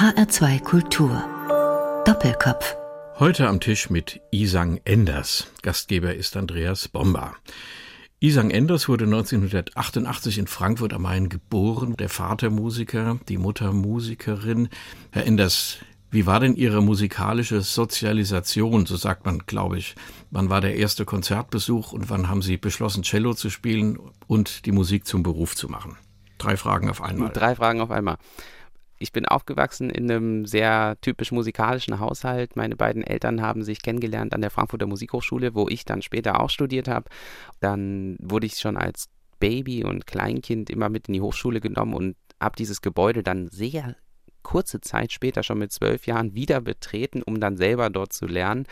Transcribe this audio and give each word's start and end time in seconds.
HR2 0.00 0.62
Kultur. 0.62 1.22
Doppelkopf. 2.06 2.74
Heute 3.18 3.46
am 3.48 3.60
Tisch 3.60 3.90
mit 3.90 4.18
Isang 4.30 4.80
Enders. 4.86 5.48
Gastgeber 5.60 6.14
ist 6.14 6.38
Andreas 6.38 6.88
Bomba. 6.88 7.36
Isang 8.18 8.50
Enders 8.50 8.88
wurde 8.88 9.04
1988 9.04 10.38
in 10.38 10.46
Frankfurt 10.46 10.94
am 10.94 11.02
Main 11.02 11.28
geboren. 11.28 11.98
Der 11.98 12.08
Vater 12.08 12.48
Musiker, 12.48 13.20
die 13.28 13.36
Mutter 13.36 13.74
Musikerin. 13.74 14.70
Herr 15.10 15.26
Enders, 15.26 15.80
wie 16.10 16.24
war 16.24 16.40
denn 16.40 16.56
Ihre 16.56 16.82
musikalische 16.82 17.60
Sozialisation? 17.60 18.86
So 18.86 18.96
sagt 18.96 19.26
man, 19.26 19.40
glaube 19.40 19.76
ich. 19.76 19.96
Wann 20.30 20.48
war 20.48 20.62
der 20.62 20.76
erste 20.76 21.04
Konzertbesuch 21.04 21.92
und 21.92 22.08
wann 22.08 22.30
haben 22.30 22.40
Sie 22.40 22.56
beschlossen, 22.56 23.02
Cello 23.02 23.34
zu 23.34 23.50
spielen 23.50 23.98
und 24.26 24.64
die 24.64 24.72
Musik 24.72 25.06
zum 25.06 25.22
Beruf 25.22 25.54
zu 25.56 25.68
machen? 25.68 25.98
Drei 26.38 26.56
Fragen 26.56 26.88
auf 26.88 27.02
einmal. 27.02 27.28
Drei 27.34 27.54
Fragen 27.54 27.82
auf 27.82 27.90
einmal. 27.90 28.16
Ich 29.02 29.12
bin 29.12 29.24
aufgewachsen 29.24 29.88
in 29.88 30.10
einem 30.10 30.44
sehr 30.44 30.98
typisch 31.00 31.32
musikalischen 31.32 32.00
Haushalt. 32.00 32.54
Meine 32.54 32.76
beiden 32.76 33.02
Eltern 33.02 33.40
haben 33.40 33.64
sich 33.64 33.80
kennengelernt 33.80 34.34
an 34.34 34.42
der 34.42 34.50
Frankfurter 34.50 34.86
Musikhochschule, 34.86 35.54
wo 35.54 35.68
ich 35.70 35.86
dann 35.86 36.02
später 36.02 36.38
auch 36.38 36.50
studiert 36.50 36.86
habe. 36.86 37.08
Dann 37.60 38.18
wurde 38.20 38.44
ich 38.44 38.56
schon 38.58 38.76
als 38.76 39.08
Baby 39.38 39.84
und 39.84 40.06
Kleinkind 40.06 40.68
immer 40.68 40.90
mit 40.90 41.08
in 41.08 41.14
die 41.14 41.22
Hochschule 41.22 41.60
genommen 41.60 41.94
und 41.94 42.16
habe 42.38 42.56
dieses 42.56 42.82
Gebäude 42.82 43.22
dann 43.22 43.48
sehr 43.48 43.96
kurze 44.42 44.80
Zeit 44.80 45.12
später, 45.12 45.42
schon 45.42 45.58
mit 45.58 45.72
zwölf 45.72 46.06
Jahren, 46.06 46.34
wieder 46.34 46.60
betreten, 46.60 47.22
um 47.22 47.40
dann 47.40 47.56
selber 47.56 47.90
dort 47.90 48.12
zu 48.12 48.26
lernen. 48.26 48.66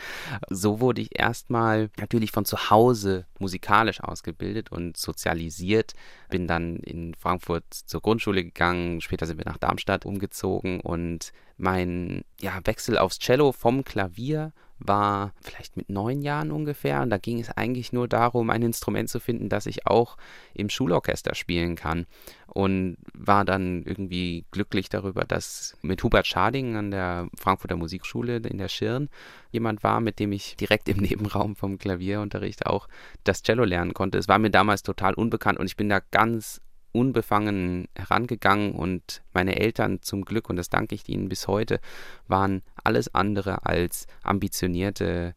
So 0.49 0.79
wurde 0.79 1.01
ich 1.01 1.17
erstmal 1.17 1.89
natürlich 1.97 2.31
von 2.31 2.45
zu 2.45 2.69
Hause 2.69 3.25
musikalisch 3.39 4.01
ausgebildet 4.01 4.71
und 4.71 4.97
sozialisiert. 4.97 5.93
Bin 6.29 6.47
dann 6.47 6.77
in 6.77 7.13
Frankfurt 7.15 7.65
zur 7.73 8.01
Grundschule 8.01 8.43
gegangen, 8.43 9.01
später 9.01 9.25
sind 9.25 9.37
wir 9.37 9.45
nach 9.45 9.57
Darmstadt 9.57 10.05
umgezogen 10.05 10.81
und 10.81 11.31
mein 11.57 12.23
ja, 12.39 12.59
Wechsel 12.63 12.97
aufs 12.97 13.19
Cello 13.19 13.51
vom 13.51 13.83
Klavier 13.83 14.53
war 14.79 15.33
vielleicht 15.41 15.77
mit 15.77 15.89
neun 15.89 16.21
Jahren 16.21 16.51
ungefähr. 16.51 17.01
Und 17.01 17.09
da 17.09 17.17
ging 17.17 17.39
es 17.39 17.49
eigentlich 17.49 17.93
nur 17.93 18.07
darum, 18.07 18.49
ein 18.49 18.61
Instrument 18.61 19.09
zu 19.09 19.19
finden, 19.19 19.49
das 19.49 19.65
ich 19.65 19.85
auch 19.85 20.17
im 20.53 20.69
Schulorchester 20.69 21.35
spielen 21.35 21.75
kann. 21.75 22.05
Und 22.47 22.97
war 23.13 23.45
dann 23.45 23.83
irgendwie 23.83 24.45
glücklich 24.51 24.89
darüber, 24.89 25.23
dass 25.23 25.77
mit 25.81 26.03
Hubert 26.03 26.25
Schading 26.25 26.75
an 26.75 26.91
der 26.91 27.29
Frankfurter 27.37 27.75
Musikschule 27.75 28.37
in 28.37 28.57
der 28.57 28.69
Schirn 28.69 29.09
jemand 29.51 29.83
war, 29.83 30.01
mit 30.01 30.19
dem 30.19 30.31
ich 30.31 30.55
direkt 30.55 30.89
im 30.89 30.97
Nebenraum 31.01 31.55
vom 31.55 31.77
Klavierunterricht 31.77 32.65
auch 32.65 32.87
das 33.23 33.43
Cello 33.43 33.65
lernen 33.65 33.93
konnte. 33.93 34.17
Es 34.17 34.27
war 34.27 34.39
mir 34.39 34.49
damals 34.49 34.81
total 34.81 35.13
unbekannt 35.13 35.59
und 35.59 35.67
ich 35.67 35.77
bin 35.77 35.89
da 35.89 35.99
ganz 36.11 36.61
unbefangen 36.91 37.87
herangegangen 37.95 38.73
und 38.73 39.21
meine 39.33 39.59
Eltern 39.59 40.01
zum 40.01 40.25
Glück, 40.25 40.49
und 40.49 40.55
das 40.55 40.69
danke 40.69 40.95
ich 40.95 41.07
ihnen 41.07 41.29
bis 41.29 41.47
heute, 41.47 41.79
waren 42.27 42.61
alles 42.83 43.13
andere 43.13 43.65
als 43.65 44.07
ambitionierte, 44.23 45.33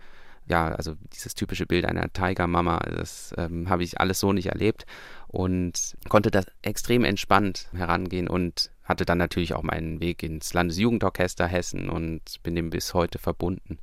ja, 0.47 0.69
also 0.69 0.94
dieses 1.12 1.34
typische 1.34 1.67
Bild 1.67 1.84
einer 1.84 2.12
Tiger-Mama, 2.12 2.78
das 2.78 3.34
ähm, 3.36 3.69
habe 3.69 3.84
ich 3.84 4.00
alles 4.00 4.19
so 4.19 4.33
nicht 4.33 4.47
erlebt 4.47 4.86
und 5.28 5.97
konnte 6.09 6.31
da 6.31 6.42
extrem 6.62 7.05
entspannt 7.05 7.69
herangehen 7.72 8.28
und 8.28 8.70
hatte 8.83 9.05
dann 9.05 9.19
natürlich 9.19 9.55
auch 9.55 9.62
meinen 9.62 10.00
Weg 10.00 10.22
ins 10.22 10.55
Landesjugendorchester 10.55 11.47
Hessen 11.47 11.89
und 11.89 12.42
bin 12.42 12.56
dem 12.56 12.70
bis 12.70 12.94
heute 12.94 13.19
verbunden. 13.19 13.78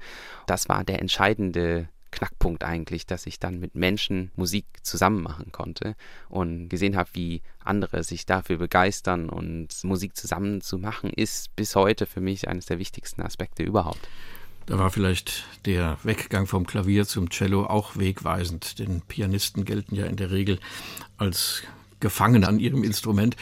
Das 0.45 0.69
war 0.69 0.83
der 0.83 0.99
entscheidende 0.99 1.87
Knackpunkt 2.11 2.63
eigentlich, 2.63 3.05
dass 3.05 3.25
ich 3.25 3.39
dann 3.39 3.59
mit 3.59 3.75
Menschen 3.75 4.31
Musik 4.35 4.65
zusammen 4.81 5.21
machen 5.21 5.51
konnte 5.51 5.95
und 6.29 6.69
gesehen 6.69 6.95
habe, 6.95 7.09
wie 7.13 7.41
andere 7.63 8.03
sich 8.03 8.25
dafür 8.25 8.57
begeistern 8.57 9.29
und 9.29 9.83
Musik 9.83 10.15
zusammen 10.15 10.61
zu 10.61 10.77
machen, 10.77 11.09
ist 11.09 11.55
bis 11.55 11.75
heute 11.75 12.05
für 12.05 12.21
mich 12.21 12.47
eines 12.47 12.65
der 12.65 12.79
wichtigsten 12.79 13.21
Aspekte 13.21 13.63
überhaupt. 13.63 14.07
Da 14.65 14.77
war 14.77 14.91
vielleicht 14.91 15.45
der 15.65 15.97
Weggang 16.03 16.45
vom 16.45 16.67
Klavier 16.67 17.07
zum 17.07 17.31
Cello 17.31 17.65
auch 17.65 17.97
wegweisend, 17.97 18.77
denn 18.77 19.01
Pianisten 19.01 19.65
gelten 19.65 19.95
ja 19.95 20.05
in 20.05 20.15
der 20.15 20.29
Regel 20.29 20.59
als 21.17 21.63
gefangen 21.99 22.43
an 22.43 22.59
ihrem 22.59 22.83
Instrument, 22.83 23.35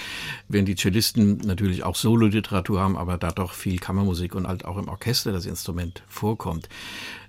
während 0.47 0.68
die 0.68 0.75
Cellisten 0.75 1.38
natürlich 1.40 1.84
auch 1.84 1.96
Sololiteratur 1.96 2.80
haben, 2.80 2.97
aber 2.97 3.18
da 3.18 3.31
doch 3.31 3.53
viel 3.53 3.78
Kammermusik 3.78 4.36
und 4.36 4.47
halt 4.47 4.66
auch 4.66 4.78
im 4.78 4.88
Orchester 4.88 5.31
das 5.31 5.46
Instrument 5.46 6.02
vorkommt. 6.08 6.70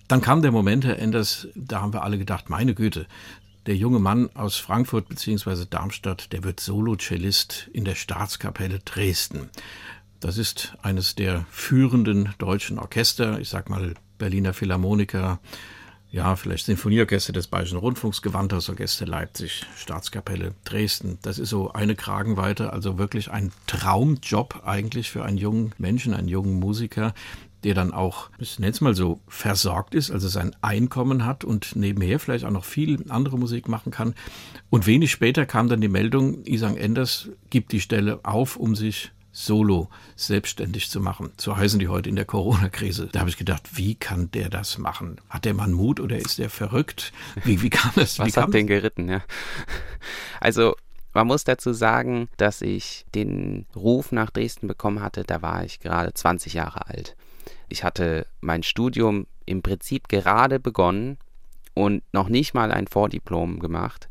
Dann 0.09 0.23
kam 0.23 0.41
der 0.41 0.53
Moment, 0.53 0.87
Herr 0.87 0.99
Enders, 0.99 1.49
da 1.55 1.83
haben 1.83 1.93
wir 1.93 2.03
alle 2.03 2.17
gedacht, 2.17 2.49
meine 2.49 2.75
Güte, 2.75 3.07
der 3.67 3.77
junge 3.77 3.99
Mann 3.99 4.31
aus 4.35 4.57
Frankfurt 4.57 5.11
bzw. 5.11 5.67
Darmstadt, 5.69 6.33
der 6.33 6.45
wird 6.45 6.61
Solo-Cellist 6.61 7.69
in 7.75 7.85
der 7.85 7.95
Staatskapelle 7.95 8.79
Dresden. 8.79 9.51
Das 10.21 10.39
ist 10.39 10.75
eines 10.81 11.15
der 11.15 11.45
führenden 11.51 12.35
deutschen 12.39 12.79
Orchester, 12.79 13.39
ich 13.39 13.51
sag 13.51 13.69
mal 13.69 13.95
Berliner 14.17 14.55
Philharmoniker, 14.55 15.41
ja, 16.11 16.37
vielleicht 16.37 16.65
Sinfonieorchester 16.65 17.35
des 17.35 17.49
Bayerischen 17.49 17.77
Rundfunks, 17.77 18.23
Gewandhausorchester 18.23 19.07
Leipzig, 19.07 19.67
Staatskapelle 19.77 20.55
Dresden. 20.65 21.19
Das 21.21 21.39
ist 21.39 21.51
so 21.51 21.71
eine 21.73 21.95
Kragenweite, 21.97 22.73
also 22.73 22.97
wirklich 22.97 23.31
ein 23.31 23.53
Traumjob 23.67 24.63
eigentlich 24.65 25.11
für 25.11 25.23
einen 25.23 25.37
jungen 25.37 25.75
Menschen, 25.77 26.15
einen 26.15 26.29
jungen 26.29 26.59
Musiker, 26.59 27.13
der 27.65 27.75
dann 27.75 27.93
auch, 27.93 28.31
ich 28.39 28.59
nenne 28.59 28.73
es 28.73 28.81
mal 28.81 28.95
so, 28.95 29.21
versorgt 29.27 29.95
ist, 29.95 30.11
also 30.11 30.29
sein 30.29 30.55
Einkommen 30.61 31.25
hat 31.25 31.45
und 31.45 31.77
nebenher 31.77 32.19
vielleicht 32.19 32.45
auch 32.45 32.51
noch 32.51 32.65
viel 32.65 33.05
andere 33.11 33.39
Musik 33.39 33.69
machen 33.69 33.91
kann. 33.91 34.15
Und 34.71 34.87
wenig 34.87 35.11
später 35.11 35.47
kam 35.47 35.69
dann 35.69 35.81
die 35.81 35.89
Meldung, 35.89 36.45
Isang 36.45 36.77
Enders 36.77 37.31
gibt 37.51 37.73
die 37.73 37.81
Stelle 37.81 38.21
auf, 38.23 38.57
um 38.57 38.77
sich 38.77 39.13
solo 39.31 39.89
selbstständig 40.17 40.91
zu 40.91 41.01
machen. 41.01 41.31
So 41.37 41.57
heißen 41.57 41.79
die 41.79 41.89
heute 41.89 42.09
in 42.09 42.17
der 42.17 42.25
Corona-Krise. 42.25 43.09
Da 43.13 43.21
habe 43.21 43.31
ich 43.31 43.37
gedacht, 43.37 43.77
wie 43.77 43.95
kann 43.95 44.31
der 44.33 44.49
das 44.49 44.79
machen? 44.79 45.21
Hat 45.29 45.45
der 45.45 45.55
Mann 45.55 45.73
Mut 45.73 46.01
oder 46.01 46.17
ist 46.17 46.39
der 46.39 46.51
verrückt? 46.51 47.13
Wie, 47.45 47.63
wie 47.63 47.71
kam 47.71 47.93
das? 47.95 48.19
Was 48.19 48.37
hat 48.37 48.53
den 48.53 48.67
geritten, 48.67 49.09
ja? 49.09 49.23
Also 50.41 50.75
man 51.15 51.27
muss 51.27 51.45
dazu 51.45 51.73
sagen, 51.73 52.29
dass 52.37 52.63
ich 52.63 53.05
den 53.15 53.67
Ruf 53.75 54.13
nach 54.13 54.31
Dresden 54.31 54.67
bekommen 54.67 55.01
hatte, 55.01 55.25
da 55.25 55.43
war 55.43 55.65
ich 55.65 55.81
gerade 55.81 56.13
20 56.13 56.55
Jahre 56.55 56.87
alt. 56.87 57.17
Ich 57.69 57.85
hatte 57.85 58.27
mein 58.41 58.63
Studium 58.63 59.27
im 59.47 59.63
Prinzip 59.63 60.09
gerade 60.09 60.61
begonnen 60.61 61.19
und 61.75 62.03
noch 62.13 62.29
nicht 62.29 62.55
mal 62.55 62.73
ein 62.73 62.87
Vordiplom 62.87 63.61
gemacht 63.61 64.09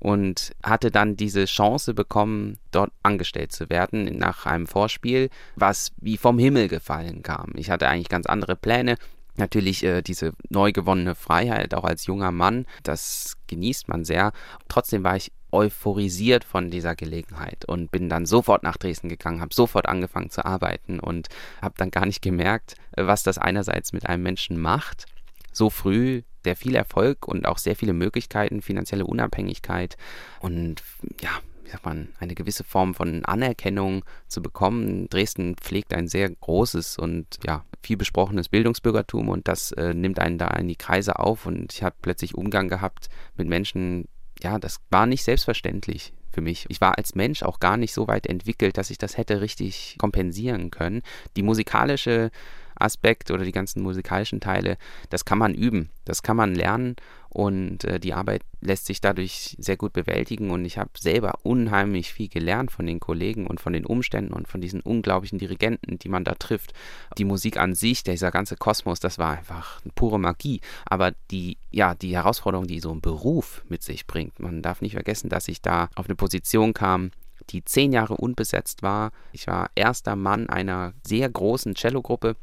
und 0.00 0.52
hatte 0.62 0.90
dann 0.90 1.16
diese 1.16 1.44
Chance 1.44 1.94
bekommen, 1.94 2.56
dort 2.70 2.90
angestellt 3.02 3.52
zu 3.52 3.68
werden 3.68 4.04
nach 4.18 4.46
einem 4.46 4.66
Vorspiel, 4.66 5.28
was 5.56 5.92
wie 5.98 6.16
vom 6.16 6.38
Himmel 6.38 6.68
gefallen 6.68 7.22
kam. 7.22 7.52
Ich 7.54 7.70
hatte 7.70 7.88
eigentlich 7.88 8.08
ganz 8.08 8.26
andere 8.26 8.56
Pläne. 8.56 8.96
Natürlich 9.36 9.84
äh, 9.84 10.02
diese 10.02 10.32
neu 10.48 10.72
gewonnene 10.72 11.14
Freiheit, 11.14 11.74
auch 11.74 11.84
als 11.84 12.06
junger 12.06 12.32
Mann, 12.32 12.66
das 12.82 13.36
genießt 13.46 13.88
man 13.88 14.04
sehr. 14.04 14.32
Trotzdem 14.68 15.04
war 15.04 15.16
ich 15.16 15.32
euphorisiert 15.52 16.44
von 16.44 16.70
dieser 16.70 16.94
Gelegenheit 16.94 17.64
und 17.64 17.90
bin 17.90 18.08
dann 18.08 18.26
sofort 18.26 18.62
nach 18.62 18.76
Dresden 18.76 19.08
gegangen, 19.08 19.40
habe 19.40 19.54
sofort 19.54 19.88
angefangen 19.88 20.30
zu 20.30 20.44
arbeiten 20.44 21.00
und 21.00 21.28
habe 21.60 21.74
dann 21.76 21.90
gar 21.90 22.06
nicht 22.06 22.22
gemerkt, 22.22 22.74
was 22.96 23.22
das 23.22 23.38
einerseits 23.38 23.92
mit 23.92 24.06
einem 24.06 24.22
Menschen 24.22 24.58
macht, 24.58 25.06
so 25.52 25.70
früh 25.70 26.22
der 26.44 26.56
viel 26.56 26.74
Erfolg 26.74 27.28
und 27.28 27.46
auch 27.46 27.58
sehr 27.58 27.76
viele 27.76 27.92
Möglichkeiten, 27.92 28.62
finanzielle 28.62 29.04
Unabhängigkeit 29.06 29.96
und 30.40 30.82
ja, 31.20 31.30
wie 31.70 31.70
sagt 31.70 31.84
man, 31.84 32.08
eine 32.18 32.34
gewisse 32.34 32.64
Form 32.64 32.94
von 32.94 33.24
Anerkennung 33.24 34.04
zu 34.26 34.42
bekommen. 34.42 35.08
Dresden 35.08 35.56
pflegt 35.56 35.94
ein 35.94 36.08
sehr 36.08 36.28
großes 36.28 36.98
und 36.98 37.38
ja, 37.46 37.64
viel 37.82 37.96
besprochenes 37.96 38.48
Bildungsbürgertum 38.48 39.28
und 39.28 39.46
das 39.46 39.72
äh, 39.72 39.94
nimmt 39.94 40.18
einen 40.18 40.38
da 40.38 40.48
in 40.48 40.66
die 40.66 40.76
Kreise 40.76 41.18
auf 41.18 41.46
und 41.46 41.72
ich 41.72 41.82
habe 41.82 41.94
plötzlich 42.02 42.34
Umgang 42.34 42.68
gehabt 42.68 43.08
mit 43.36 43.48
Menschen, 43.48 44.08
ja, 44.42 44.58
das 44.58 44.80
war 44.90 45.06
nicht 45.06 45.24
selbstverständlich 45.24 46.12
für 46.32 46.40
mich. 46.40 46.66
Ich 46.68 46.80
war 46.80 46.96
als 46.96 47.14
Mensch 47.14 47.42
auch 47.42 47.60
gar 47.60 47.76
nicht 47.76 47.92
so 47.92 48.08
weit 48.08 48.26
entwickelt, 48.26 48.78
dass 48.78 48.90
ich 48.90 48.98
das 48.98 49.16
hätte 49.16 49.40
richtig 49.40 49.96
kompensieren 49.98 50.70
können. 50.70 51.02
Die 51.36 51.42
musikalische 51.42 52.30
Aspekt 52.76 53.30
oder 53.30 53.44
die 53.44 53.52
ganzen 53.52 53.82
musikalischen 53.82 54.40
Teile, 54.40 54.78
das 55.10 55.24
kann 55.24 55.38
man 55.38 55.54
üben, 55.54 55.90
das 56.04 56.22
kann 56.22 56.36
man 56.36 56.54
lernen 56.54 56.96
und 57.30 57.84
äh, 57.84 58.00
die 58.00 58.12
Arbeit 58.12 58.42
lässt 58.60 58.86
sich 58.86 59.00
dadurch 59.00 59.56
sehr 59.58 59.76
gut 59.76 59.92
bewältigen 59.92 60.50
und 60.50 60.64
ich 60.64 60.78
habe 60.78 60.90
selber 60.98 61.38
unheimlich 61.42 62.12
viel 62.12 62.28
gelernt 62.28 62.72
von 62.72 62.86
den 62.86 63.00
Kollegen 63.00 63.46
und 63.46 63.60
von 63.60 63.72
den 63.72 63.86
Umständen 63.86 64.32
und 64.32 64.48
von 64.48 64.60
diesen 64.60 64.80
unglaublichen 64.80 65.38
Dirigenten, 65.38 65.98
die 65.98 66.08
man 66.08 66.24
da 66.24 66.34
trifft. 66.34 66.74
Die 67.18 67.24
Musik 67.24 67.56
an 67.56 67.74
sich, 67.74 68.02
dieser 68.02 68.32
ganze 68.32 68.56
Kosmos, 68.56 68.98
das 68.98 69.18
war 69.18 69.38
einfach 69.38 69.80
pure 69.94 70.18
Magie, 70.18 70.60
aber 70.84 71.12
die 71.30 71.56
ja, 71.70 71.94
die 71.94 72.14
Herausforderung, 72.14 72.66
die 72.66 72.80
so 72.80 72.90
ein 72.90 73.00
Beruf 73.00 73.62
mit 73.68 73.82
sich 73.82 74.06
bringt. 74.06 74.40
Man 74.40 74.60
darf 74.60 74.80
nicht 74.80 74.94
vergessen, 74.94 75.30
dass 75.30 75.46
ich 75.46 75.62
da 75.62 75.88
auf 75.94 76.06
eine 76.06 76.16
Position 76.16 76.74
kam, 76.74 77.12
die 77.50 77.64
zehn 77.64 77.92
Jahre 77.92 78.16
unbesetzt 78.16 78.82
war. 78.82 79.12
Ich 79.32 79.46
war 79.46 79.70
erster 79.74 80.16
Mann 80.16 80.48
einer 80.48 80.92
sehr 81.06 81.28
großen 81.28 81.76
Cellogruppe 81.76 82.36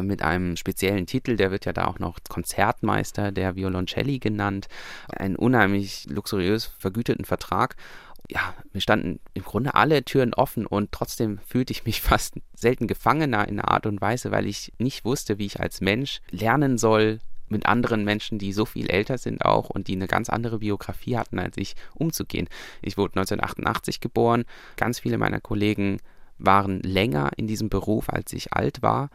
mit 0.00 0.22
einem 0.22 0.56
speziellen 0.56 1.06
Titel, 1.06 1.36
der 1.36 1.50
wird 1.50 1.66
ja 1.66 1.72
da 1.72 1.86
auch 1.86 1.98
noch 1.98 2.18
Konzertmeister 2.28 3.32
der 3.32 3.56
Violoncelli 3.56 4.18
genannt, 4.18 4.68
einen 5.08 5.36
unheimlich 5.36 6.06
luxuriös 6.08 6.64
vergüteten 6.78 7.24
Vertrag. 7.24 7.76
Ja, 8.30 8.54
mir 8.72 8.80
standen 8.80 9.20
im 9.34 9.42
Grunde 9.42 9.74
alle 9.74 10.04
Türen 10.04 10.32
offen 10.32 10.66
und 10.66 10.92
trotzdem 10.92 11.38
fühlte 11.46 11.72
ich 11.72 11.84
mich 11.84 12.00
fast 12.02 12.36
selten 12.54 12.86
gefangener 12.86 13.46
in 13.48 13.60
einer 13.60 13.70
Art 13.70 13.86
und 13.86 14.00
Weise, 14.00 14.30
weil 14.30 14.46
ich 14.46 14.72
nicht 14.78 15.04
wusste, 15.04 15.38
wie 15.38 15.46
ich 15.46 15.60
als 15.60 15.80
Mensch 15.80 16.20
lernen 16.30 16.78
soll, 16.78 17.18
mit 17.52 17.66
anderen 17.66 18.02
Menschen, 18.02 18.38
die 18.38 18.52
so 18.52 18.64
viel 18.64 18.90
älter 18.90 19.18
sind 19.18 19.44
auch 19.44 19.70
und 19.70 19.86
die 19.86 19.94
eine 19.94 20.08
ganz 20.08 20.30
andere 20.30 20.60
Biografie 20.60 21.18
hatten 21.18 21.38
als 21.38 21.56
ich, 21.58 21.76
umzugehen. 21.94 22.48
Ich 22.80 22.96
wurde 22.96 23.20
1988 23.20 24.00
geboren, 24.00 24.44
ganz 24.76 24.98
viele 24.98 25.18
meiner 25.18 25.40
Kollegen 25.40 25.98
waren 26.38 26.80
länger 26.80 27.30
in 27.36 27.46
diesem 27.46 27.68
Beruf, 27.68 28.08
als 28.08 28.32
ich 28.32 28.52
alt 28.52 28.82
war 28.82 29.10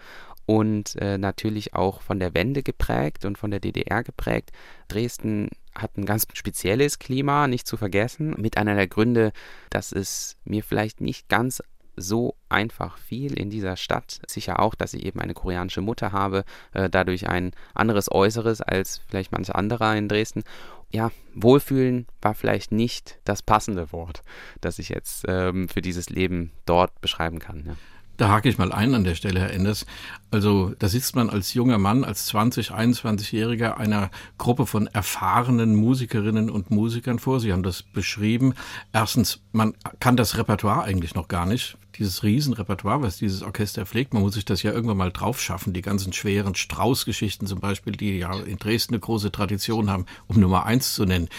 und 0.47 0.95
äh, 0.95 1.17
natürlich 1.17 1.75
auch 1.75 2.01
von 2.01 2.19
der 2.19 2.33
Wende 2.33 2.63
geprägt 2.63 3.25
und 3.25 3.37
von 3.37 3.51
der 3.51 3.59
DDR 3.59 4.01
geprägt. 4.01 4.51
Dresden 4.87 5.49
hat 5.75 5.97
ein 5.97 6.05
ganz 6.05 6.25
spezielles 6.33 6.99
Klima, 6.99 7.47
nicht 7.47 7.67
zu 7.67 7.75
vergessen. 7.75 8.33
Mit 8.37 8.57
einer 8.57 8.73
der 8.73 8.87
Gründe, 8.87 9.33
dass 9.69 9.91
es 9.91 10.37
mir 10.45 10.63
vielleicht 10.63 11.01
nicht 11.01 11.27
ganz 11.27 11.61
so 11.97 12.35
einfach 12.47 12.97
fiel 12.97 13.37
in 13.37 13.49
dieser 13.49 13.75
Stadt. 13.75 14.21
Sicher 14.27 14.59
auch, 14.59 14.73
dass 14.73 14.93
ich 14.93 15.05
eben 15.05 15.19
eine 15.19 15.33
koreanische 15.33 15.81
Mutter 15.81 16.13
habe, 16.13 16.45
äh, 16.71 16.89
dadurch 16.89 17.27
ein 17.27 17.51
anderes 17.73 18.09
Äußeres 18.09 18.61
als 18.61 19.01
vielleicht 19.09 19.33
manche 19.33 19.53
anderer 19.53 19.97
in 19.97 20.07
Dresden. 20.07 20.43
Ja, 20.91 21.11
Wohlfühlen 21.33 22.07
war 22.21 22.35
vielleicht 22.35 22.71
nicht 22.71 23.19
das 23.25 23.41
passende 23.41 23.91
Wort, 23.91 24.21
das 24.61 24.79
ich 24.79 24.87
jetzt 24.87 25.25
ähm, 25.27 25.67
für 25.67 25.81
dieses 25.81 26.09
Leben 26.09 26.53
dort 26.65 27.01
beschreiben 27.01 27.39
kann. 27.39 27.65
Ja. 27.65 27.75
Da 28.17 28.29
hake 28.29 28.49
ich 28.49 28.57
mal 28.57 28.71
ein 28.71 28.95
an 28.95 29.03
der 29.03 29.13
Stelle, 29.13 29.39
Herr 29.39 29.51
Enders. 29.51 29.85
Also 30.31 30.73
da 30.79 30.89
sitzt 30.89 31.15
man 31.15 31.29
als 31.29 31.53
junger 31.53 31.77
Mann, 31.77 32.03
als 32.03 32.25
20, 32.25 32.71
21-Jähriger 32.71 33.77
einer 33.77 34.09
Gruppe 34.39 34.65
von 34.65 34.87
erfahrenen 34.87 35.75
Musikerinnen 35.75 36.49
und 36.49 36.71
Musikern 36.71 37.19
vor. 37.19 37.39
Sie 37.39 37.53
haben 37.53 37.61
das 37.61 37.83
beschrieben. 37.83 38.55
Erstens, 38.91 39.39
man 39.51 39.75
kann 39.99 40.17
das 40.17 40.35
Repertoire 40.35 40.83
eigentlich 40.83 41.13
noch 41.13 41.27
gar 41.27 41.45
nicht. 41.45 41.77
Dieses 41.99 42.23
Riesenrepertoire, 42.23 43.03
was 43.03 43.17
dieses 43.17 43.43
Orchester 43.43 43.85
pflegt, 43.85 44.15
man 44.15 44.23
muss 44.23 44.33
sich 44.33 44.45
das 44.45 44.63
ja 44.63 44.71
irgendwann 44.71 44.97
mal 44.97 45.11
drauf 45.11 45.39
schaffen. 45.39 45.73
Die 45.73 45.81
ganzen 45.83 46.11
schweren 46.11 46.55
Strauß-Geschichten 46.55 47.45
zum 47.45 47.59
Beispiel, 47.59 47.93
die 47.93 48.17
ja 48.17 48.33
in 48.33 48.57
Dresden 48.57 48.95
eine 48.95 48.99
große 48.99 49.31
Tradition 49.31 49.91
haben, 49.91 50.07
um 50.27 50.39
Nummer 50.39 50.65
eins 50.65 50.95
zu 50.95 51.05
nennen. 51.05 51.29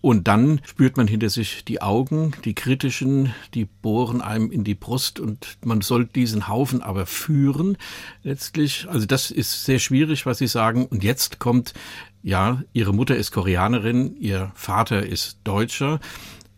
Und 0.00 0.28
dann 0.28 0.60
spürt 0.64 0.96
man 0.96 1.06
hinter 1.06 1.28
sich 1.28 1.64
die 1.64 1.82
Augen, 1.82 2.32
die 2.44 2.54
kritischen, 2.54 3.34
die 3.52 3.66
bohren 3.66 4.22
einem 4.22 4.50
in 4.50 4.64
die 4.64 4.74
Brust 4.74 5.20
und 5.20 5.58
man 5.62 5.82
soll 5.82 6.06
diesen 6.06 6.48
Haufen 6.48 6.82
aber 6.82 7.04
führen 7.04 7.76
letztlich. 8.22 8.86
Also 8.88 9.06
das 9.06 9.30
ist 9.30 9.64
sehr 9.64 9.78
schwierig, 9.78 10.24
was 10.24 10.38
Sie 10.38 10.46
sagen. 10.46 10.86
Und 10.86 11.04
jetzt 11.04 11.38
kommt, 11.38 11.74
ja, 12.22 12.62
Ihre 12.72 12.94
Mutter 12.94 13.16
ist 13.16 13.30
Koreanerin, 13.30 14.16
Ihr 14.16 14.52
Vater 14.54 15.04
ist 15.04 15.38
Deutscher. 15.44 16.00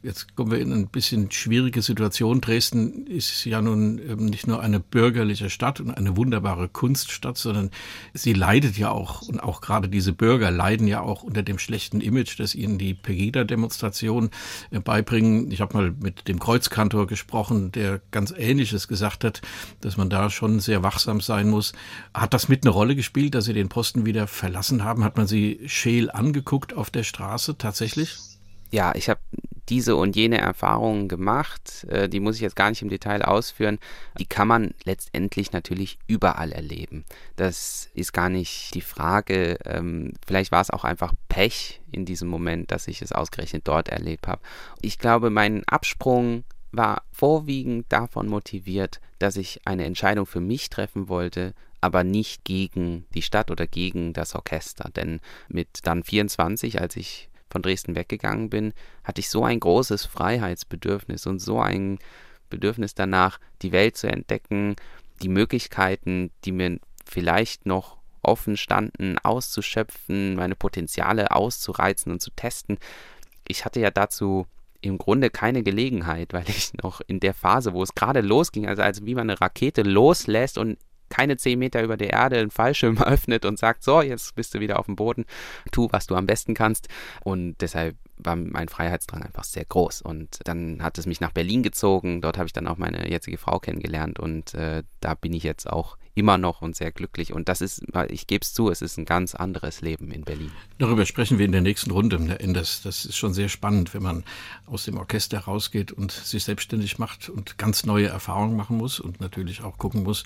Jetzt 0.02 0.34
kommen 0.34 0.50
wir 0.50 0.58
in 0.58 0.72
ein 0.72 0.88
bisschen 0.88 1.30
schwierige 1.30 1.80
Situation. 1.80 2.40
Dresden 2.40 3.06
ist 3.06 3.44
ja 3.44 3.62
nun 3.62 3.96
nicht 4.16 4.48
nur 4.48 4.60
eine 4.60 4.80
bürgerliche 4.80 5.48
Stadt 5.48 5.78
und 5.78 5.92
eine 5.92 6.16
wunderbare 6.16 6.68
Kunststadt, 6.68 7.38
sondern 7.38 7.70
sie 8.12 8.32
leidet 8.32 8.76
ja 8.76 8.90
auch, 8.90 9.22
und 9.22 9.40
auch 9.40 9.60
gerade 9.60 9.88
diese 9.88 10.12
Bürger 10.12 10.50
leiden 10.50 10.88
ja 10.88 11.02
auch 11.02 11.22
unter 11.22 11.44
dem 11.44 11.60
schlechten 11.60 12.00
Image, 12.00 12.40
das 12.40 12.56
ihnen 12.56 12.78
die 12.78 12.94
Pegida-Demonstration 12.94 14.30
äh, 14.72 14.80
beibringen. 14.80 15.52
Ich 15.52 15.60
habe 15.60 15.76
mal 15.76 15.94
mit 16.00 16.26
dem 16.26 16.40
Kreuzkantor 16.40 17.06
gesprochen, 17.06 17.70
der 17.70 18.00
ganz 18.10 18.34
Ähnliches 18.36 18.88
gesagt 18.88 19.22
hat, 19.22 19.40
dass 19.82 19.96
man 19.96 20.10
da 20.10 20.30
schon 20.30 20.58
sehr 20.58 20.82
wachsam 20.82 21.20
sein 21.20 21.48
muss. 21.48 21.74
Hat 22.12 22.34
das 22.34 22.48
mit 22.48 22.64
eine 22.64 22.70
Rolle 22.70 22.96
gespielt, 22.96 23.36
dass 23.36 23.44
Sie 23.44 23.54
den 23.54 23.68
Posten 23.68 24.04
wieder 24.04 24.26
verlassen 24.26 24.82
haben? 24.82 25.04
Hat 25.04 25.16
man 25.16 25.28
Sie 25.28 25.60
scheel 25.66 26.10
angeguckt 26.10 26.74
auf 26.74 26.90
der 26.90 27.04
Straße 27.04 27.56
tatsächlich? 27.56 28.18
Ja, 28.72 28.94
ich 28.96 29.08
habe 29.08 29.20
diese 29.68 29.96
und 29.96 30.16
jene 30.16 30.38
Erfahrungen 30.38 31.08
gemacht, 31.08 31.84
äh, 31.88 32.08
die 32.08 32.20
muss 32.20 32.36
ich 32.36 32.42
jetzt 32.42 32.56
gar 32.56 32.70
nicht 32.70 32.82
im 32.82 32.88
Detail 32.88 33.22
ausführen, 33.22 33.78
die 34.18 34.26
kann 34.26 34.48
man 34.48 34.74
letztendlich 34.84 35.52
natürlich 35.52 35.98
überall 36.06 36.52
erleben. 36.52 37.04
Das 37.36 37.88
ist 37.94 38.12
gar 38.12 38.28
nicht 38.28 38.74
die 38.74 38.80
Frage, 38.80 39.58
ähm, 39.64 40.14
vielleicht 40.26 40.52
war 40.52 40.60
es 40.60 40.70
auch 40.70 40.84
einfach 40.84 41.12
Pech 41.28 41.80
in 41.90 42.04
diesem 42.04 42.28
Moment, 42.28 42.70
dass 42.70 42.88
ich 42.88 43.02
es 43.02 43.12
ausgerechnet 43.12 43.68
dort 43.68 43.88
erlebt 43.88 44.26
habe. 44.26 44.42
Ich 44.80 44.98
glaube, 44.98 45.30
mein 45.30 45.62
Absprung 45.68 46.44
war 46.72 47.02
vorwiegend 47.12 47.86
davon 47.90 48.26
motiviert, 48.28 49.00
dass 49.18 49.36
ich 49.36 49.60
eine 49.66 49.84
Entscheidung 49.84 50.26
für 50.26 50.40
mich 50.40 50.70
treffen 50.70 51.08
wollte, 51.08 51.54
aber 51.80 52.02
nicht 52.02 52.44
gegen 52.44 53.06
die 53.14 53.22
Stadt 53.22 53.50
oder 53.50 53.66
gegen 53.66 54.12
das 54.12 54.34
Orchester. 54.34 54.90
Denn 54.96 55.20
mit 55.48 55.80
dann 55.84 56.02
24, 56.02 56.80
als 56.80 56.96
ich 56.96 57.28
von 57.52 57.62
Dresden 57.62 57.94
weggegangen 57.94 58.50
bin, 58.50 58.72
hatte 59.04 59.20
ich 59.20 59.30
so 59.30 59.44
ein 59.44 59.60
großes 59.60 60.06
Freiheitsbedürfnis 60.06 61.26
und 61.26 61.38
so 61.38 61.60
ein 61.60 61.98
Bedürfnis 62.50 62.94
danach, 62.94 63.38
die 63.62 63.72
Welt 63.72 63.96
zu 63.96 64.08
entdecken, 64.08 64.76
die 65.22 65.28
Möglichkeiten, 65.28 66.30
die 66.44 66.52
mir 66.52 66.78
vielleicht 67.04 67.66
noch 67.66 67.98
offen 68.22 68.56
standen, 68.56 69.18
auszuschöpfen, 69.18 70.34
meine 70.34 70.54
Potenziale 70.54 71.30
auszureizen 71.32 72.10
und 72.12 72.20
zu 72.20 72.30
testen. 72.30 72.78
Ich 73.46 73.64
hatte 73.64 73.80
ja 73.80 73.90
dazu 73.90 74.46
im 74.80 74.98
Grunde 74.98 75.30
keine 75.30 75.62
Gelegenheit, 75.62 76.32
weil 76.32 76.48
ich 76.48 76.72
noch 76.82 77.00
in 77.06 77.20
der 77.20 77.34
Phase, 77.34 77.72
wo 77.72 77.82
es 77.82 77.94
gerade 77.94 78.20
losging, 78.20 78.66
also 78.66 78.82
als 78.82 79.04
wie 79.04 79.14
man 79.14 79.30
eine 79.30 79.40
Rakete 79.40 79.82
loslässt 79.82 80.58
und 80.58 80.78
keine 81.12 81.36
zehn 81.36 81.58
Meter 81.58 81.82
über 81.82 81.98
der 81.98 82.10
Erde 82.10 82.38
einen 82.38 82.50
Fallschirm 82.50 82.96
öffnet 83.02 83.44
und 83.44 83.58
sagt, 83.58 83.84
so, 83.84 84.00
jetzt 84.00 84.34
bist 84.34 84.54
du 84.54 84.60
wieder 84.60 84.78
auf 84.78 84.86
dem 84.86 84.96
Boden, 84.96 85.26
tu, 85.70 85.88
was 85.90 86.06
du 86.06 86.14
am 86.16 86.26
besten 86.26 86.54
kannst. 86.54 86.88
Und 87.22 87.56
deshalb 87.60 87.96
war 88.16 88.34
mein 88.34 88.68
Freiheitsdrang 88.68 89.22
einfach 89.22 89.44
sehr 89.44 89.66
groß. 89.66 90.00
Und 90.02 90.40
dann 90.44 90.82
hat 90.82 90.96
es 90.96 91.06
mich 91.06 91.20
nach 91.20 91.32
Berlin 91.32 91.62
gezogen. 91.62 92.22
Dort 92.22 92.38
habe 92.38 92.46
ich 92.46 92.52
dann 92.54 92.66
auch 92.66 92.78
meine 92.78 93.10
jetzige 93.10 93.36
Frau 93.36 93.58
kennengelernt 93.58 94.18
und 94.18 94.54
äh, 94.54 94.82
da 95.00 95.14
bin 95.14 95.34
ich 95.34 95.42
jetzt 95.42 95.68
auch 95.70 95.98
immer 96.14 96.38
noch 96.38 96.62
und 96.62 96.76
sehr 96.76 96.92
glücklich. 96.92 97.32
Und 97.32 97.48
das 97.48 97.60
ist, 97.60 97.84
ich 98.08 98.26
gebe 98.26 98.42
es 98.42 98.52
zu, 98.52 98.70
es 98.70 98.82
ist 98.82 98.98
ein 98.98 99.04
ganz 99.04 99.34
anderes 99.34 99.80
Leben 99.80 100.10
in 100.10 100.22
Berlin. 100.22 100.50
Darüber 100.78 101.06
sprechen 101.06 101.38
wir 101.38 101.46
in 101.46 101.52
der 101.52 101.62
nächsten 101.62 101.90
Runde, 101.90 102.20
Herr 102.26 102.40
Enders. 102.40 102.82
Das 102.82 103.04
ist 103.04 103.16
schon 103.16 103.32
sehr 103.32 103.48
spannend, 103.48 103.94
wenn 103.94 104.02
man 104.02 104.24
aus 104.66 104.84
dem 104.84 104.98
Orchester 104.98 105.38
rausgeht 105.38 105.92
und 105.92 106.12
sich 106.12 106.44
selbstständig 106.44 106.98
macht 106.98 107.28
und 107.28 107.56
ganz 107.58 107.84
neue 107.86 108.08
Erfahrungen 108.08 108.56
machen 108.56 108.76
muss 108.76 109.00
und 109.00 109.20
natürlich 109.20 109.62
auch 109.62 109.78
gucken 109.78 110.02
muss, 110.02 110.24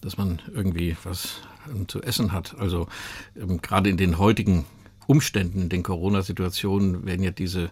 dass 0.00 0.16
man 0.16 0.42
irgendwie 0.52 0.96
was 1.04 1.40
zu 1.86 2.02
essen 2.02 2.32
hat. 2.32 2.56
Also 2.58 2.88
ähm, 3.36 3.60
gerade 3.60 3.90
in 3.90 3.96
den 3.96 4.18
heutigen 4.18 4.64
Umständen, 5.08 5.70
den 5.70 5.82
Corona-Situationen 5.82 7.06
werden 7.06 7.22
ja 7.22 7.30
diese 7.30 7.70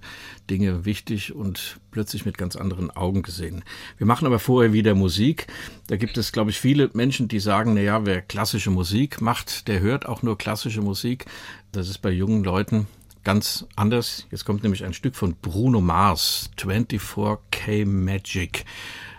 Dinge 0.48 0.86
wichtig 0.86 1.34
und 1.34 1.78
plötzlich 1.90 2.24
mit 2.24 2.38
ganz 2.38 2.56
anderen 2.56 2.90
Augen 2.90 3.20
gesehen. 3.20 3.62
Wir 3.98 4.06
machen 4.06 4.24
aber 4.24 4.38
vorher 4.38 4.72
wieder 4.72 4.94
Musik. 4.94 5.46
Da 5.86 5.96
gibt 5.96 6.16
es, 6.16 6.32
glaube 6.32 6.50
ich, 6.50 6.58
viele 6.58 6.88
Menschen, 6.94 7.28
die 7.28 7.38
sagen, 7.38 7.74
na 7.74 7.82
ja, 7.82 8.06
wer 8.06 8.22
klassische 8.22 8.70
Musik 8.70 9.20
macht, 9.20 9.68
der 9.68 9.80
hört 9.80 10.06
auch 10.06 10.22
nur 10.22 10.38
klassische 10.38 10.80
Musik. 10.80 11.26
Das 11.72 11.90
ist 11.90 11.98
bei 11.98 12.10
jungen 12.10 12.42
Leuten 12.42 12.86
ganz 13.22 13.66
anders. 13.76 14.26
Jetzt 14.30 14.46
kommt 14.46 14.62
nämlich 14.62 14.82
ein 14.82 14.94
Stück 14.94 15.14
von 15.14 15.36
Bruno 15.36 15.82
Mars, 15.82 16.48
24K 16.58 17.84
Magic. 17.84 18.64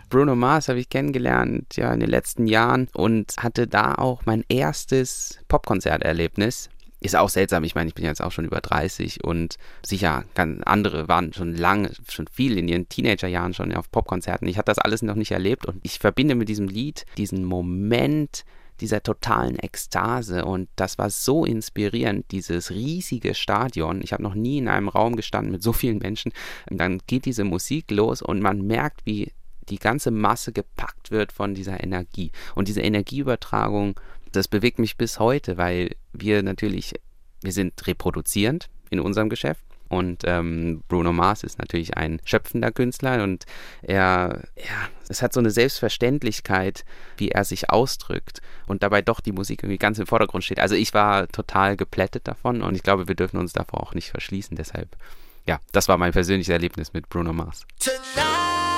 Bruno 0.09 0.35
Mars 0.35 0.69
habe 0.69 0.79
ich 0.79 0.89
kennengelernt 0.89 1.75
ja 1.75 1.93
in 1.93 1.99
den 1.99 2.09
letzten 2.09 2.47
Jahren 2.47 2.87
und 2.95 3.35
hatte 3.37 3.67
da 3.67 3.93
auch 3.93 4.25
mein 4.25 4.43
erstes 4.49 5.37
Popkonzerterlebnis 5.49 6.69
ist 6.99 7.15
auch 7.15 7.29
seltsam. 7.29 7.63
Ich 7.63 7.75
meine, 7.75 7.87
ich 7.87 7.95
bin 7.95 8.05
jetzt 8.05 8.21
auch 8.21 8.31
schon 8.31 8.45
über 8.45 8.61
30 8.61 9.23
und 9.23 9.57
sicher, 9.85 10.23
ganz 10.33 10.61
andere 10.65 11.07
waren 11.07 11.33
schon 11.33 11.55
lange, 11.55 11.91
schon 12.09 12.27
viel 12.27 12.57
in 12.57 12.67
ihren 12.67 12.89
Teenagerjahren 12.89 13.53
schon 13.53 13.73
auf 13.73 13.91
Popkonzerten. 13.91 14.47
Ich 14.47 14.57
hatte 14.57 14.71
das 14.71 14.79
alles 14.79 15.01
noch 15.01 15.15
nicht 15.15 15.31
erlebt 15.31 15.65
und 15.65 15.79
ich 15.83 15.99
verbinde 15.99 16.35
mit 16.35 16.49
diesem 16.49 16.67
Lied 16.67 17.05
diesen 17.17 17.43
Moment 17.43 18.45
dieser 18.79 19.01
totalen 19.01 19.57
Ekstase 19.57 20.45
und 20.45 20.69
das 20.75 20.97
war 20.97 21.09
so 21.09 21.45
inspirierend, 21.45 22.31
dieses 22.31 22.69
riesige 22.71 23.33
Stadion. 23.33 24.01
Ich 24.03 24.13
habe 24.13 24.23
noch 24.23 24.35
nie 24.35 24.59
in 24.59 24.67
einem 24.67 24.89
Raum 24.89 25.15
gestanden 25.15 25.51
mit 25.51 25.63
so 25.63 25.73
vielen 25.73 25.97
Menschen. 25.97 26.31
Und 26.69 26.77
dann 26.77 27.01
geht 27.07 27.25
diese 27.25 27.43
Musik 27.43 27.89
los 27.89 28.21
und 28.21 28.39
man 28.39 28.61
merkt, 28.61 29.05
wie 29.05 29.31
die 29.69 29.79
ganze 29.79 30.11
Masse 30.11 30.53
gepackt 30.53 31.11
wird 31.11 31.31
von 31.31 31.53
dieser 31.53 31.83
Energie. 31.83 32.31
Und 32.55 32.67
diese 32.67 32.81
Energieübertragung 32.81 33.99
das 34.31 34.47
bewegt 34.47 34.79
mich 34.79 34.97
bis 34.97 35.19
heute, 35.19 35.57
weil 35.57 35.95
wir 36.13 36.43
natürlich, 36.43 36.93
wir 37.41 37.51
sind 37.51 37.85
reproduzierend 37.87 38.69
in 38.89 38.99
unserem 38.99 39.29
Geschäft. 39.29 39.63
Und 39.89 40.23
ähm, 40.25 40.83
Bruno 40.89 41.13
Mars 41.13 41.43
ist 41.43 41.59
natürlich 41.59 41.95
ein 41.95 42.19
schöpfender 42.25 42.71
Künstler 42.71 43.23
und 43.23 43.45
er, 43.81 44.43
ja, 44.57 44.89
es 45.07 45.21
hat 45.21 45.31
so 45.31 45.39
eine 45.39 45.49
Selbstverständlichkeit, 45.49 46.83
wie 47.15 47.29
er 47.29 47.45
sich 47.45 47.69
ausdrückt 47.69 48.41
und 48.65 48.83
dabei 48.83 49.01
doch 49.01 49.21
die 49.21 49.31
Musik 49.31 49.63
irgendwie 49.63 49.77
ganz 49.77 49.97
im 49.97 50.05
Vordergrund 50.05 50.43
steht. 50.43 50.59
Also 50.59 50.75
ich 50.75 50.93
war 50.93 51.29
total 51.29 51.77
geplättet 51.77 52.27
davon 52.27 52.63
und 52.63 52.75
ich 52.75 52.83
glaube, 52.83 53.07
wir 53.07 53.15
dürfen 53.15 53.37
uns 53.37 53.53
davor 53.53 53.81
auch 53.81 53.93
nicht 53.93 54.09
verschließen. 54.09 54.57
Deshalb, 54.57 54.97
ja, 55.45 55.59
das 55.71 55.87
war 55.87 55.97
mein 55.97 56.11
persönliches 56.11 56.51
Erlebnis 56.51 56.91
mit 56.91 57.07
Bruno 57.07 57.31
Mars. 57.31 57.65
Tonight. 57.79 58.76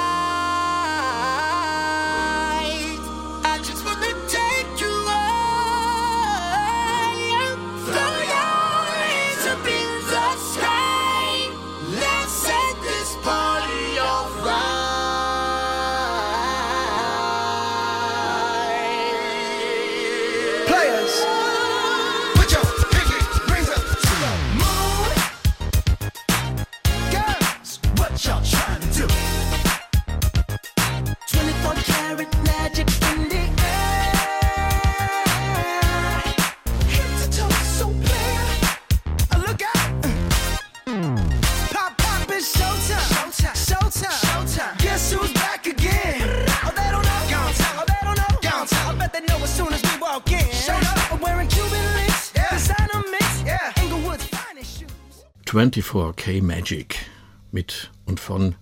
24K 55.59 56.41
Magic 56.41 57.05
mit 57.51 57.91
und 58.05 58.21
von 58.21 58.55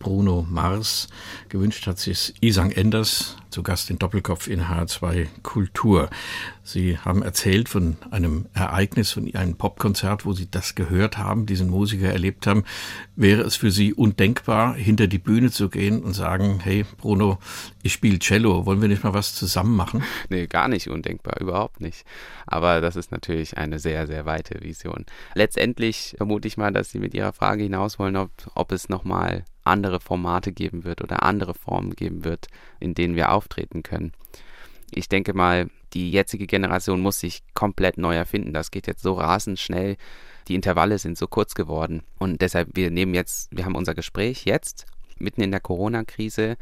Bruno 0.00 0.44
Mars. 0.48 1.08
Gewünscht 1.50 1.86
hat 1.86 2.00
sich 2.00 2.34
Isang 2.40 2.72
Enders, 2.72 3.36
zu 3.50 3.62
Gast 3.62 3.90
in 3.90 3.98
Doppelkopf 3.98 4.48
in 4.48 4.62
H2 4.62 5.26
Kultur. 5.42 6.08
Sie 6.62 6.98
haben 6.98 7.22
erzählt 7.22 7.68
von 7.68 7.96
einem 8.10 8.46
Ereignis, 8.54 9.10
von 9.10 9.32
einem 9.34 9.56
Popkonzert, 9.56 10.24
wo 10.24 10.32
Sie 10.32 10.50
das 10.50 10.74
gehört 10.74 11.18
haben, 11.18 11.46
diesen 11.46 11.68
Musiker 11.68 12.08
erlebt 12.08 12.46
haben. 12.46 12.64
Wäre 13.16 13.42
es 13.42 13.56
für 13.56 13.70
Sie 13.70 13.92
undenkbar, 13.92 14.74
hinter 14.74 15.06
die 15.06 15.18
Bühne 15.18 15.50
zu 15.50 15.68
gehen 15.68 16.02
und 16.02 16.14
sagen, 16.14 16.60
hey 16.62 16.84
Bruno, 16.96 17.38
ich 17.82 17.92
spiele 17.92 18.18
Cello, 18.20 18.66
wollen 18.66 18.80
wir 18.80 18.88
nicht 18.88 19.04
mal 19.04 19.14
was 19.14 19.34
zusammen 19.34 19.76
machen? 19.76 20.02
Nee, 20.28 20.46
gar 20.46 20.68
nicht 20.68 20.88
undenkbar, 20.88 21.40
überhaupt 21.40 21.80
nicht. 21.80 22.04
Aber 22.46 22.80
das 22.80 22.96
ist 22.96 23.10
natürlich 23.12 23.58
eine 23.58 23.78
sehr, 23.78 24.06
sehr 24.06 24.24
weite 24.24 24.60
Vision. 24.62 25.04
Letztendlich 25.34 26.14
vermute 26.16 26.48
ich 26.48 26.56
mal, 26.56 26.72
dass 26.72 26.90
Sie 26.90 26.98
mit 26.98 27.14
Ihrer 27.14 27.32
Frage 27.32 27.64
hinaus 27.64 27.98
wollen, 27.98 28.16
ob, 28.16 28.30
ob 28.54 28.72
es 28.72 28.88
nochmal 28.88 29.44
andere 29.70 30.00
Formate 30.00 30.52
geben 30.52 30.84
wird 30.84 31.02
oder 31.02 31.22
andere 31.22 31.54
Formen 31.54 31.94
geben 31.94 32.24
wird, 32.24 32.48
in 32.78 32.94
denen 32.94 33.16
wir 33.16 33.32
auftreten 33.32 33.82
können. 33.82 34.12
Ich 34.90 35.08
denke 35.08 35.34
mal, 35.34 35.70
die 35.92 36.10
jetzige 36.10 36.46
Generation 36.46 37.00
muss 37.00 37.20
sich 37.20 37.42
komplett 37.54 37.98
neu 37.98 38.14
erfinden. 38.14 38.52
Das 38.52 38.70
geht 38.70 38.86
jetzt 38.86 39.02
so 39.02 39.14
rasend 39.14 39.58
schnell. 39.58 39.96
Die 40.48 40.54
Intervalle 40.54 40.98
sind 40.98 41.16
so 41.16 41.26
kurz 41.26 41.54
geworden. 41.54 42.02
Und 42.18 42.40
deshalb, 42.40 42.70
wir 42.74 42.90
nehmen 42.90 43.14
jetzt, 43.14 43.48
wir 43.56 43.64
haben 43.64 43.74
unser 43.74 43.94
Gespräch 43.94 44.44
jetzt, 44.44 44.86
mitten 45.18 45.42
in 45.42 45.50
der 45.50 45.60
Corona-Krise. 45.60 46.56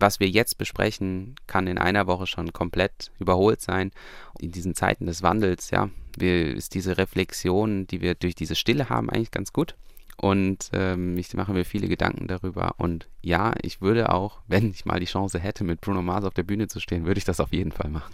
Was 0.00 0.20
wir 0.20 0.28
jetzt 0.28 0.58
besprechen, 0.58 1.36
kann 1.46 1.66
in 1.66 1.78
einer 1.78 2.06
Woche 2.06 2.26
schon 2.26 2.52
komplett 2.52 3.12
überholt 3.18 3.60
sein. 3.60 3.90
In 4.38 4.50
diesen 4.50 4.74
Zeiten 4.74 5.06
des 5.06 5.22
Wandels, 5.22 5.70
ja, 5.70 5.88
ist 6.18 6.74
diese 6.74 6.98
Reflexion, 6.98 7.86
die 7.86 8.00
wir 8.00 8.14
durch 8.14 8.34
diese 8.34 8.54
Stille 8.54 8.88
haben, 8.88 9.08
eigentlich 9.10 9.30
ganz 9.30 9.52
gut. 9.52 9.76
Und 10.24 10.70
ähm, 10.72 11.18
ich 11.18 11.34
mache 11.34 11.52
mir 11.52 11.66
viele 11.66 11.86
Gedanken 11.86 12.28
darüber. 12.28 12.76
Und 12.78 13.08
ja, 13.20 13.52
ich 13.60 13.82
würde 13.82 14.10
auch, 14.10 14.40
wenn 14.48 14.70
ich 14.70 14.86
mal 14.86 14.98
die 14.98 15.04
Chance 15.04 15.38
hätte, 15.38 15.64
mit 15.64 15.82
Bruno 15.82 16.00
Mars 16.00 16.24
auf 16.24 16.32
der 16.32 16.44
Bühne 16.44 16.66
zu 16.66 16.80
stehen, 16.80 17.04
würde 17.04 17.18
ich 17.18 17.26
das 17.26 17.40
auf 17.40 17.52
jeden 17.52 17.72
Fall 17.72 17.90
machen. 17.90 18.10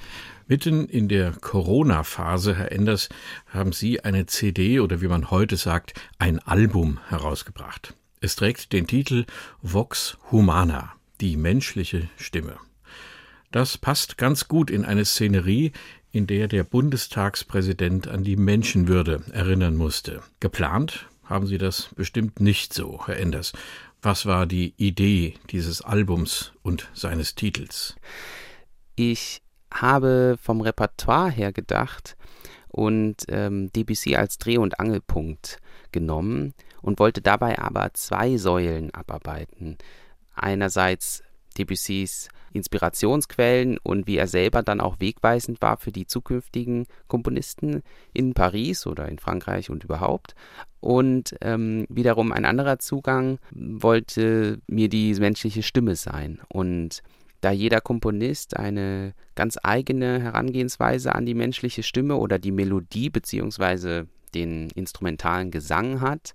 Mitten 0.49 0.88
in 0.88 1.07
der 1.07 1.31
Corona-Phase, 1.31 2.57
Herr 2.57 2.73
Enders, 2.73 3.11
haben 3.47 3.71
Sie 3.71 4.00
eine 4.00 4.26
CD 4.26 4.81
oder 4.81 5.00
wie 5.00 5.07
man 5.07 5.31
heute 5.31 5.57
sagt, 5.57 5.95
ein 6.19 6.40
Album 6.40 6.99
herausgebracht. 7.11 7.95
Es 8.21 8.35
trägt 8.35 8.73
den 8.73 8.88
Titel 8.88 9.25
Vox 9.62 10.19
Humana, 10.33 10.95
die 11.21 11.37
menschliche 11.37 12.09
Stimme. 12.17 12.57
Das 13.52 13.79
passt 13.79 14.19
ganz 14.19 14.49
gut 14.49 14.69
in 14.69 14.85
eine 14.85 15.05
Szenerie, 15.05 15.71
in 16.11 16.26
der 16.26 16.49
der 16.49 16.64
Bundestagspräsident 16.64 18.09
an 18.09 18.25
die 18.25 18.35
Menschenwürde 18.35 19.23
erinnern 19.31 19.76
musste. 19.76 20.25
Geplant 20.40 21.07
haben 21.31 21.47
Sie 21.47 21.59
das 21.59 21.89
bestimmt 21.95 22.41
nicht 22.41 22.75
so, 22.75 23.07
Herr 23.07 23.17
Enders. 23.17 23.53
Was 24.03 24.27
war 24.27 24.47
die 24.47 24.75
Idee 24.77 25.35
dieses 25.51 25.81
Albums 25.81 26.53
und 26.63 26.91
seines 26.93 27.35
Titels? 27.35 27.95
Ich 28.97 29.41
habe 29.73 30.37
vom 30.43 30.61
Repertoire 30.61 31.31
her 31.31 31.53
gedacht 31.53 32.17
und 32.69 33.25
ähm, 33.29 33.71
DBC 33.73 34.17
als 34.17 34.39
Dreh- 34.39 34.59
und 34.59 34.81
Angelpunkt 34.81 35.59
genommen 35.93 36.55
und 36.83 36.99
wollte 36.99 37.23
dabei 37.23 37.59
aber 37.59 37.95
zwei 37.95 38.37
Säulen 38.37 38.93
abarbeiten. 38.93 39.79
Einerseits 40.35 41.23
Debussys 41.57 42.29
Inspirationsquellen 42.52 43.78
und 43.83 44.07
wie 44.07 44.16
er 44.16 44.26
selber 44.26 44.62
dann 44.62 44.80
auch 44.80 44.97
wegweisend 44.99 45.61
war 45.62 45.76
für 45.76 45.92
die 45.92 46.07
zukünftigen 46.07 46.87
Komponisten 47.09 47.83
in 48.12 48.35
Paris 48.35 48.87
oder 48.87 49.09
in 49.09 49.19
Frankreich 49.19 49.71
und 49.71 49.85
überhaupt. 49.85 50.35
Und 50.80 51.37
ähm, 51.40 51.87
wiederum 51.88 52.33
ein 52.33 52.45
anderer 52.45 52.78
Zugang 52.78 53.38
wollte 53.52 54.61
mir 54.66 54.88
die 54.88 55.14
menschliche 55.14 55.62
Stimme 55.62 55.95
sein. 55.95 56.40
Und 56.49 57.02
da 57.40 57.50
jeder 57.50 57.80
Komponist 57.80 58.57
eine 58.57 59.14
ganz 59.35 59.59
eigene 59.62 60.21
Herangehensweise 60.21 61.14
an 61.14 61.26
die 61.26 61.35
menschliche 61.35 61.83
Stimme 61.83 62.16
oder 62.16 62.38
die 62.38 62.52
Melodie 62.52 63.11
beziehungsweise 63.11 64.07
den 64.35 64.71
instrumentalen 64.71 65.50
Gesang 65.50 66.00
hat, 66.00 66.35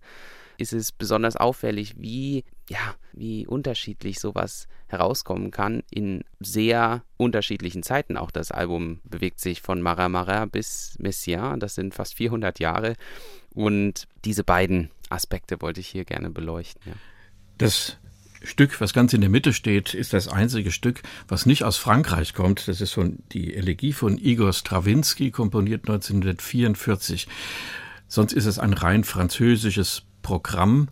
ist 0.57 0.73
es 0.73 0.91
besonders 0.91 1.35
auffällig, 1.35 1.95
wie, 1.97 2.43
ja, 2.69 2.95
wie 3.13 3.45
unterschiedlich 3.45 4.19
sowas 4.19 4.67
herauskommen 4.87 5.51
kann 5.51 5.83
in 5.89 6.23
sehr 6.39 7.03
unterschiedlichen 7.17 7.83
Zeiten. 7.83 8.17
Auch 8.17 8.31
das 8.31 8.51
Album 8.51 8.99
bewegt 9.03 9.39
sich 9.39 9.61
von 9.61 9.81
Marat 9.81 10.11
Marat 10.11 10.51
bis 10.51 10.95
Messiaen, 10.99 11.59
das 11.59 11.75
sind 11.75 11.93
fast 11.93 12.15
400 12.15 12.59
Jahre. 12.59 12.95
Und 13.53 14.07
diese 14.25 14.43
beiden 14.43 14.89
Aspekte 15.09 15.61
wollte 15.61 15.79
ich 15.79 15.87
hier 15.87 16.05
gerne 16.05 16.29
beleuchten. 16.29 16.81
Ja. 16.85 16.93
Das 17.57 17.97
Stück, 18.43 18.79
was 18.81 18.93
ganz 18.93 19.13
in 19.13 19.21
der 19.21 19.29
Mitte 19.29 19.53
steht, 19.53 19.93
ist 19.93 20.13
das 20.13 20.27
einzige 20.27 20.71
Stück, 20.71 21.01
was 21.27 21.45
nicht 21.45 21.63
aus 21.63 21.77
Frankreich 21.77 22.33
kommt. 22.33 22.67
Das 22.67 22.81
ist 22.81 22.91
von 22.91 23.19
die 23.31 23.55
Elegie 23.55 23.93
von 23.93 24.17
Igor 24.17 24.53
Strawinski, 24.53 25.31
komponiert 25.31 25.87
1944. 25.87 27.27
Sonst 28.07 28.33
ist 28.33 28.45
es 28.45 28.59
ein 28.59 28.73
rein 28.73 29.03
französisches 29.03 30.03
Programm. 30.21 30.89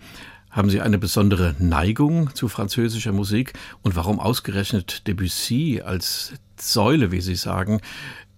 Haben 0.53 0.69
Sie 0.69 0.81
eine 0.81 0.99
besondere 0.99 1.55
Neigung 1.57 2.33
zu 2.35 2.47
französischer 2.47 3.11
Musik? 3.11 3.53
Und 3.81 3.95
warum 3.95 4.19
ausgerechnet 4.19 5.07
Debussy 5.07 5.81
als 5.83 6.33
Säule, 6.59 7.11
wie 7.11 7.21
Sie 7.21 7.33
sagen? 7.33 7.81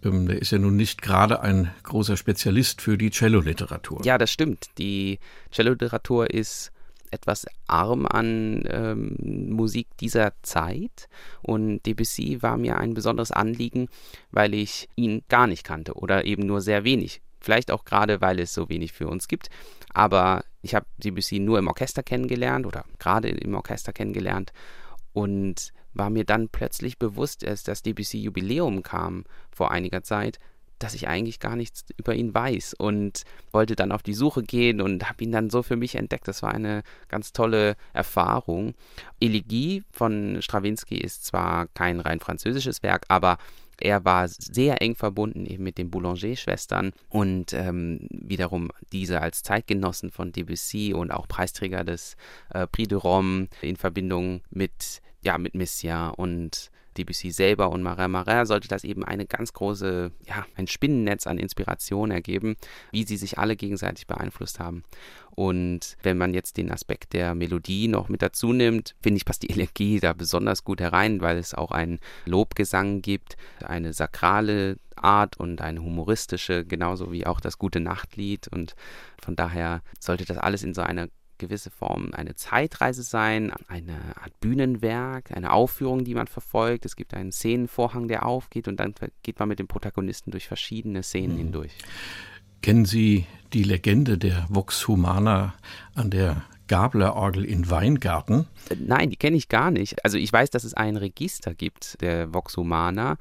Ähm, 0.02 0.26
der 0.26 0.42
ist 0.42 0.52
ja 0.52 0.58
nun 0.58 0.78
nicht 0.78 1.02
gerade 1.02 1.42
ein 1.42 1.74
großer 1.84 2.16
Spezialist 2.16 2.82
für 2.82 2.98
die 2.98 3.10
Cello-Literatur. 3.10 4.00
Ja, 4.06 4.18
das 4.18 4.32
stimmt. 4.32 4.68
Die 4.78 5.20
Cello-Literatur 5.52 6.34
ist 6.34 6.72
etwas 7.12 7.48
arm 7.68 8.06
an 8.06 8.64
ähm, 8.70 9.18
Musik 9.50 9.88
dieser 10.00 10.32
Zeit 10.42 11.10
und 11.42 11.86
Debussy 11.86 12.42
war 12.42 12.56
mir 12.56 12.78
ein 12.78 12.94
besonderes 12.94 13.32
Anliegen, 13.32 13.90
weil 14.32 14.54
ich 14.54 14.88
ihn 14.96 15.22
gar 15.28 15.48
nicht 15.48 15.66
kannte 15.66 15.96
oder 15.96 16.24
eben 16.24 16.46
nur 16.46 16.62
sehr 16.62 16.86
wenig. 16.86 17.22
Vielleicht 17.42 17.72
auch 17.72 17.84
gerade, 17.84 18.22
weil 18.22 18.40
es 18.40 18.54
so 18.54 18.70
wenig 18.70 18.94
für 18.94 19.08
uns 19.08 19.28
gibt. 19.28 19.50
Aber 19.94 20.44
ich 20.66 20.74
habe 20.74 20.88
Debussy 20.98 21.40
nur 21.40 21.60
im 21.60 21.68
Orchester 21.68 22.02
kennengelernt 22.02 22.66
oder 22.66 22.86
gerade 22.98 23.30
im 23.30 23.54
Orchester 23.54 23.94
kennengelernt 23.94 24.52
und 25.14 25.72
war 25.94 26.10
mir 26.10 26.26
dann 26.26 26.50
plötzlich 26.50 26.98
bewusst, 26.98 27.46
als 27.46 27.64
das 27.64 27.84
Debussy 27.84 28.18
Jubiläum 28.18 28.82
kam 28.82 29.26
vor 29.52 29.72
einiger 29.72 30.02
Zeit, 30.02 30.40
dass 30.80 30.96
ich 30.96 31.08
eigentlich 31.08 31.40
gar 31.40 31.56
nichts 31.56 31.86
über 31.98 32.16
ihn 32.16 32.34
weiß 32.34 32.74
und 32.74 33.24
wollte 33.52 33.76
dann 33.76 33.92
auf 33.92 34.02
die 34.02 34.16
Suche 34.16 34.42
gehen 34.42 34.82
und 34.82 35.08
habe 35.08 35.24
ihn 35.24 35.32
dann 35.32 35.52
so 35.52 35.62
für 35.62 35.76
mich 35.76 35.96
entdeckt. 35.96 36.28
Das 36.28 36.42
war 36.42 36.52
eine 36.52 36.82
ganz 37.10 37.32
tolle 37.32 37.78
Erfahrung. 37.94 38.74
Elegie 39.22 39.84
von 39.92 40.42
Stravinsky 40.42 40.98
ist 40.98 41.26
zwar 41.26 41.68
kein 41.68 42.00
rein 42.00 42.20
französisches 42.20 42.82
Werk, 42.82 43.06
aber 43.08 43.38
er 43.80 44.06
war 44.06 44.28
sehr 44.28 44.82
eng 44.82 44.96
verbunden 44.96 45.46
eben 45.46 45.64
mit 45.64 45.78
den 45.78 45.90
Boulanger-Schwestern 45.90 46.92
und 47.10 47.54
ähm, 47.54 48.08
wiederum 48.10 48.70
diese 48.92 49.22
als 49.22 49.44
Zeitgenossen 49.44 50.12
von 50.12 50.32
Debussy 50.32 50.94
und 50.94 51.12
auch 51.12 51.28
Preisträger 51.28 51.84
des 51.84 52.16
äh, 52.54 52.68
Prix 52.68 52.90
de 52.90 52.98
Rome 52.98 53.48
in 53.62 53.76
Verbindung 53.76 54.42
mit, 54.50 55.02
ja, 55.22 55.38
mit 55.38 55.56
Messiaen 55.56 56.14
und 56.14 56.72
Debussy 56.98 57.32
selber 57.32 57.70
und 57.70 57.84
Marin 57.84 58.12
Marin 58.12 58.46
sollte 58.46 58.68
das 58.68 58.84
eben 58.84 59.04
eine 59.04 59.26
ganz 59.26 59.54
große, 59.54 60.12
ja, 60.28 60.46
ein 60.56 60.68
Spinnennetz 60.68 61.28
an 61.28 61.38
Inspiration 61.38 62.12
ergeben, 62.12 62.56
wie 62.92 63.04
sie 63.04 63.18
sich 63.18 63.38
alle 63.38 63.56
gegenseitig 63.56 64.08
beeinflusst 64.08 64.60
haben. 64.60 64.84
Und 65.32 65.98
wenn 66.02 66.18
man 66.18 66.34
jetzt 66.34 66.58
den 66.58 66.72
Aspekt 66.72 67.14
der 67.14 67.36
Melodie 67.36 67.88
noch 67.88 68.08
mit 68.08 68.22
dazu 68.22 68.54
nimmt, 68.54 68.96
finde 69.02 69.18
ich, 69.18 69.26
passt 69.26 69.44
die 69.44 69.50
Elegie 69.52 70.00
da 70.00 70.14
besonders 70.14 70.64
gut 70.64 70.82
herein, 70.82 71.22
weil 71.22 71.38
es 71.38 71.54
auch 71.54 71.72
einen 71.72 72.00
Lobgesang 72.26 73.02
gibt, 73.02 73.36
eine 73.64 73.94
sakrale 73.94 74.78
Art 74.96 75.38
und 75.38 75.62
eine 75.62 75.82
humoristische, 75.82 76.66
genauso 76.66 77.12
wie 77.12 77.26
auch 77.26 77.42
das 77.42 77.58
gute 77.58 77.82
Nachtlied. 77.82 78.48
Und 78.48 78.76
von 79.22 79.36
daher 79.36 79.82
sollte 80.00 80.26
das 80.26 80.38
alles 80.38 80.64
in 80.64 80.74
so 80.74 80.82
einer 80.82 81.08
gewisse 81.38 81.72
Form 81.72 82.12
eine 82.14 82.36
Zeitreise 82.36 83.04
sein, 83.04 83.52
eine 83.68 83.98
Art 84.22 84.40
Bühnenwerk, 84.40 85.32
eine 85.32 85.52
Aufführung, 85.52 86.04
die 86.04 86.16
man 86.16 86.28
verfolgt. 86.28 86.86
Es 86.86 86.96
gibt 86.96 87.14
einen 87.14 87.32
Szenenvorhang, 87.32 88.08
der 88.08 88.26
aufgeht 88.26 88.68
und 88.68 88.80
dann 88.80 88.94
geht 89.24 89.40
man 89.40 89.50
mit 89.50 89.60
dem 89.60 89.68
Protagonisten 89.68 90.32
durch 90.32 90.48
verschiedene 90.48 91.04
Szenen 91.04 91.34
mhm. 91.34 91.38
hindurch. 91.38 91.78
Kennen 92.62 92.86
Sie 92.86 93.26
die 93.54 93.64
Legende 93.64 94.18
der 94.18 94.48
Vox 94.50 94.88
Humana 94.88 95.54
an 95.94 96.10
der 96.10 96.44
Gabler-Orgel 96.68 97.46
in 97.46 97.70
Weingarten? 97.70 98.48
Äh, 98.70 98.76
nein, 98.80 99.10
die 99.10 99.18
kenne 99.18 99.38
ich 99.38 99.50
gar 99.50 99.72
nicht. 99.72 100.04
Also 100.04 100.18
ich 100.18 100.32
weiß, 100.32 100.50
dass 100.50 100.64
es 100.64 100.74
ein 100.74 100.98
Register 100.98 101.54
gibt, 101.54 102.02
der 102.02 102.34
Vox 102.34 102.58
Humana. 102.58 103.18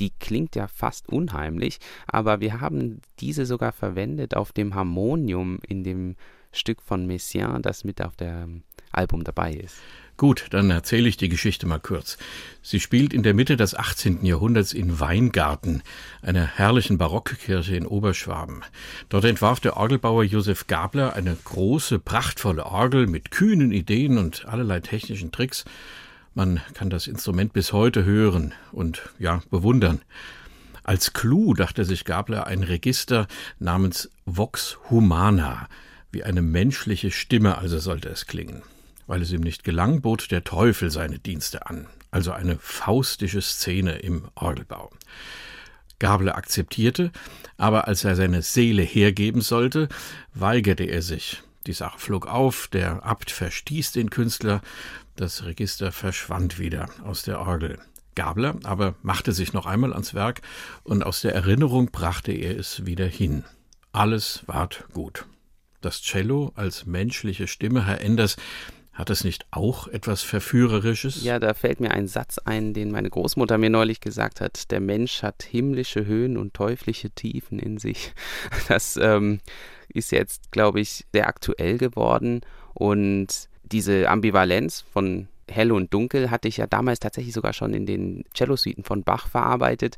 Die 0.00 0.10
klingt 0.10 0.56
ja 0.56 0.66
fast 0.66 1.08
unheimlich, 1.08 1.78
aber 2.06 2.40
wir 2.40 2.60
haben 2.60 3.00
diese 3.20 3.46
sogar 3.46 3.72
verwendet 3.72 4.36
auf 4.36 4.52
dem 4.52 4.74
Harmonium 4.74 5.58
in 5.66 5.84
dem 5.84 6.16
Stück 6.52 6.82
von 6.82 7.06
Messiaen, 7.06 7.62
das 7.62 7.84
mit 7.84 8.02
auf 8.02 8.16
dem 8.16 8.62
Album 8.92 9.24
dabei 9.24 9.52
ist. 9.52 9.76
Gut, 10.18 10.46
dann 10.50 10.68
erzähle 10.70 11.08
ich 11.08 11.16
die 11.16 11.28
Geschichte 11.28 11.64
mal 11.64 11.78
kurz. 11.78 12.18
Sie 12.60 12.80
spielt 12.80 13.12
in 13.12 13.22
der 13.22 13.34
Mitte 13.34 13.56
des 13.56 13.76
18. 13.76 14.24
Jahrhunderts 14.24 14.72
in 14.72 14.98
Weingarten, 14.98 15.82
einer 16.22 16.44
herrlichen 16.44 16.98
Barockkirche 16.98 17.76
in 17.76 17.86
Oberschwaben. 17.86 18.64
Dort 19.10 19.24
entwarf 19.24 19.60
der 19.60 19.76
Orgelbauer 19.76 20.24
Josef 20.24 20.66
Gabler 20.66 21.14
eine 21.14 21.36
große, 21.44 22.00
prachtvolle 22.00 22.66
Orgel 22.66 23.06
mit 23.06 23.30
kühnen 23.30 23.70
Ideen 23.70 24.18
und 24.18 24.44
allerlei 24.46 24.80
technischen 24.80 25.30
Tricks. 25.30 25.64
Man 26.34 26.60
kann 26.74 26.90
das 26.90 27.06
Instrument 27.06 27.52
bis 27.52 27.72
heute 27.72 28.04
hören 28.04 28.54
und 28.72 29.10
ja, 29.20 29.40
bewundern. 29.50 30.00
Als 30.82 31.12
Clou 31.12 31.54
dachte 31.54 31.84
sich 31.84 32.04
Gabler 32.04 32.48
ein 32.48 32.64
Register 32.64 33.28
namens 33.60 34.10
Vox 34.24 34.78
Humana, 34.90 35.68
wie 36.10 36.24
eine 36.24 36.42
menschliche 36.42 37.10
Stimme 37.10 37.58
also 37.58 37.78
sollte 37.78 38.08
es 38.08 38.26
klingen. 38.26 38.62
Weil 39.06 39.22
es 39.22 39.32
ihm 39.32 39.40
nicht 39.40 39.64
gelang, 39.64 40.02
bot 40.02 40.30
der 40.30 40.44
Teufel 40.44 40.90
seine 40.90 41.18
Dienste 41.18 41.66
an, 41.66 41.86
also 42.10 42.32
eine 42.32 42.58
faustische 42.58 43.40
Szene 43.40 43.98
im 43.98 44.28
Orgelbau. 44.34 44.90
Gabler 45.98 46.36
akzeptierte, 46.36 47.10
aber 47.56 47.88
als 47.88 48.04
er 48.04 48.14
seine 48.14 48.42
Seele 48.42 48.82
hergeben 48.82 49.40
sollte, 49.40 49.88
weigerte 50.34 50.84
er 50.84 51.02
sich. 51.02 51.42
Die 51.66 51.72
Sache 51.72 51.98
flog 51.98 52.26
auf, 52.26 52.68
der 52.68 53.04
Abt 53.04 53.30
verstieß 53.30 53.92
den 53.92 54.10
Künstler, 54.10 54.62
das 55.16 55.44
Register 55.44 55.90
verschwand 55.90 56.58
wieder 56.58 56.88
aus 57.04 57.22
der 57.22 57.40
Orgel. 57.40 57.78
Gabler 58.14 58.56
aber 58.64 58.94
machte 59.02 59.32
sich 59.32 59.52
noch 59.52 59.66
einmal 59.66 59.92
ans 59.92 60.14
Werk 60.14 60.42
und 60.82 61.04
aus 61.04 61.20
der 61.20 61.34
Erinnerung 61.34 61.90
brachte 61.90 62.32
er 62.32 62.58
es 62.58 62.86
wieder 62.86 63.06
hin. 63.06 63.44
Alles 63.92 64.42
ward 64.46 64.84
gut. 64.92 65.26
Das 65.80 66.02
Cello 66.02 66.52
als 66.54 66.86
menschliche 66.86 67.46
Stimme, 67.46 67.86
Herr 67.86 68.00
Enders, 68.00 68.36
hat 68.98 69.10
es 69.10 69.22
nicht 69.22 69.46
auch 69.52 69.86
etwas 69.86 70.22
Verführerisches? 70.22 71.22
Ja, 71.22 71.38
da 71.38 71.54
fällt 71.54 71.78
mir 71.78 71.92
ein 71.92 72.08
Satz 72.08 72.38
ein, 72.38 72.74
den 72.74 72.90
meine 72.90 73.08
Großmutter 73.08 73.56
mir 73.56 73.70
neulich 73.70 74.00
gesagt 74.00 74.40
hat. 74.40 74.72
Der 74.72 74.80
Mensch 74.80 75.22
hat 75.22 75.44
himmlische 75.44 76.04
Höhen 76.04 76.36
und 76.36 76.52
teuflische 76.52 77.10
Tiefen 77.10 77.60
in 77.60 77.78
sich. 77.78 78.12
Das 78.68 78.98
ähm, 79.00 79.38
ist 79.88 80.10
jetzt, 80.10 80.50
glaube 80.50 80.80
ich, 80.80 81.06
sehr 81.12 81.28
aktuell 81.28 81.78
geworden. 81.78 82.40
Und 82.74 83.48
diese 83.62 84.08
Ambivalenz 84.08 84.84
von 84.92 85.28
hell 85.48 85.70
und 85.70 85.94
dunkel 85.94 86.32
hatte 86.32 86.48
ich 86.48 86.56
ja 86.56 86.66
damals 86.66 86.98
tatsächlich 86.98 87.34
sogar 87.34 87.52
schon 87.52 87.74
in 87.74 87.86
den 87.86 88.24
Cellosuiten 88.34 88.82
von 88.82 89.04
Bach 89.04 89.28
verarbeitet. 89.28 89.96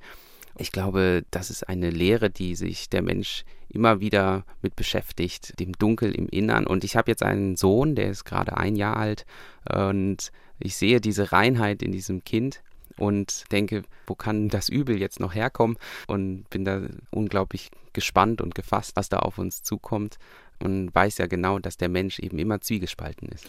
Ich 0.57 0.73
glaube, 0.73 1.25
das 1.31 1.51
ist 1.51 1.69
eine 1.69 1.91
Lehre, 1.91 2.31
die 2.31 2.55
sich 2.55 2.89
der 2.89 3.03
Mensch 3.03 3.45
immer 3.69 4.01
wieder 4.01 4.45
mit 4.63 4.77
beschäftigt, 4.77 5.59
dem 5.61 5.73
Dunkel 5.73 6.13
im 6.15 6.29
Innern. 6.29 6.67
Und 6.67 6.85
ich 6.85 6.97
habe 6.97 7.11
jetzt 7.11 7.23
einen 7.23 7.57
Sohn, 7.57 7.95
der 7.95 8.11
ist 8.11 8.25
gerade 8.25 8.57
ein 8.57 8.77
Jahr 8.77 8.97
alt 8.97 9.25
und 9.73 10.33
ich 10.59 10.77
sehe 10.77 11.01
diese 11.01 11.33
Reinheit 11.33 11.83
in 11.83 11.93
diesem 11.93 12.25
Kind 12.25 12.63
und 12.97 13.45
denke, 13.51 13.83
wo 14.07 14.15
kann 14.15 14.49
das 14.49 14.69
Übel 14.69 15.01
jetzt 15.01 15.21
noch 15.21 15.35
herkommen? 15.35 15.79
Und 16.07 16.51
bin 16.51 16.65
da 16.65 16.83
unglaublich 17.11 17.71
gespannt 17.93 18.41
und 18.43 18.55
gefasst, 18.55 18.93
was 18.97 19.09
da 19.09 19.21
auf 19.21 19.39
uns 19.39 19.63
zukommt 19.63 20.19
und 20.59 20.95
weiß 20.95 21.19
ja 21.19 21.27
genau, 21.27 21.59
dass 21.59 21.77
der 21.77 21.89
Mensch 21.89 22.19
eben 22.19 22.39
immer 22.39 22.61
zwiegespalten 22.61 23.29
ist. 23.29 23.47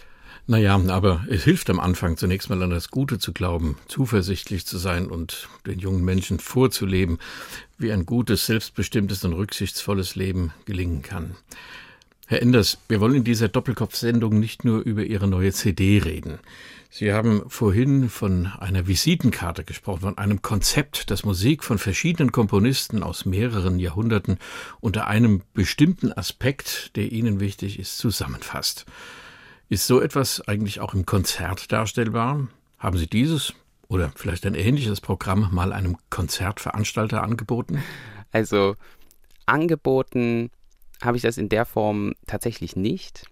Naja, 0.48 0.80
aber 0.90 1.26
es 1.30 1.44
hilft 1.44 1.70
am 1.70 1.80
Anfang 1.80 2.18
zunächst 2.18 2.50
mal 2.50 2.62
an 2.62 2.72
das 2.72 2.90
Gute 2.90 3.20
zu 3.20 3.32
glauben, 3.32 3.78
zuversichtlich 3.88 4.66
zu 4.66 4.78
sein 4.78 5.08
und 5.08 5.48
den 5.66 5.80
jungen 5.80 6.04
Menschen 6.04 6.40
vorzuleben, 6.40 7.20
wie 7.78 7.92
ein 7.92 8.06
gutes, 8.06 8.48
selbstbestimmtes 8.48 9.24
und 9.24 9.34
rücksichtsvolles 9.34 10.16
Leben 10.16 10.52
gelingen 10.66 11.02
kann. 11.02 11.36
Herr 12.28 12.42
Enders, 12.42 12.78
wir 12.88 13.02
wollen 13.02 13.16
in 13.16 13.24
dieser 13.24 13.50
Doppelkopf-Sendung 13.50 14.40
nicht 14.40 14.64
nur 14.64 14.82
über 14.82 15.04
Ihre 15.04 15.28
neue 15.28 15.52
CD 15.52 16.00
reden. 16.00 16.40
Sie 16.90 17.14
haben 17.14 17.44
vorhin 17.48 18.10
von 18.10 18.48
einer 18.48 18.88
Visitenkarte 18.88 19.64
gesprochen, 19.64 20.02
von 20.02 20.18
einem 20.18 20.42
Konzept, 20.42 21.10
das 21.12 21.24
Musik 21.24 21.64
von 21.64 21.78
verschiedenen 21.78 22.34
Komponisten 22.34 23.04
aus 23.04 23.26
mehreren 23.26 23.80
Jahrhunderten 23.80 24.38
unter 24.82 25.08
einem 25.08 25.42
bestimmten 25.54 26.12
Aspekt, 26.12 26.96
der 26.96 27.12
Ihnen 27.12 27.40
wichtig 27.40 27.80
ist, 27.80 27.98
zusammenfasst. 27.98 28.86
Ist 29.72 29.88
so 29.88 30.02
etwas 30.02 30.46
eigentlich 30.50 30.82
auch 30.82 30.94
im 30.94 31.06
Konzert 31.06 31.72
darstellbar? 31.72 32.50
Haben 32.78 32.98
Sie 32.98 33.08
dieses 33.08 33.54
oder 33.88 34.12
vielleicht 34.18 34.46
ein 34.46 34.54
ähnliches 34.54 35.00
Programm 35.00 35.48
mal 35.54 35.72
einem 35.72 35.96
Konzertveranstalter 36.10 37.24
angeboten? 37.24 37.82
Also 38.34 38.76
angeboten 39.46 40.52
habe 41.02 41.16
ich 41.16 41.24
das 41.24 41.38
in 41.38 41.48
der 41.48 41.64
Form 41.64 42.16
tatsächlich 42.28 42.76
nicht. 42.76 43.28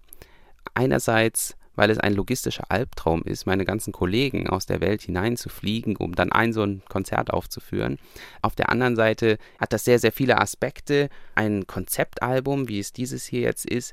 Einerseits, 0.72 1.58
weil 1.74 1.90
es 1.90 1.98
ein 1.98 2.14
logistischer 2.14 2.70
Albtraum 2.70 3.22
ist, 3.22 3.44
meine 3.44 3.66
ganzen 3.66 3.92
Kollegen 3.92 4.48
aus 4.48 4.64
der 4.64 4.80
Welt 4.80 5.02
hineinzufliegen, 5.02 5.96
um 5.96 6.14
dann 6.14 6.32
ein 6.32 6.54
so 6.54 6.62
ein 6.62 6.80
Konzert 6.88 7.34
aufzuführen. 7.34 7.98
Auf 8.40 8.54
der 8.54 8.70
anderen 8.70 8.96
Seite 8.96 9.36
hat 9.58 9.74
das 9.74 9.84
sehr, 9.84 9.98
sehr 9.98 10.10
viele 10.10 10.40
Aspekte. 10.40 11.10
Ein 11.34 11.66
Konzeptalbum, 11.66 12.66
wie 12.66 12.78
es 12.78 12.94
dieses 12.94 13.26
hier 13.26 13.42
jetzt 13.42 13.66
ist, 13.66 13.92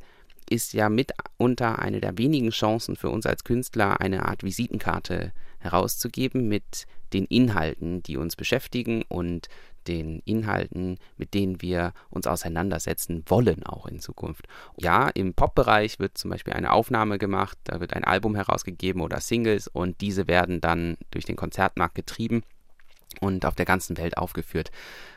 ist 0.49 0.73
ja 0.73 0.89
mitunter 0.89 1.79
eine 1.79 2.01
der 2.01 2.17
wenigen 2.17 2.49
Chancen 2.49 2.95
für 2.95 3.09
uns 3.09 3.25
als 3.25 3.43
Künstler, 3.43 4.01
eine 4.01 4.25
Art 4.25 4.43
Visitenkarte 4.43 5.33
herauszugeben 5.59 6.47
mit 6.47 6.85
den 7.13 7.25
Inhalten, 7.25 8.03
die 8.03 8.17
uns 8.17 8.35
beschäftigen 8.35 9.03
und 9.07 9.47
den 9.87 10.21
Inhalten, 10.25 10.97
mit 11.15 11.33
denen 11.33 11.61
wir 11.61 11.93
uns 12.09 12.27
auseinandersetzen 12.27 13.23
wollen, 13.27 13.63
auch 13.63 13.85
in 13.87 13.99
Zukunft. 13.99 14.45
Ja, 14.77 15.09
im 15.09 15.33
Pop-Bereich 15.33 15.99
wird 15.99 16.17
zum 16.17 16.31
Beispiel 16.31 16.53
eine 16.53 16.71
Aufnahme 16.71 17.17
gemacht, 17.17 17.57
da 17.63 17.79
wird 17.79 17.93
ein 17.93 18.03
Album 18.03 18.35
herausgegeben 18.35 19.01
oder 19.01 19.21
Singles 19.21 19.67
und 19.67 20.01
diese 20.01 20.27
werden 20.27 20.59
dann 20.59 20.97
durch 21.11 21.25
den 21.25 21.37
Konzertmarkt 21.37 21.95
getrieben 21.95 22.43
und 23.21 23.45
auf 23.45 23.55
der 23.55 23.65
ganzen 23.65 23.97
Welt 23.97 24.17
aufgeführt. 24.17 24.71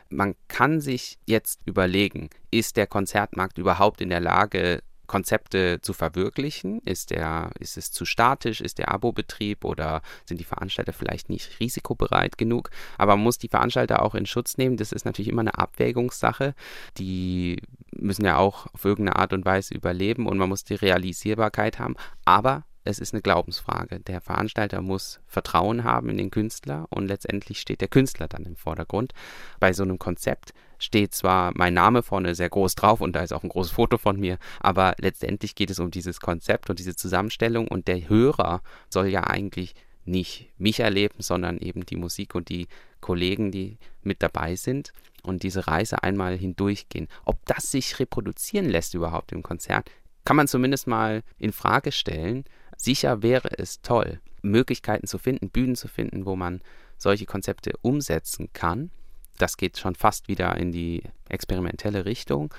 Man 0.09 0.35
kann 0.47 0.79
sich 0.79 1.17
jetzt 1.25 1.59
überlegen, 1.65 2.29
ist 2.49 2.77
der 2.77 2.87
Konzertmarkt 2.87 3.57
überhaupt 3.57 4.01
in 4.01 4.09
der 4.09 4.21
Lage, 4.21 4.81
Konzepte 5.11 5.81
zu 5.81 5.91
verwirklichen? 5.91 6.79
Ist, 6.85 7.11
der, 7.11 7.51
ist 7.59 7.75
es 7.75 7.91
zu 7.91 8.05
statisch? 8.05 8.61
Ist 8.61 8.77
der 8.77 8.93
Abo-Betrieb 8.93 9.65
oder 9.65 10.01
sind 10.23 10.39
die 10.39 10.45
Veranstalter 10.45 10.93
vielleicht 10.93 11.29
nicht 11.29 11.59
risikobereit 11.59 12.37
genug? 12.37 12.69
Aber 12.97 13.17
man 13.17 13.25
muss 13.25 13.37
die 13.37 13.49
Veranstalter 13.49 14.03
auch 14.03 14.15
in 14.15 14.25
Schutz 14.25 14.57
nehmen. 14.57 14.77
Das 14.77 14.93
ist 14.93 15.03
natürlich 15.03 15.27
immer 15.27 15.41
eine 15.41 15.57
Abwägungssache. 15.57 16.55
Die 16.97 17.61
müssen 17.91 18.23
ja 18.23 18.37
auch 18.37 18.67
auf 18.73 18.85
irgendeine 18.85 19.17
Art 19.17 19.33
und 19.33 19.43
Weise 19.43 19.73
überleben 19.73 20.27
und 20.27 20.37
man 20.37 20.47
muss 20.47 20.63
die 20.63 20.75
Realisierbarkeit 20.75 21.77
haben. 21.77 21.97
Aber 22.23 22.63
es 22.85 22.99
ist 22.99 23.13
eine 23.13 23.21
Glaubensfrage. 23.21 23.99
Der 23.99 24.21
Veranstalter 24.21 24.81
muss 24.81 25.19
Vertrauen 25.27 25.83
haben 25.83 26.07
in 26.07 26.17
den 26.17 26.31
Künstler 26.31 26.87
und 26.89 27.07
letztendlich 27.07 27.59
steht 27.59 27.81
der 27.81 27.89
Künstler 27.89 28.29
dann 28.29 28.45
im 28.45 28.55
Vordergrund. 28.55 29.13
Bei 29.59 29.73
so 29.73 29.83
einem 29.83 29.99
Konzept 29.99 30.53
steht 30.81 31.13
zwar 31.13 31.51
mein 31.55 31.73
Name 31.73 32.03
vorne 32.03 32.35
sehr 32.35 32.49
groß 32.49 32.75
drauf 32.75 33.01
und 33.01 33.15
da 33.15 33.21
ist 33.21 33.31
auch 33.31 33.43
ein 33.43 33.49
großes 33.49 33.71
Foto 33.71 33.97
von 33.97 34.19
mir, 34.19 34.37
aber 34.59 34.95
letztendlich 34.97 35.55
geht 35.55 35.69
es 35.69 35.79
um 35.79 35.91
dieses 35.91 36.19
Konzept 36.19 36.69
und 36.69 36.79
diese 36.79 36.95
Zusammenstellung 36.95 37.67
und 37.67 37.87
der 37.87 38.09
Hörer 38.09 38.61
soll 38.89 39.07
ja 39.07 39.25
eigentlich 39.25 39.75
nicht 40.05 40.49
mich 40.57 40.79
erleben, 40.79 41.15
sondern 41.19 41.59
eben 41.59 41.85
die 41.85 41.95
Musik 41.95 42.33
und 42.33 42.49
die 42.49 42.67
Kollegen, 42.99 43.51
die 43.51 43.77
mit 44.01 44.23
dabei 44.23 44.55
sind 44.55 44.91
und 45.23 45.43
diese 45.43 45.67
Reise 45.67 46.01
einmal 46.01 46.35
hindurchgehen. 46.35 47.07
Ob 47.25 47.45
das 47.45 47.69
sich 47.69 47.99
reproduzieren 47.99 48.67
lässt 48.67 48.95
überhaupt 48.95 49.31
im 49.31 49.43
Konzert, 49.43 49.89
kann 50.25 50.35
man 50.35 50.47
zumindest 50.47 50.87
mal 50.87 51.21
in 51.37 51.51
Frage 51.51 51.91
stellen. 51.91 52.45
Sicher 52.75 53.21
wäre 53.21 53.49
es 53.59 53.81
toll, 53.81 54.19
Möglichkeiten 54.41 55.05
zu 55.05 55.19
finden, 55.19 55.49
Bühnen 55.51 55.75
zu 55.75 55.87
finden, 55.87 56.25
wo 56.25 56.35
man 56.35 56.61
solche 56.97 57.25
Konzepte 57.25 57.73
umsetzen 57.81 58.49
kann. 58.53 58.91
Das 59.37 59.57
geht 59.57 59.77
schon 59.77 59.95
fast 59.95 60.27
wieder 60.27 60.55
in 60.57 60.71
die 60.71 61.03
experimentelle 61.29 62.05
Richtung 62.05 62.53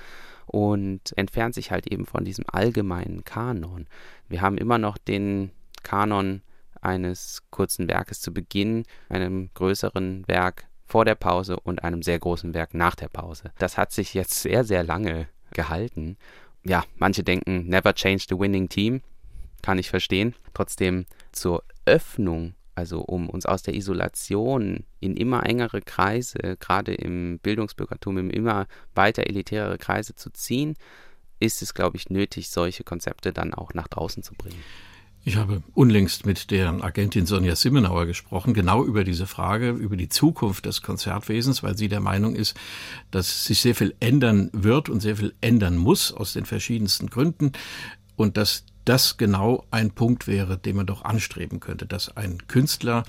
und 0.45 1.17
entfernt 1.17 1.55
sich 1.55 1.71
halt 1.71 1.87
eben 1.87 2.05
von 2.05 2.25
diesem 2.25 2.45
allgemeinen 2.47 3.23
Kanon. 3.23 3.87
Wir 4.27 4.41
haben 4.41 4.57
immer 4.57 4.77
noch 4.77 4.97
den 4.97 5.51
Kanon 5.83 6.41
eines 6.81 7.43
kurzen 7.49 7.87
Werkes 7.87 8.19
zu 8.21 8.33
Beginn, 8.33 8.83
einem 9.09 9.49
größeren 9.53 10.27
Werk 10.27 10.67
vor 10.85 11.05
der 11.05 11.15
Pause 11.15 11.59
und 11.59 11.83
einem 11.83 12.01
sehr 12.01 12.19
großen 12.19 12.53
Werk 12.53 12.73
nach 12.73 12.95
der 12.95 13.07
Pause. 13.07 13.51
Das 13.57 13.77
hat 13.77 13.91
sich 13.91 14.13
jetzt 14.13 14.41
sehr, 14.41 14.63
sehr 14.63 14.83
lange 14.83 15.27
gehalten. 15.51 16.17
Ja, 16.65 16.83
manche 16.97 17.23
denken, 17.23 17.67
never 17.67 17.93
change 17.93 18.25
the 18.29 18.37
winning 18.37 18.67
team 18.67 19.01
kann 19.63 19.79
ich 19.79 19.89
verstehen. 19.89 20.35
Trotzdem 20.53 21.07
zur 21.31 21.63
Öffnung, 21.85 22.53
also 22.75 23.01
um 23.01 23.29
uns 23.29 23.45
aus 23.45 23.63
der 23.63 23.75
Isolation 23.75 24.83
in 24.99 25.15
immer 25.15 25.45
engere 25.45 25.81
Kreise, 25.81 26.57
gerade 26.59 26.93
im 26.93 27.39
Bildungsbürgertum, 27.39 28.17
in 28.17 28.29
immer 28.29 28.67
weiter 28.95 29.27
elitärere 29.27 29.77
Kreise 29.77 30.15
zu 30.15 30.31
ziehen, 30.31 30.75
ist 31.39 31.61
es, 31.61 31.73
glaube 31.73 31.97
ich, 31.97 32.09
nötig, 32.09 32.49
solche 32.49 32.83
Konzepte 32.83 33.33
dann 33.33 33.53
auch 33.53 33.73
nach 33.73 33.87
draußen 33.87 34.23
zu 34.23 34.33
bringen. 34.33 34.63
Ich 35.25 35.37
habe 35.37 35.63
unlängst 35.73 36.25
mit 36.25 36.51
der 36.51 36.83
Agentin 36.83 37.25
Sonja 37.25 37.55
Simmenauer 37.55 38.05
gesprochen, 38.05 38.53
genau 38.53 38.83
über 38.83 39.05
diese 39.05 39.25
Frage, 39.25 39.69
über 39.69 39.95
die 39.95 40.09
Zukunft 40.09 40.65
des 40.65 40.81
Konzertwesens, 40.81 41.63
weil 41.63 41.77
sie 41.77 41.87
der 41.87 42.01
Meinung 42.01 42.35
ist, 42.35 42.57
dass 43.09 43.45
sich 43.45 43.61
sehr 43.61 43.73
viel 43.73 43.95
ändern 44.01 44.49
wird 44.51 44.89
und 44.89 44.99
sehr 44.99 45.15
viel 45.15 45.33
ändern 45.39 45.77
muss 45.77 46.11
aus 46.11 46.33
den 46.33 46.45
verschiedensten 46.45 47.07
Gründen 47.07 47.53
und 48.17 48.35
dass 48.35 48.65
das 48.85 49.17
genau 49.17 49.65
ein 49.71 49.91
Punkt 49.91 50.27
wäre, 50.27 50.57
den 50.57 50.75
man 50.75 50.85
doch 50.85 51.03
anstreben 51.03 51.59
könnte, 51.59 51.85
dass 51.85 52.15
ein 52.15 52.47
Künstler 52.47 53.03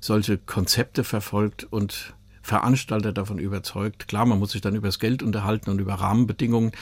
solche 0.00 0.38
Konzepte 0.38 1.04
verfolgt 1.04 1.64
und 1.64 2.14
Veranstalter 2.42 3.12
davon 3.12 3.38
überzeugt. 3.38 4.06
Klar, 4.06 4.26
man 4.26 4.38
muss 4.38 4.50
sich 4.52 4.60
dann 4.60 4.74
über 4.74 4.88
das 4.88 4.98
Geld 4.98 5.22
unterhalten 5.22 5.70
und 5.70 5.80
über 5.80 5.94
Rahmenbedingungen, 5.94 6.72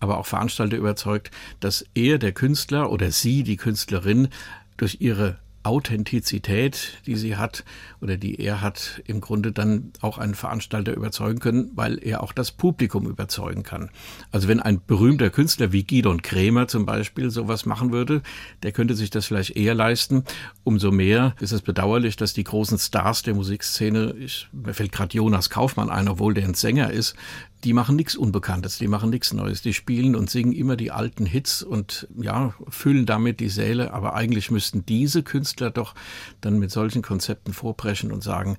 aber 0.00 0.18
auch 0.18 0.26
Veranstalter 0.26 0.76
überzeugt, 0.76 1.30
dass 1.60 1.86
er, 1.94 2.18
der 2.18 2.32
Künstler 2.32 2.90
oder 2.90 3.12
sie, 3.12 3.44
die 3.44 3.56
Künstlerin, 3.56 4.28
durch 4.76 4.96
ihre 5.00 5.38
Authentizität, 5.62 6.98
die 7.06 7.16
sie 7.16 7.36
hat 7.36 7.64
oder 8.00 8.16
die 8.16 8.40
er 8.40 8.60
hat, 8.60 9.02
im 9.06 9.20
Grunde 9.20 9.52
dann 9.52 9.92
auch 10.00 10.18
einen 10.18 10.34
Veranstalter 10.34 10.94
überzeugen 10.94 11.38
können, 11.38 11.70
weil 11.74 11.98
er 12.02 12.22
auch 12.22 12.32
das 12.32 12.50
Publikum 12.50 13.06
überzeugen 13.06 13.62
kann. 13.62 13.90
Also 14.30 14.48
wenn 14.48 14.60
ein 14.60 14.80
berühmter 14.84 15.30
Künstler 15.30 15.72
wie 15.72 15.84
Gidon 15.84 16.22
Krämer 16.22 16.68
zum 16.68 16.84
Beispiel 16.86 17.30
sowas 17.30 17.66
machen 17.66 17.92
würde, 17.92 18.22
der 18.62 18.72
könnte 18.72 18.94
sich 18.94 19.10
das 19.10 19.26
vielleicht 19.26 19.56
eher 19.56 19.74
leisten. 19.74 20.24
Umso 20.64 20.90
mehr 20.90 21.34
ist 21.40 21.52
es 21.52 21.62
bedauerlich, 21.62 22.16
dass 22.16 22.32
die 22.32 22.44
großen 22.44 22.78
Stars 22.78 23.22
der 23.22 23.34
Musikszene, 23.34 24.14
ich, 24.18 24.48
mir 24.52 24.74
fällt 24.74 24.92
gerade 24.92 25.16
Jonas 25.16 25.50
Kaufmann 25.50 25.90
ein, 25.90 26.08
obwohl 26.08 26.34
der 26.34 26.44
ein 26.44 26.54
Sänger 26.54 26.90
ist, 26.90 27.14
die 27.64 27.72
machen 27.72 27.96
nichts 27.96 28.16
Unbekanntes, 28.16 28.78
die 28.78 28.88
machen 28.88 29.10
nichts 29.10 29.32
Neues. 29.32 29.62
Die 29.62 29.74
spielen 29.74 30.16
und 30.16 30.30
singen 30.30 30.52
immer 30.52 30.76
die 30.76 30.90
alten 30.90 31.26
Hits 31.26 31.62
und 31.62 32.08
ja, 32.16 32.54
füllen 32.68 33.06
damit 33.06 33.40
die 33.40 33.48
Säle. 33.48 33.92
Aber 33.92 34.14
eigentlich 34.14 34.50
müssten 34.50 34.84
diese 34.84 35.22
Künstler 35.22 35.70
doch 35.70 35.94
dann 36.40 36.58
mit 36.58 36.70
solchen 36.70 37.02
Konzepten 37.02 37.52
vorbrechen 37.52 38.12
und 38.12 38.22
sagen, 38.22 38.58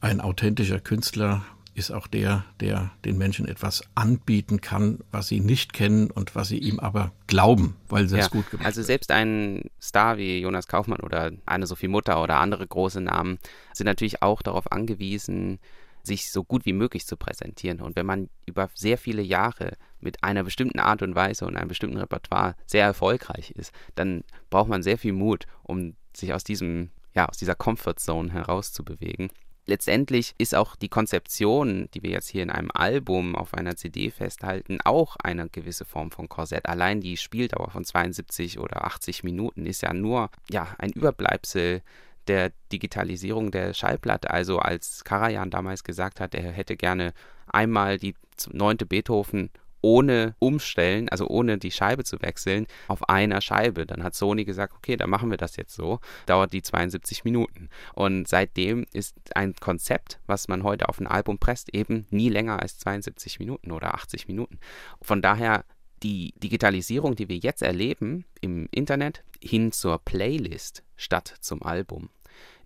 ein 0.00 0.20
authentischer 0.20 0.80
Künstler 0.80 1.44
ist 1.74 1.92
auch 1.92 2.06
der, 2.06 2.44
der 2.60 2.90
den 3.04 3.16
Menschen 3.16 3.46
etwas 3.46 3.82
anbieten 3.94 4.60
kann, 4.60 4.98
was 5.10 5.28
sie 5.28 5.40
nicht 5.40 5.72
kennen 5.72 6.10
und 6.10 6.34
was 6.34 6.48
sie 6.48 6.58
ihm 6.58 6.80
aber 6.80 7.12
glauben, 7.26 7.76
weil 7.88 8.08
sie 8.08 8.16
ja, 8.16 8.24
es 8.24 8.30
gut 8.30 8.50
gemacht 8.50 8.66
Also 8.66 8.82
selbst 8.82 9.10
ein 9.10 9.62
Star 9.80 10.18
wie 10.18 10.40
Jonas 10.40 10.66
Kaufmann 10.66 11.00
oder 11.00 11.30
eine 11.46 11.66
Sophie 11.66 11.88
Mutter 11.88 12.22
oder 12.22 12.38
andere 12.38 12.66
große 12.66 13.00
Namen 13.00 13.38
sind 13.72 13.86
natürlich 13.86 14.20
auch 14.22 14.42
darauf 14.42 14.72
angewiesen, 14.72 15.58
sich 16.02 16.30
so 16.30 16.44
gut 16.44 16.66
wie 16.66 16.72
möglich 16.72 17.06
zu 17.06 17.16
präsentieren. 17.16 17.80
Und 17.80 17.96
wenn 17.96 18.06
man 18.06 18.28
über 18.46 18.70
sehr 18.74 18.98
viele 18.98 19.22
Jahre 19.22 19.76
mit 20.00 20.22
einer 20.24 20.44
bestimmten 20.44 20.78
Art 20.78 21.02
und 21.02 21.14
Weise 21.14 21.46
und 21.46 21.56
einem 21.56 21.68
bestimmten 21.68 21.98
Repertoire 21.98 22.56
sehr 22.66 22.84
erfolgreich 22.84 23.50
ist, 23.52 23.72
dann 23.94 24.24
braucht 24.48 24.68
man 24.68 24.82
sehr 24.82 24.98
viel 24.98 25.12
Mut, 25.12 25.46
um 25.62 25.94
sich 26.14 26.32
aus 26.32 26.44
diesem, 26.44 26.90
ja, 27.14 27.28
aus 27.28 27.38
dieser 27.38 27.54
Comfortzone 27.54 28.32
herauszubewegen. 28.32 29.30
Letztendlich 29.66 30.34
ist 30.36 30.56
auch 30.56 30.74
die 30.74 30.88
Konzeption, 30.88 31.88
die 31.94 32.02
wir 32.02 32.10
jetzt 32.10 32.28
hier 32.28 32.42
in 32.42 32.50
einem 32.50 32.72
Album 32.72 33.36
auf 33.36 33.54
einer 33.54 33.76
CD 33.76 34.10
festhalten, 34.10 34.78
auch 34.84 35.14
eine 35.22 35.48
gewisse 35.48 35.84
Form 35.84 36.10
von 36.10 36.28
Korsett. 36.28 36.66
Allein 36.66 37.00
die 37.00 37.16
Spieldauer 37.16 37.70
von 37.70 37.84
72 37.84 38.58
oder 38.58 38.84
80 38.84 39.22
Minuten 39.22 39.66
ist 39.66 39.82
ja 39.82 39.92
nur 39.92 40.30
ja, 40.48 40.74
ein 40.78 40.90
Überbleibsel 40.90 41.82
der 42.30 42.52
Digitalisierung 42.70 43.50
der 43.50 43.74
Schallplatte. 43.74 44.30
Also 44.30 44.60
als 44.60 45.02
Karajan 45.02 45.50
damals 45.50 45.82
gesagt 45.82 46.20
hat, 46.20 46.32
er 46.32 46.52
hätte 46.52 46.76
gerne 46.76 47.12
einmal 47.48 47.98
die 47.98 48.14
neunte 48.52 48.86
Beethoven 48.86 49.50
ohne 49.82 50.36
umstellen, 50.38 51.08
also 51.08 51.26
ohne 51.26 51.58
die 51.58 51.72
Scheibe 51.72 52.04
zu 52.04 52.22
wechseln, 52.22 52.68
auf 52.86 53.08
einer 53.08 53.40
Scheibe. 53.40 53.84
Dann 53.84 54.04
hat 54.04 54.14
Sony 54.14 54.44
gesagt, 54.44 54.74
okay, 54.76 54.96
dann 54.96 55.10
machen 55.10 55.30
wir 55.30 55.38
das 55.38 55.56
jetzt 55.56 55.74
so. 55.74 55.98
Dauert 56.26 56.52
die 56.52 56.62
72 56.62 57.24
Minuten. 57.24 57.68
Und 57.94 58.28
seitdem 58.28 58.86
ist 58.92 59.16
ein 59.34 59.54
Konzept, 59.56 60.20
was 60.26 60.46
man 60.46 60.62
heute 60.62 60.88
auf 60.88 61.00
ein 61.00 61.08
Album 61.08 61.38
presst, 61.38 61.74
eben 61.74 62.06
nie 62.10 62.28
länger 62.28 62.60
als 62.60 62.78
72 62.78 63.40
Minuten 63.40 63.72
oder 63.72 63.94
80 63.94 64.28
Minuten. 64.28 64.60
Von 65.02 65.20
daher 65.20 65.64
die 66.04 66.32
Digitalisierung, 66.36 67.16
die 67.16 67.28
wir 67.28 67.38
jetzt 67.38 67.62
erleben 67.62 68.24
im 68.40 68.68
Internet, 68.70 69.24
hin 69.42 69.72
zur 69.72 69.98
Playlist 69.98 70.84
statt 70.96 71.34
zum 71.40 71.62
Album, 71.62 72.10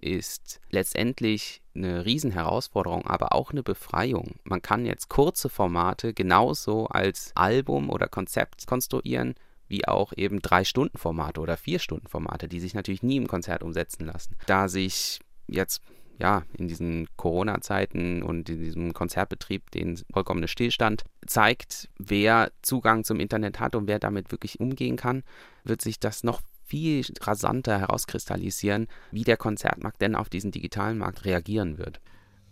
ist 0.04 0.60
letztendlich 0.70 1.62
eine 1.74 2.04
Riesenherausforderung, 2.04 3.06
aber 3.06 3.32
auch 3.32 3.50
eine 3.50 3.62
Befreiung. 3.62 4.36
Man 4.44 4.62
kann 4.62 4.84
jetzt 4.84 5.08
kurze 5.08 5.48
Formate 5.48 6.12
genauso 6.12 6.86
als 6.86 7.32
Album 7.34 7.90
oder 7.90 8.06
Konzept 8.06 8.66
konstruieren, 8.66 9.34
wie 9.66 9.88
auch 9.88 10.12
eben 10.14 10.42
Drei-Stunden-Formate 10.42 11.40
oder 11.40 11.56
Vier-Stunden-Formate, 11.56 12.48
die 12.48 12.60
sich 12.60 12.74
natürlich 12.74 13.02
nie 13.02 13.16
im 13.16 13.26
Konzert 13.26 13.62
umsetzen 13.62 14.04
lassen. 14.04 14.36
Da 14.46 14.68
sich 14.68 15.20
jetzt 15.46 15.80
ja, 16.18 16.42
in 16.56 16.68
diesen 16.68 17.08
Corona-Zeiten 17.16 18.22
und 18.22 18.48
in 18.48 18.60
diesem 18.60 18.92
Konzertbetrieb 18.92 19.70
den 19.72 19.98
vollkommene 20.12 20.48
Stillstand 20.48 21.02
zeigt, 21.26 21.88
wer 21.98 22.52
Zugang 22.62 23.04
zum 23.04 23.18
Internet 23.18 23.58
hat 23.58 23.74
und 23.74 23.88
wer 23.88 23.98
damit 23.98 24.30
wirklich 24.30 24.60
umgehen 24.60 24.96
kann, 24.96 25.24
wird 25.64 25.80
sich 25.80 25.98
das 25.98 26.22
noch 26.22 26.40
viel 26.66 27.04
rasanter 27.20 27.78
herauskristallisieren, 27.78 28.88
wie 29.10 29.24
der 29.24 29.36
Konzertmarkt 29.36 30.00
denn 30.00 30.14
auf 30.14 30.28
diesen 30.28 30.50
digitalen 30.50 30.98
Markt 30.98 31.24
reagieren 31.24 31.78
wird. 31.78 32.00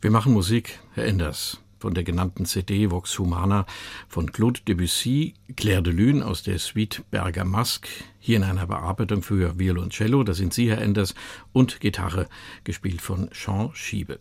Wir 0.00 0.10
machen 0.10 0.32
Musik, 0.32 0.80
Herr 0.94 1.06
Enders, 1.06 1.60
von 1.78 1.94
der 1.94 2.04
genannten 2.04 2.44
CD 2.44 2.90
Vox 2.90 3.18
Humana 3.18 3.66
von 4.08 4.30
Claude 4.32 4.60
Debussy, 4.66 5.34
Claire 5.56 5.82
de 5.82 5.92
Lune 5.92 6.24
aus 6.24 6.42
der 6.42 6.58
Suite 6.58 7.02
Berger 7.10 7.44
Masque, 7.44 7.88
hier 8.18 8.36
in 8.36 8.44
einer 8.44 8.66
Bearbeitung 8.66 9.22
für 9.22 9.58
Violoncello, 9.58 10.22
da 10.22 10.34
sind 10.34 10.54
Sie, 10.54 10.70
Herr 10.70 10.80
Enders, 10.80 11.14
und 11.52 11.80
Gitarre, 11.80 12.28
gespielt 12.64 13.00
von 13.00 13.30
Jean 13.30 13.70
Schiebe. 13.74 14.18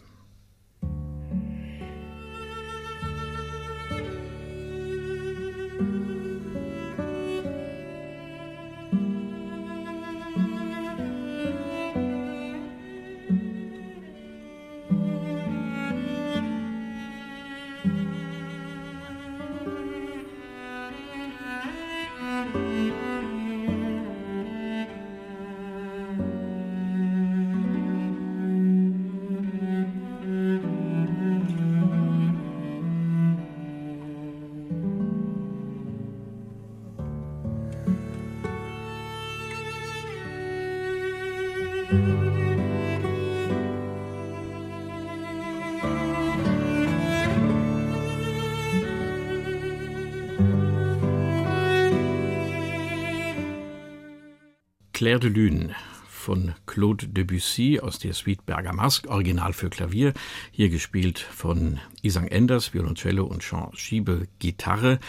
Claire 55.01 55.19
de 55.19 55.31
Lune 55.31 55.73
von 56.07 56.53
Claude 56.67 57.07
Debussy 57.07 57.79
aus 57.81 57.97
der 57.97 58.13
Suite 58.13 58.45
Bergamasque, 58.45 59.09
original 59.09 59.51
für 59.51 59.71
Klavier, 59.71 60.13
hier 60.51 60.69
gespielt 60.69 61.17
von 61.17 61.79
Isang 62.03 62.27
Enders, 62.27 62.75
Violoncello 62.75 63.25
und 63.25 63.41
Jean 63.41 63.75
Schiebe, 63.75 64.27
Gitarre. 64.37 64.99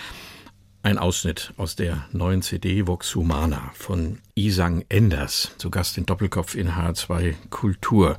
Ein 0.82 0.96
Ausschnitt 0.96 1.52
aus 1.58 1.76
der 1.76 2.06
neuen 2.10 2.40
CD 2.40 2.86
Vox 2.86 3.14
Humana 3.14 3.70
von 3.74 4.20
Isang 4.34 4.82
Enders, 4.88 5.52
zu 5.58 5.68
Gast 5.68 5.98
in 5.98 6.06
Doppelkopf 6.06 6.54
in 6.54 6.70
H2 6.70 7.34
Kultur. 7.50 8.16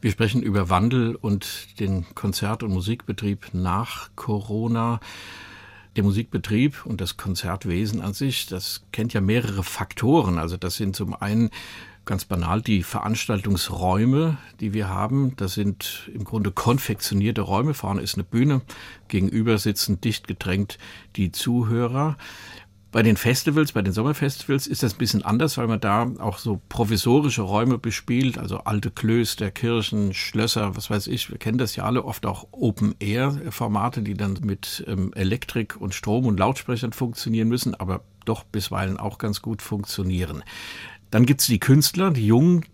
Wir 0.00 0.10
sprechen 0.10 0.42
über 0.42 0.70
Wandel 0.70 1.14
und 1.14 1.78
den 1.78 2.04
Konzert- 2.16 2.64
und 2.64 2.72
Musikbetrieb 2.72 3.50
nach 3.52 4.10
Corona. 4.16 4.98
Der 5.96 6.04
Musikbetrieb 6.04 6.86
und 6.86 7.00
das 7.00 7.16
Konzertwesen 7.16 8.00
an 8.00 8.14
sich, 8.14 8.46
das 8.46 8.84
kennt 8.92 9.12
ja 9.12 9.20
mehrere 9.20 9.62
Faktoren. 9.62 10.38
Also 10.38 10.56
das 10.56 10.76
sind 10.76 10.96
zum 10.96 11.14
einen 11.14 11.50
ganz 12.04 12.24
banal 12.24 12.62
die 12.62 12.82
Veranstaltungsräume, 12.82 14.38
die 14.60 14.72
wir 14.72 14.88
haben. 14.88 15.36
Das 15.36 15.54
sind 15.54 16.10
im 16.12 16.24
Grunde 16.24 16.50
konfektionierte 16.50 17.42
Räume. 17.42 17.74
Vorne 17.74 18.00
ist 18.00 18.14
eine 18.14 18.24
Bühne, 18.24 18.62
gegenüber 19.08 19.58
sitzen 19.58 20.00
dicht 20.00 20.26
gedrängt 20.26 20.78
die 21.16 21.30
Zuhörer. 21.30 22.16
Bei 22.92 23.02
den 23.02 23.16
Festivals, 23.16 23.72
bei 23.72 23.80
den 23.80 23.94
Sommerfestivals 23.94 24.66
ist 24.66 24.82
das 24.82 24.92
ein 24.92 24.98
bisschen 24.98 25.24
anders, 25.24 25.56
weil 25.56 25.66
man 25.66 25.80
da 25.80 26.12
auch 26.18 26.36
so 26.36 26.60
provisorische 26.68 27.40
Räume 27.40 27.78
bespielt, 27.78 28.36
also 28.36 28.58
alte 28.58 28.90
Klöster, 28.90 29.50
Kirchen, 29.50 30.12
Schlösser, 30.12 30.76
was 30.76 30.90
weiß 30.90 31.06
ich. 31.06 31.30
Wir 31.30 31.38
kennen 31.38 31.56
das 31.56 31.74
ja 31.74 31.84
alle, 31.84 32.04
oft 32.04 32.26
auch 32.26 32.48
Open-Air-Formate, 32.52 34.02
die 34.02 34.12
dann 34.12 34.38
mit 34.42 34.84
ähm, 34.86 35.10
Elektrik 35.14 35.80
und 35.80 35.94
Strom 35.94 36.26
und 36.26 36.38
Lautsprechern 36.38 36.92
funktionieren 36.92 37.48
müssen, 37.48 37.74
aber 37.74 38.02
doch 38.26 38.44
bisweilen 38.44 38.98
auch 38.98 39.16
ganz 39.16 39.40
gut 39.40 39.62
funktionieren. 39.62 40.44
Dann 41.10 41.24
gibt's 41.24 41.46
die 41.46 41.60
Künstler, 41.60 42.10
die 42.10 42.26
Jungen, 42.26 42.66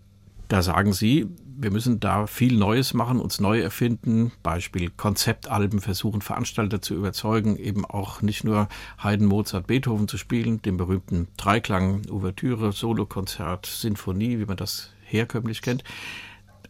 Da 0.49 0.63
sagen 0.63 0.93
Sie, 0.93 1.27
wir 1.61 1.71
müssen 1.71 1.99
da 1.99 2.25
viel 2.25 2.57
Neues 2.57 2.95
machen, 2.95 3.19
uns 3.19 3.39
neu 3.39 3.59
erfinden. 3.61 4.31
Beispiel 4.41 4.89
Konzeptalben 4.89 5.79
versuchen, 5.79 6.21
Veranstalter 6.21 6.81
zu 6.81 6.95
überzeugen, 6.95 7.55
eben 7.55 7.85
auch 7.85 8.23
nicht 8.23 8.43
nur 8.43 8.67
Haydn, 8.97 9.25
Mozart, 9.25 9.67
Beethoven 9.67 10.07
zu 10.07 10.17
spielen, 10.17 10.61
den 10.63 10.77
berühmten 10.77 11.27
Dreiklang, 11.37 12.01
Ouvertüre, 12.09 12.71
Solokonzert, 12.71 13.67
Sinfonie, 13.67 14.39
wie 14.39 14.45
man 14.45 14.57
das 14.57 14.89
herkömmlich 15.03 15.61
kennt. 15.61 15.83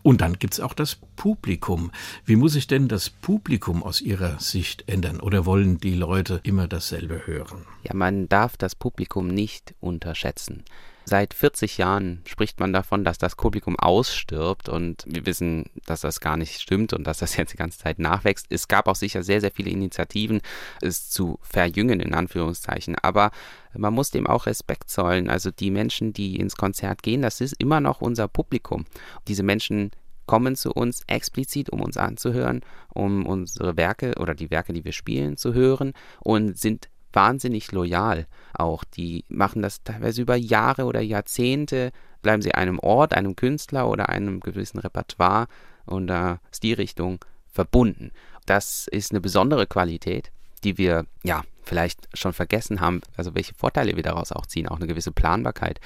Und 0.02 0.22
dann 0.22 0.40
gibt's 0.40 0.60
auch 0.60 0.74
das 0.74 0.96
Publikum. 1.16 1.92
Wie 2.26 2.36
muss 2.36 2.54
sich 2.54 2.68
denn 2.68 2.90
das 2.90 3.10
Publikum 3.10 3.82
aus 3.82 4.02
Ihrer 4.02 4.40
Sicht 4.40 4.90
ändern? 4.90 5.22
Oder 5.22 5.46
wollen 5.46 5.78
die 5.78 5.94
Leute 5.94 6.42
immer 6.44 6.68
dasselbe 6.68 7.28
hören? 7.28 7.66
Ja, 7.84 7.94
man 7.94 8.28
darf 8.28 8.58
das 8.58 8.76
Publikum 8.76 9.28
nicht 9.28 9.76
unterschätzen. 9.80 10.64
Seit 11.10 11.34
40 11.34 11.80
Jahren 11.80 12.22
spricht 12.28 12.60
man 12.60 12.72
davon, 12.72 13.04
dass 13.04 13.18
das 13.18 13.36
Publikum 13.36 13.80
ausstirbt 13.80 14.70
und 14.70 15.06
wir 15.08 15.26
wissen, 15.26 15.66
dass 15.88 16.02
das 16.02 16.20
gar 16.20 16.38
nicht 16.38 16.62
stimmt 16.62 16.94
und 16.94 17.04
dass 17.04 17.18
das 17.18 17.36
jetzt 17.38 17.52
die 17.52 17.58
ganze 17.58 17.80
Zeit 17.80 17.98
nachwächst. 17.98 18.46
Es 18.52 18.68
gab 18.68 18.88
auch 18.88 18.96
sicher 18.96 19.24
sehr, 19.24 19.42
sehr 19.42 19.50
viele 19.50 19.72
Initiativen, 19.72 20.40
es 20.84 21.10
zu 21.10 21.40
verjüngen, 21.42 22.00
in 22.00 22.14
Anführungszeichen. 22.14 22.96
Aber 23.02 23.32
man 23.74 23.96
muss 23.96 24.12
dem 24.12 24.28
auch 24.28 24.46
Respekt 24.46 24.92
zollen. 24.92 25.32
Also 25.32 25.50
die 25.50 25.72
Menschen, 25.72 26.14
die 26.14 26.36
ins 26.36 26.58
Konzert 26.58 27.02
gehen, 27.02 27.24
das 27.24 27.42
ist 27.42 27.56
immer 27.58 27.80
noch 27.80 28.02
unser 28.02 28.28
Publikum. 28.28 28.86
Diese 29.28 29.42
Menschen 29.42 29.90
kommen 30.28 30.56
zu 30.56 30.72
uns 30.72 31.02
explizit, 31.08 31.72
um 31.72 31.82
uns 31.82 31.98
anzuhören, 31.98 32.62
um 32.94 33.26
unsere 33.26 33.78
Werke 33.78 34.14
oder 34.20 34.36
die 34.36 34.52
Werke, 34.52 34.74
die 34.74 34.86
wir 34.86 34.92
spielen, 34.92 35.38
zu 35.38 35.56
hören 35.56 35.94
und 36.20 36.56
sind 36.56 36.88
wahnsinnig 37.14 37.72
loyal 37.72 38.28
auch. 38.54 38.84
Die 38.84 39.26
machen 39.28 39.62
das 39.62 39.84
teilweise 39.84 40.22
über 40.22 40.36
Jahre 40.36 40.86
oder 40.86 41.02
Jahrzehnte, 41.02 41.92
bleiben 42.22 42.42
sie 42.42 42.54
einem 42.54 42.80
Ort, 42.80 43.14
einem 43.14 43.36
Künstler 43.36 43.90
oder 43.90 44.10
einem 44.10 44.40
gewissen 44.40 44.80
Repertoire 44.80 45.48
oder 45.86 46.40
Stilrichtung 46.52 47.24
verbunden. 47.52 48.12
Das 48.46 48.88
ist 48.88 49.12
eine 49.12 49.22
besondere 49.22 49.68
Qualität, 49.68 50.32
die 50.64 50.78
wir 50.78 51.06
ja 51.24 51.44
vielleicht 51.70 52.10
schon 52.18 52.34
vergessen 52.34 52.82
haben, 52.82 53.02
also 53.16 53.36
welche 53.36 53.54
Vorteile 53.54 53.96
wir 53.96 54.04
daraus 54.04 54.32
auch 54.32 54.48
ziehen, 54.48 54.68
auch 54.68 54.78
eine 54.78 54.88
gewisse 54.88 55.12
Planbarkeit. 55.12 55.80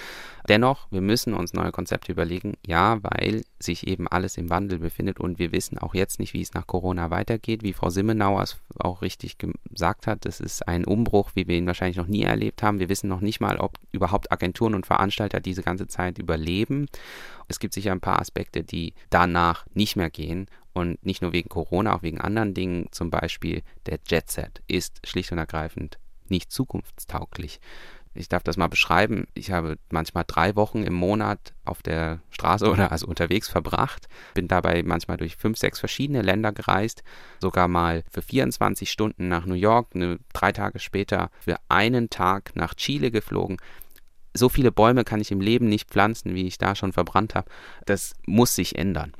Dennoch, 0.47 0.87
wir 0.91 1.01
müssen 1.01 1.33
uns 1.33 1.53
neue 1.53 1.71
Konzepte 1.71 2.11
überlegen, 2.11 2.53
ja, 2.65 2.99
weil 3.03 3.43
sich 3.59 3.85
eben 3.85 4.07
alles 4.07 4.37
im 4.37 4.49
Wandel 4.49 4.79
befindet 4.79 5.19
und 5.19 5.39
wir 5.39 5.51
wissen 5.51 5.77
auch 5.77 5.93
jetzt 5.93 6.19
nicht, 6.19 6.33
wie 6.33 6.41
es 6.41 6.53
nach 6.53 6.67
Corona 6.67 7.11
weitergeht. 7.11 7.63
Wie 7.63 7.73
Frau 7.73 7.89
Simmenauer 7.89 8.41
es 8.43 8.57
auch 8.79 9.01
richtig 9.01 9.37
gesagt 9.37 10.07
hat, 10.07 10.25
das 10.25 10.39
ist 10.39 10.67
ein 10.67 10.85
Umbruch, 10.85 11.31
wie 11.35 11.47
wir 11.47 11.57
ihn 11.57 11.67
wahrscheinlich 11.67 11.97
noch 11.97 12.07
nie 12.07 12.23
erlebt 12.23 12.63
haben. 12.63 12.79
Wir 12.79 12.89
wissen 12.89 13.09
noch 13.09 13.21
nicht 13.21 13.41
mal, 13.41 13.57
ob 13.57 13.77
überhaupt 13.91 14.31
Agenturen 14.31 14.75
und 14.75 14.85
Veranstalter 14.85 15.41
diese 15.41 15.63
ganze 15.63 15.87
Zeit 15.87 16.17
überleben. 16.17 16.87
Es 17.49 17.59
gibt 17.59 17.73
sicher 17.73 17.91
ein 17.91 17.99
paar 17.99 18.19
Aspekte, 18.19 18.63
die 18.63 18.93
danach 19.09 19.65
nicht 19.73 19.97
mehr 19.97 20.09
gehen 20.09 20.47
und 20.73 21.03
nicht 21.05 21.21
nur 21.21 21.33
wegen 21.33 21.49
Corona, 21.49 21.95
auch 21.95 22.03
wegen 22.03 22.19
anderen 22.19 22.53
Dingen, 22.53 22.87
zum 22.91 23.09
Beispiel 23.09 23.61
der 23.85 23.99
Jet 24.07 24.29
Set 24.29 24.61
ist 24.67 25.05
schlicht 25.07 25.31
und 25.31 25.37
ergreifend 25.37 25.99
nicht 26.27 26.51
zukunftstauglich. 26.51 27.59
Ich 28.15 28.29
darf 28.29 28.43
das 28.43 28.57
mal 28.57 28.67
beschreiben. 28.67 29.25
Ich 29.33 29.51
habe 29.51 29.77
manchmal 29.89 30.23
drei 30.27 30.55
Wochen 30.55 30.83
im 30.83 30.93
Monat 30.93 31.53
auf 31.65 31.81
der 31.81 32.19
Straße 32.29 32.69
oder 32.71 32.91
also 32.91 33.07
unterwegs 33.07 33.49
verbracht, 33.49 34.07
bin 34.33 34.47
dabei 34.47 34.83
manchmal 34.83 35.17
durch 35.17 35.35
fünf, 35.35 35.57
sechs 35.57 35.79
verschiedene 35.79 36.21
Länder 36.21 36.51
gereist, 36.51 37.03
sogar 37.39 37.67
mal 37.67 38.03
für 38.11 38.21
24 38.21 38.91
Stunden 38.91 39.27
nach 39.27 39.45
New 39.45 39.55
York, 39.55 39.89
eine, 39.95 40.19
drei 40.33 40.51
Tage 40.51 40.79
später 40.79 41.29
für 41.39 41.57
einen 41.69 42.09
Tag 42.09 42.55
nach 42.55 42.75
Chile 42.75 43.11
geflogen. 43.11 43.57
So 44.35 44.49
viele 44.49 44.71
Bäume 44.71 45.03
kann 45.03 45.21
ich 45.21 45.31
im 45.31 45.41
Leben 45.41 45.67
nicht 45.67 45.89
pflanzen, 45.89 46.33
wie 46.33 46.47
ich 46.47 46.57
da 46.57 46.75
schon 46.75 46.93
verbrannt 46.93 47.35
habe. 47.35 47.49
Das 47.85 48.13
muss 48.25 48.55
sich 48.55 48.77
ändern. 48.77 49.13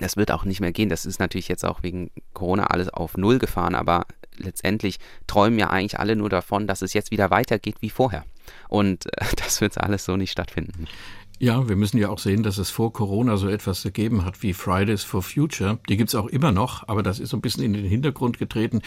Das 0.00 0.16
wird 0.16 0.30
auch 0.30 0.44
nicht 0.44 0.60
mehr 0.60 0.72
gehen. 0.72 0.88
Das 0.88 1.06
ist 1.06 1.20
natürlich 1.20 1.48
jetzt 1.48 1.64
auch 1.64 1.82
wegen 1.82 2.10
Corona 2.32 2.66
alles 2.66 2.88
auf 2.88 3.16
Null 3.16 3.38
gefahren, 3.38 3.74
aber 3.74 4.06
letztendlich 4.36 4.98
träumen 5.26 5.58
ja 5.58 5.70
eigentlich 5.70 5.98
alle 5.98 6.16
nur 6.16 6.30
davon, 6.30 6.66
dass 6.66 6.82
es 6.82 6.92
jetzt 6.94 7.10
wieder 7.10 7.30
weitergeht 7.30 7.76
wie 7.80 7.90
vorher. 7.90 8.24
Und 8.68 9.06
äh, 9.06 9.26
das 9.36 9.60
wird 9.60 9.78
alles 9.78 10.04
so 10.04 10.16
nicht 10.16 10.32
stattfinden. 10.32 10.86
Ja, 11.42 11.70
wir 11.70 11.76
müssen 11.76 11.96
ja 11.96 12.10
auch 12.10 12.18
sehen, 12.18 12.42
dass 12.42 12.58
es 12.58 12.68
vor 12.68 12.92
Corona 12.92 13.38
so 13.38 13.48
etwas 13.48 13.82
gegeben 13.82 14.26
hat 14.26 14.42
wie 14.42 14.52
Fridays 14.52 15.04
for 15.04 15.22
Future. 15.22 15.78
Die 15.88 15.96
gibt's 15.96 16.14
auch 16.14 16.26
immer 16.26 16.52
noch, 16.52 16.86
aber 16.86 17.02
das 17.02 17.18
ist 17.18 17.30
so 17.30 17.38
ein 17.38 17.40
bisschen 17.40 17.64
in 17.64 17.72
den 17.72 17.86
Hintergrund 17.86 18.36
getreten. 18.36 18.82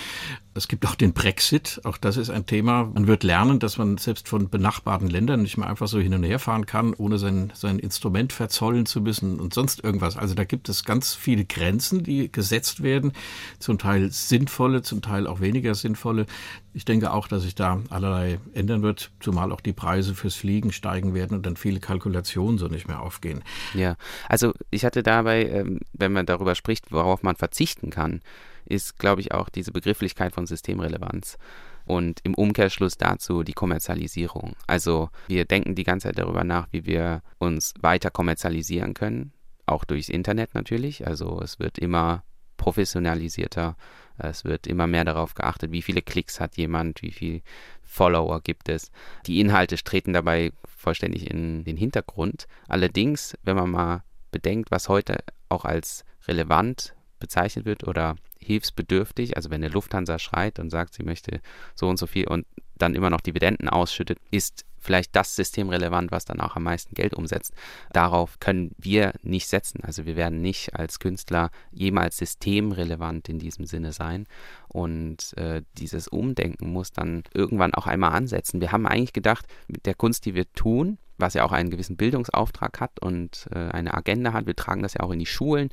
Es 0.54 0.68
gibt 0.68 0.86
auch 0.86 0.94
den 0.94 1.14
Brexit, 1.14 1.82
auch 1.84 1.98
das 1.98 2.16
ist 2.16 2.30
ein 2.30 2.46
Thema. 2.46 2.92
Man 2.94 3.08
wird 3.08 3.24
lernen, 3.24 3.58
dass 3.58 3.80
man 3.80 3.98
selbst 3.98 4.28
von 4.28 4.52
benachbarten 4.52 5.10
Ländern 5.10 5.42
nicht 5.42 5.58
mehr 5.58 5.68
einfach 5.68 5.88
so 5.88 6.00
hin 6.00 6.14
und 6.14 6.22
her 6.22 6.38
fahren 6.38 6.68
kann, 6.68 6.94
ohne 6.94 7.18
sein, 7.18 7.52
sein 7.56 7.80
Instrument 7.80 8.32
verzollen 8.32 8.86
zu 8.86 9.02
müssen 9.02 9.40
und 9.40 9.56
sonst 9.56 9.84
irgendwas. 9.84 10.16
Also 10.16 10.36
da 10.36 10.44
gibt 10.44 10.70
es 10.70 10.84
ganz 10.84 11.16
viele 11.16 11.46
Grenzen, 11.46 12.04
die 12.04 12.32
gesetzt 12.32 12.84
werden, 12.84 13.14
zum 13.58 13.80
Teil 13.80 14.12
sinnvolle, 14.12 14.84
zum 14.84 15.02
Teil 15.02 15.26
auch 15.26 15.40
weniger 15.40 15.74
sinnvolle. 15.74 16.28
Ich 16.74 16.86
denke 16.86 17.14
auch, 17.14 17.28
dass 17.28 17.44
sich 17.44 17.56
da 17.56 17.82
allerlei 17.90 18.40
ändern 18.54 18.82
wird, 18.82 19.12
zumal 19.20 19.52
auch 19.52 19.62
die 19.62 19.74
Preise 19.74 20.16
fürs 20.16 20.36
Fliegen 20.36 20.72
steigen 20.72 21.14
werden 21.14 21.38
und 21.38 21.46
dann 21.46 21.56
viele 21.56 21.80
Kalkulationen 21.80 22.58
so 22.58 22.68
nicht 22.68 22.88
mehr 22.88 23.02
aufgehen. 23.02 23.44
Ja, 23.74 23.96
also 24.28 24.54
ich 24.72 24.84
hatte 24.84 25.04
dabei, 25.04 25.46
ähm, 25.46 25.80
wenn 25.94 26.12
man 26.12 26.26
darüber 26.26 26.56
spricht, 26.56 26.92
worauf 26.92 27.22
man 27.22 27.36
verzichten 27.36 27.92
kann, 27.92 28.22
ist, 28.66 28.98
glaube 28.98 29.22
ich, 29.22 29.34
auch 29.34 29.50
diese 29.50 29.72
Begrifflichkeit 29.72 30.34
von 30.34 30.48
Systemrelevanz 30.48 31.38
und 31.86 32.22
im 32.24 32.34
Umkehrschluss 32.34 32.98
dazu 32.98 33.44
die 33.44 33.54
Kommerzialisierung. 33.54 34.56
Also 34.68 35.10
wir 35.28 35.46
denken 35.46 35.76
die 35.76 35.84
ganze 35.84 36.08
Zeit 36.08 36.18
darüber 36.18 36.44
nach, 36.44 36.68
wie 36.72 36.86
wir 36.86 37.22
uns 37.40 37.74
weiter 37.82 38.10
kommerzialisieren 38.10 38.94
können, 38.94 39.34
auch 39.66 39.84
durchs 39.84 40.10
Internet 40.10 40.56
natürlich. 40.56 41.06
Also 41.06 41.42
es 41.42 41.60
wird 41.60 41.78
immer 41.78 42.24
professionalisierter 42.58 43.76
es 44.18 44.46
wird 44.46 44.68
immer 44.68 44.88
mehr 44.88 45.06
darauf 45.06 45.34
geachtet, 45.34 45.72
wie 45.72 45.82
viele 45.82 46.02
Klicks 46.02 46.40
hat 46.40 46.58
jemand, 46.58 47.02
wie 47.02 47.12
viele 47.12 47.42
Follower 47.82 48.42
gibt 48.42 48.70
es. 48.70 48.92
Die 49.26 49.40
Inhalte 49.40 49.76
treten 49.76 50.14
dabei 50.14 50.52
vollständig 50.66 51.30
in 51.30 51.64
den 51.64 51.78
Hintergrund. 51.78 52.48
Allerdings, 52.68 53.38
wenn 53.44 53.56
man 53.56 53.72
mal 53.72 54.04
bedenkt, 54.32 54.72
was 54.72 54.90
heute 54.90 55.24
auch 55.50 55.66
als 55.66 56.04
relevant 56.28 56.96
bezeichnet 57.20 57.66
wird 57.66 57.88
oder 57.88 58.16
hilfsbedürftig, 58.40 59.38
also 59.38 59.50
wenn 59.50 59.64
eine 59.64 59.74
Lufthansa 59.74 60.20
schreit 60.20 60.60
und 60.60 60.70
sagt, 60.70 60.94
sie 60.94 61.04
möchte 61.04 61.40
so 61.76 61.88
und 61.88 61.98
so 61.98 62.08
viel 62.08 62.28
und 62.28 62.46
dann 62.76 62.96
immer 62.96 63.10
noch 63.10 63.22
Dividenden 63.22 63.70
ausschüttet, 63.70 64.20
ist 64.32 64.66
vielleicht 64.84 65.16
das 65.16 65.36
System 65.36 65.70
relevant, 65.70 66.12
was 66.12 66.26
dann 66.26 66.40
auch 66.40 66.56
am 66.56 66.64
meisten 66.64 66.94
Geld 66.96 67.14
umsetzt. 67.14 67.54
Darauf 67.92 68.40
können 68.40 68.72
wir 68.78 69.14
nicht 69.24 69.48
setzen. 69.48 69.82
Also 69.84 70.06
wir 70.06 70.16
werden 70.16 70.42
nicht 70.42 70.76
als 70.76 71.00
Künstler 71.00 71.50
jemals 71.72 72.18
systemrelevant 72.18 73.30
in 73.30 73.40
diesem 73.40 73.66
Sinne 73.66 73.94
sein. 73.94 74.28
Und 74.68 75.36
äh, 75.38 75.62
dieses 75.78 76.08
Umdenken 76.08 76.72
muss 76.72 76.92
dann 76.92 77.24
irgendwann 77.34 77.74
auch 77.74 77.88
einmal 77.88 78.12
ansetzen. 78.12 78.62
Wir 78.62 78.72
haben 78.72 78.86
eigentlich 78.88 79.14
gedacht, 79.14 79.46
mit 79.68 79.86
der 79.86 79.96
Kunst, 79.96 80.26
die 80.26 80.36
wir 80.36 80.52
tun, 80.54 80.98
was 81.18 81.36
ja 81.36 81.44
auch 81.44 81.52
einen 81.52 81.70
gewissen 81.70 81.96
Bildungsauftrag 81.96 82.80
hat 82.80 83.00
und 83.00 83.48
äh, 83.52 83.58
eine 83.58 83.94
Agenda 83.94 84.34
hat, 84.34 84.48
wir 84.48 84.56
tragen 84.56 84.82
das 84.82 84.96
ja 84.96 85.02
auch 85.02 85.12
in 85.12 85.20
die 85.20 85.26
Schulen 85.26 85.70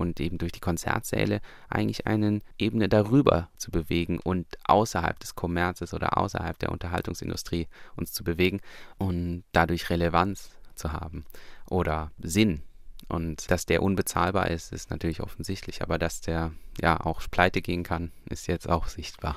und 0.00 0.18
eben 0.18 0.38
durch 0.38 0.52
die 0.52 0.60
Konzertsäle 0.60 1.40
eigentlich 1.68 2.06
eine 2.06 2.40
Ebene 2.58 2.88
darüber 2.88 3.48
zu 3.58 3.70
bewegen 3.70 4.18
und 4.18 4.46
außerhalb 4.64 5.20
des 5.20 5.34
Kommerzes 5.34 5.92
oder 5.92 6.16
außerhalb 6.16 6.58
der 6.58 6.72
Unterhaltungsindustrie 6.72 7.68
uns 7.96 8.12
zu 8.12 8.24
bewegen 8.24 8.60
und 8.98 9.44
dadurch 9.52 9.90
Relevanz 9.90 10.50
zu 10.74 10.92
haben 10.92 11.26
oder 11.68 12.10
Sinn. 12.18 12.62
Und 13.08 13.50
dass 13.50 13.66
der 13.66 13.82
unbezahlbar 13.82 14.50
ist, 14.50 14.72
ist 14.72 14.90
natürlich 14.90 15.20
offensichtlich, 15.20 15.82
aber 15.82 15.98
dass 15.98 16.20
der 16.20 16.52
ja 16.80 16.98
auch 17.00 17.20
pleite 17.30 17.60
gehen 17.60 17.82
kann, 17.82 18.10
ist 18.28 18.46
jetzt 18.46 18.68
auch 18.68 18.86
sichtbar. 18.86 19.36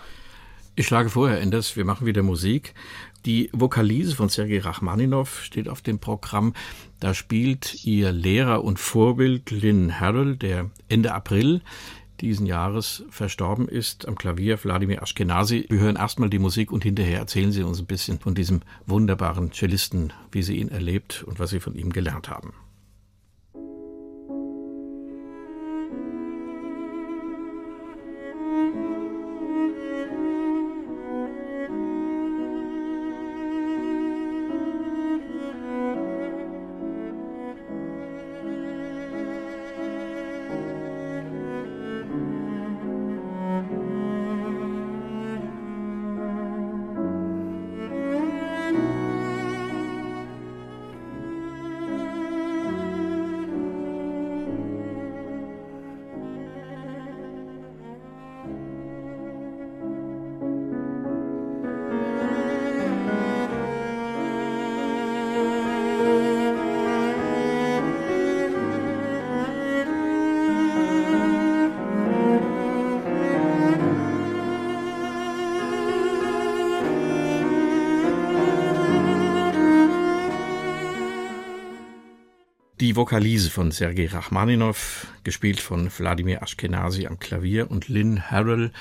Ich 0.76 0.88
schlage 0.88 1.10
vorher, 1.10 1.42
Enders, 1.42 1.76
wir 1.76 1.86
machen 1.86 2.08
wieder 2.08 2.24
Musik. 2.24 2.74
Die 3.26 3.50
Vokalise 3.54 4.16
von 4.16 4.28
Sergei 4.28 4.60
Rachmaninov 4.60 5.44
steht 5.44 5.70
auf 5.70 5.82
dem 5.82 6.00
Programm. 6.00 6.54
Da 7.00 7.14
spielt 7.14 7.86
ihr 7.86 8.12
Lehrer 8.12 8.64
und 8.64 8.80
Vorbild 8.80 9.50
Lynn 9.50 10.00
Harrell, 10.00 10.36
der 10.36 10.70
Ende 10.90 11.14
April 11.14 11.62
diesen 12.20 12.46
Jahres 12.46 13.04
verstorben 13.10 13.68
ist, 13.68 14.08
am 14.08 14.16
Klavier 14.16 14.62
Wladimir 14.64 15.02
Ashkenazi. 15.02 15.66
Wir 15.70 15.80
hören 15.80 15.96
erstmal 15.96 16.30
die 16.30 16.40
Musik 16.40 16.72
und 16.72 16.84
hinterher 16.84 17.20
erzählen 17.20 17.52
Sie 17.52 17.64
uns 17.64 17.80
ein 17.80 17.86
bisschen 17.86 18.20
von 18.20 18.36
diesem 18.36 18.62
wunderbaren 18.86 19.52
Cellisten, 19.52 20.14
wie 20.32 20.44
Sie 20.44 20.58
ihn 20.58 20.70
erlebt 20.70 21.24
und 21.24 21.40
was 21.40 21.50
Sie 21.50 21.60
von 21.60 21.76
ihm 21.76 21.92
gelernt 21.92 22.30
haben. 22.30 22.54
Die 82.94 82.98
Vokalise 82.98 83.50
von 83.50 83.72
Sergei 83.72 84.06
Rachmaninov, 84.06 85.08
gespielt 85.24 85.60
von 85.60 85.90
Wladimir 85.98 86.44
Ashkenazi 86.44 87.08
am 87.08 87.18
Klavier 87.18 87.72
und 87.72 87.90
Lynn 87.90 88.30
Harrell, 88.30 88.72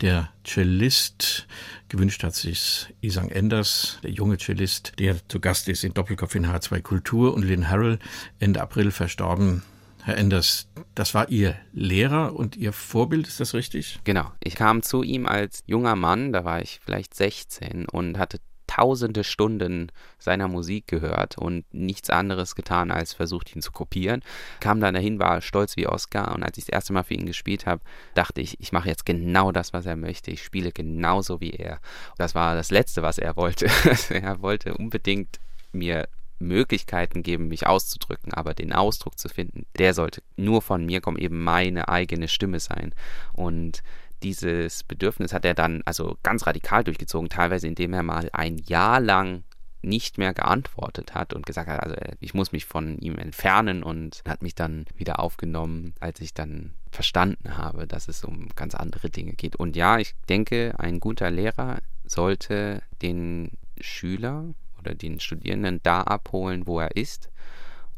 der 0.00 0.30
Cellist. 0.42 1.46
Gewünscht 1.90 2.24
hat 2.24 2.34
sich 2.34 2.86
Isang 3.02 3.28
Enders, 3.28 3.98
der 4.02 4.10
junge 4.10 4.38
Cellist, 4.38 4.94
der 4.98 5.16
zu 5.28 5.38
Gast 5.38 5.68
ist 5.68 5.84
in 5.84 5.92
Doppelkopf 5.92 6.34
in 6.34 6.46
H2 6.46 6.80
Kultur 6.80 7.34
und 7.34 7.42
Lynn 7.42 7.68
Harrell, 7.68 7.98
Ende 8.38 8.62
April 8.62 8.90
verstorben. 8.90 9.62
Herr 10.02 10.16
Enders, 10.16 10.70
das 10.94 11.12
war 11.12 11.28
Ihr 11.28 11.54
Lehrer 11.74 12.34
und 12.34 12.56
Ihr 12.56 12.72
Vorbild, 12.72 13.28
ist 13.28 13.38
das 13.38 13.52
richtig? 13.52 14.00
Genau. 14.04 14.32
Ich 14.42 14.54
kam 14.54 14.82
zu 14.82 15.02
ihm 15.02 15.26
als 15.26 15.62
junger 15.66 15.94
Mann, 15.94 16.32
da 16.32 16.42
war 16.42 16.62
ich 16.62 16.80
vielleicht 16.82 17.14
16 17.14 17.84
und 17.84 18.16
hatte 18.16 18.38
tausende 18.68 19.24
Stunden 19.24 19.90
seiner 20.18 20.46
Musik 20.46 20.86
gehört 20.86 21.36
und 21.36 21.64
nichts 21.74 22.10
anderes 22.10 22.54
getan, 22.54 22.92
als 22.92 23.14
versucht, 23.14 23.56
ihn 23.56 23.62
zu 23.62 23.72
kopieren. 23.72 24.22
Kam 24.60 24.80
dann 24.80 24.94
dahin, 24.94 25.18
war 25.18 25.40
stolz 25.40 25.76
wie 25.76 25.88
Oscar 25.88 26.32
und 26.34 26.44
als 26.44 26.58
ich 26.58 26.66
das 26.66 26.72
erste 26.72 26.92
Mal 26.92 27.02
für 27.02 27.14
ihn 27.14 27.26
gespielt 27.26 27.66
habe, 27.66 27.80
dachte 28.14 28.40
ich, 28.40 28.60
ich 28.60 28.70
mache 28.70 28.88
jetzt 28.88 29.04
genau 29.04 29.50
das, 29.50 29.72
was 29.72 29.86
er 29.86 29.96
möchte. 29.96 30.30
Ich 30.30 30.44
spiele 30.44 30.70
genauso 30.70 31.40
wie 31.40 31.50
er. 31.50 31.80
Das 32.16 32.36
war 32.36 32.54
das 32.54 32.70
Letzte, 32.70 33.02
was 33.02 33.18
er 33.18 33.36
wollte. 33.36 33.66
er 34.10 34.40
wollte 34.40 34.74
unbedingt 34.74 35.40
mir 35.72 36.08
Möglichkeiten 36.38 37.22
geben, 37.22 37.48
mich 37.48 37.66
auszudrücken, 37.66 38.32
aber 38.32 38.54
den 38.54 38.72
Ausdruck 38.72 39.18
zu 39.18 39.28
finden, 39.28 39.66
der 39.76 39.94
sollte 39.94 40.22
nur 40.36 40.62
von 40.62 40.86
mir 40.86 41.00
kommen, 41.00 41.18
eben 41.18 41.42
meine 41.42 41.88
eigene 41.88 42.28
Stimme 42.28 42.60
sein. 42.60 42.94
Und 43.32 43.82
dieses 44.22 44.84
Bedürfnis 44.84 45.32
hat 45.32 45.44
er 45.44 45.54
dann 45.54 45.82
also 45.84 46.16
ganz 46.22 46.46
radikal 46.46 46.84
durchgezogen, 46.84 47.28
teilweise 47.28 47.66
indem 47.66 47.92
er 47.92 48.02
mal 48.02 48.28
ein 48.32 48.58
Jahr 48.58 49.00
lang 49.00 49.44
nicht 49.80 50.18
mehr 50.18 50.34
geantwortet 50.34 51.14
hat 51.14 51.32
und 51.32 51.46
gesagt 51.46 51.68
hat, 51.68 51.80
also 51.80 51.96
ich 52.18 52.34
muss 52.34 52.52
mich 52.52 52.64
von 52.64 52.98
ihm 52.98 53.16
entfernen 53.16 53.82
und 53.82 54.22
hat 54.26 54.42
mich 54.42 54.54
dann 54.54 54.86
wieder 54.96 55.20
aufgenommen, 55.20 55.94
als 56.00 56.20
ich 56.20 56.34
dann 56.34 56.74
verstanden 56.90 57.56
habe, 57.56 57.86
dass 57.86 58.08
es 58.08 58.24
um 58.24 58.48
ganz 58.56 58.74
andere 58.74 59.10
Dinge 59.10 59.34
geht. 59.34 59.56
Und 59.56 59.76
ja, 59.76 59.98
ich 59.98 60.14
denke, 60.28 60.74
ein 60.78 61.00
guter 61.00 61.30
Lehrer 61.30 61.78
sollte 62.04 62.82
den 63.02 63.52
Schüler 63.80 64.46
oder 64.78 64.94
den 64.94 65.20
Studierenden 65.20 65.80
da 65.82 66.02
abholen, 66.02 66.66
wo 66.66 66.80
er 66.80 66.96
ist 66.96 67.30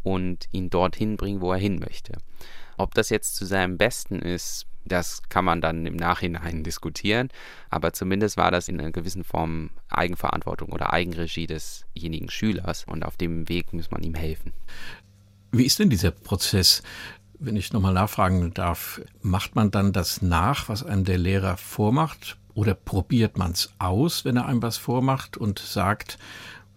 und 0.02 0.48
ihn 0.52 0.70
dorthin 0.70 1.16
bringen, 1.16 1.40
wo 1.40 1.52
er 1.52 1.58
hin 1.58 1.78
möchte. 1.78 2.18
Ob 2.76 2.94
das 2.94 3.10
jetzt 3.10 3.36
zu 3.36 3.44
seinem 3.44 3.78
Besten 3.78 4.18
ist, 4.20 4.66
das 4.84 5.22
kann 5.28 5.44
man 5.44 5.60
dann 5.60 5.86
im 5.86 5.96
Nachhinein 5.96 6.62
diskutieren, 6.64 7.28
aber 7.68 7.92
zumindest 7.92 8.36
war 8.36 8.50
das 8.50 8.68
in 8.68 8.80
einer 8.80 8.90
gewissen 8.90 9.24
Form 9.24 9.70
Eigenverantwortung 9.88 10.70
oder 10.70 10.92
Eigenregie 10.92 11.46
desjenigen 11.46 12.30
Schülers 12.30 12.84
und 12.84 13.04
auf 13.04 13.16
dem 13.16 13.48
Weg 13.48 13.72
muss 13.72 13.90
man 13.90 14.02
ihm 14.02 14.14
helfen. 14.14 14.52
Wie 15.52 15.64
ist 15.66 15.78
denn 15.78 15.90
dieser 15.90 16.12
Prozess? 16.12 16.82
Wenn 17.38 17.56
ich 17.56 17.72
nochmal 17.72 17.94
nachfragen 17.94 18.52
darf, 18.54 19.00
macht 19.22 19.56
man 19.56 19.70
dann 19.70 19.92
das 19.92 20.22
nach, 20.22 20.68
was 20.68 20.84
einem 20.84 21.04
der 21.04 21.18
Lehrer 21.18 21.56
vormacht? 21.56 22.36
Oder 22.54 22.74
probiert 22.74 23.38
man 23.38 23.52
es 23.52 23.72
aus, 23.78 24.24
wenn 24.24 24.36
er 24.36 24.46
einem 24.46 24.62
was 24.62 24.76
vormacht 24.76 25.36
und 25.36 25.58
sagt, 25.58 26.18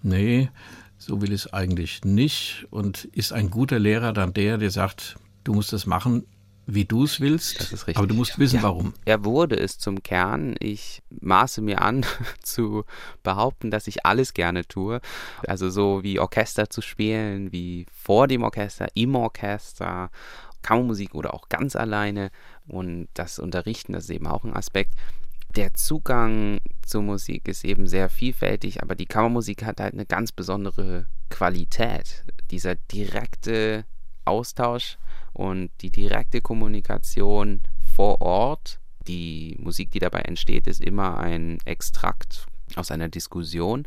nee, 0.01 0.49
so 0.97 1.21
will 1.21 1.33
ich 1.33 1.45
es 1.45 1.53
eigentlich 1.53 2.03
nicht? 2.05 2.65
Und 2.69 3.05
ist 3.05 3.33
ein 3.33 3.49
guter 3.49 3.79
Lehrer 3.79 4.13
dann 4.13 4.33
der, 4.33 4.57
der 4.57 4.71
sagt, 4.71 5.17
du 5.43 5.53
musst 5.53 5.73
das 5.73 5.85
machen, 5.85 6.25
wie 6.65 6.85
du 6.85 7.03
es 7.03 7.19
willst. 7.19 7.59
Das 7.59 7.73
ist 7.73 7.87
richtig. 7.87 7.97
Aber 7.97 8.07
du 8.07 8.15
musst 8.15 8.39
wissen, 8.39 8.57
ja, 8.57 8.63
warum. 8.63 8.93
Er 9.05 9.25
wurde 9.25 9.57
es 9.57 9.77
zum 9.77 10.01
Kern. 10.01 10.55
Ich 10.59 11.01
maße 11.09 11.61
mir 11.61 11.81
an, 11.81 12.05
zu 12.43 12.85
behaupten, 13.21 13.71
dass 13.71 13.87
ich 13.87 14.05
alles 14.05 14.33
gerne 14.33 14.65
tue. 14.65 15.01
Also 15.45 15.69
so 15.69 16.03
wie 16.03 16.19
Orchester 16.19 16.69
zu 16.69 16.81
spielen, 16.81 17.51
wie 17.51 17.85
vor 17.93 18.27
dem 18.27 18.43
Orchester, 18.43 18.87
im 18.93 19.15
Orchester, 19.15 20.09
Kammermusik 20.61 21.13
oder 21.13 21.33
auch 21.33 21.49
ganz 21.49 21.75
alleine. 21.75 22.31
Und 22.67 23.07
das 23.13 23.39
Unterrichten, 23.39 23.93
das 23.93 24.05
ist 24.05 24.11
eben 24.11 24.27
auch 24.27 24.43
ein 24.43 24.55
Aspekt. 24.55 24.93
Der 25.55 25.73
Zugang 25.73 26.59
zur 26.83 27.03
Musik 27.03 27.47
ist 27.47 27.63
eben 27.63 27.87
sehr 27.87 28.09
vielfältig, 28.09 28.81
aber 28.81 28.95
die 28.95 29.05
Kammermusik 29.05 29.63
hat 29.63 29.79
halt 29.79 29.93
eine 29.93 30.05
ganz 30.05 30.31
besondere 30.31 31.05
Qualität. 31.29 32.23
Dieser 32.49 32.75
direkte 32.75 33.85
Austausch 34.25 34.97
und 35.33 35.71
die 35.81 35.89
direkte 35.89 36.41
Kommunikation 36.41 37.61
vor 37.95 38.21
Ort, 38.21 38.79
die 39.07 39.57
Musik, 39.59 39.91
die 39.91 39.99
dabei 39.99 40.21
entsteht, 40.21 40.67
ist 40.67 40.81
immer 40.81 41.17
ein 41.17 41.57
Extrakt 41.65 42.45
aus 42.75 42.91
einer 42.91 43.09
Diskussion. 43.09 43.85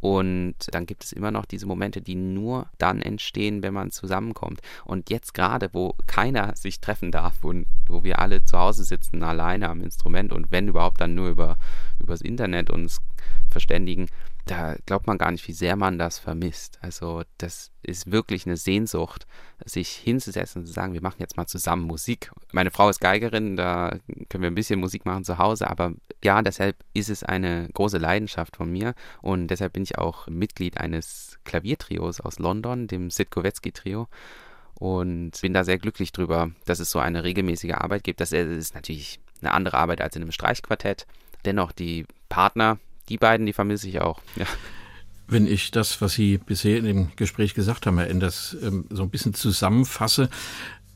Und 0.00 0.54
dann 0.72 0.86
gibt 0.86 1.04
es 1.04 1.12
immer 1.12 1.30
noch 1.30 1.44
diese 1.44 1.66
Momente, 1.66 2.00
die 2.00 2.14
nur 2.14 2.70
dann 2.78 3.02
entstehen, 3.02 3.62
wenn 3.62 3.74
man 3.74 3.90
zusammenkommt. 3.90 4.60
Und 4.84 5.10
jetzt 5.10 5.34
gerade, 5.34 5.68
wo 5.72 5.94
keiner 6.06 6.56
sich 6.56 6.80
treffen 6.80 7.12
darf 7.12 7.44
und 7.44 7.66
wo 7.86 8.02
wir 8.02 8.18
alle 8.18 8.42
zu 8.42 8.58
Hause 8.58 8.84
sitzen, 8.84 9.22
alleine 9.22 9.68
am 9.68 9.82
Instrument 9.82 10.32
und 10.32 10.50
wenn 10.50 10.68
überhaupt 10.68 11.02
dann 11.02 11.14
nur 11.14 11.28
über 11.28 11.58
übers 11.98 12.22
Internet 12.22 12.70
uns 12.70 13.02
verständigen, 13.50 14.06
da 14.46 14.76
glaubt 14.86 15.06
man 15.06 15.18
gar 15.18 15.30
nicht, 15.30 15.46
wie 15.48 15.52
sehr 15.52 15.76
man 15.76 15.98
das 15.98 16.18
vermisst. 16.18 16.78
Also 16.82 17.22
das 17.38 17.70
ist 17.82 18.10
wirklich 18.10 18.46
eine 18.46 18.56
Sehnsucht, 18.56 19.26
sich 19.64 19.90
hinzusetzen 19.90 20.62
und 20.62 20.66
zu 20.66 20.72
sagen, 20.72 20.92
wir 20.92 21.02
machen 21.02 21.20
jetzt 21.20 21.36
mal 21.36 21.46
zusammen 21.46 21.86
Musik. 21.86 22.30
Meine 22.52 22.70
Frau 22.70 22.88
ist 22.88 23.00
Geigerin, 23.00 23.56
da 23.56 23.96
können 24.28 24.42
wir 24.42 24.50
ein 24.50 24.54
bisschen 24.54 24.80
Musik 24.80 25.06
machen 25.06 25.24
zu 25.24 25.38
Hause, 25.38 25.68
aber 25.68 25.92
ja, 26.22 26.42
deshalb 26.42 26.76
ist 26.94 27.10
es 27.10 27.22
eine 27.22 27.68
große 27.72 27.98
Leidenschaft 27.98 28.56
von 28.56 28.70
mir 28.70 28.94
und 29.22 29.48
deshalb 29.48 29.74
bin 29.74 29.82
ich 29.82 29.98
auch 29.98 30.26
Mitglied 30.28 30.78
eines 30.78 31.38
Klaviertrios 31.44 32.20
aus 32.20 32.38
London, 32.38 32.86
dem 32.86 33.10
Sitkowetzki 33.10 33.72
Trio 33.72 34.08
und 34.74 35.32
bin 35.42 35.52
da 35.52 35.62
sehr 35.64 35.78
glücklich 35.78 36.12
drüber, 36.12 36.50
dass 36.64 36.80
es 36.80 36.90
so 36.90 36.98
eine 36.98 37.22
regelmäßige 37.22 37.74
Arbeit 37.74 38.02
gibt. 38.02 38.20
Das 38.20 38.32
ist 38.32 38.74
natürlich 38.74 39.20
eine 39.40 39.52
andere 39.52 39.78
Arbeit 39.78 40.00
als 40.00 40.16
in 40.16 40.22
einem 40.22 40.32
Streichquartett. 40.32 41.06
Dennoch 41.44 41.72
die 41.72 42.06
Partner, 42.28 42.78
die 43.10 43.18
beiden, 43.18 43.44
die 43.44 43.52
vermisse 43.52 43.88
ich 43.88 44.00
auch. 44.00 44.20
Ja. 44.36 44.46
Wenn 45.26 45.46
ich 45.46 45.70
das, 45.70 46.00
was 46.00 46.14
Sie 46.14 46.38
bisher 46.38 46.78
in 46.78 46.84
dem 46.84 47.16
Gespräch 47.16 47.54
gesagt 47.54 47.86
haben, 47.86 47.98
Herr 47.98 48.08
Enders, 48.08 48.56
ähm, 48.62 48.86
so 48.90 49.02
ein 49.02 49.10
bisschen 49.10 49.34
zusammenfasse, 49.34 50.28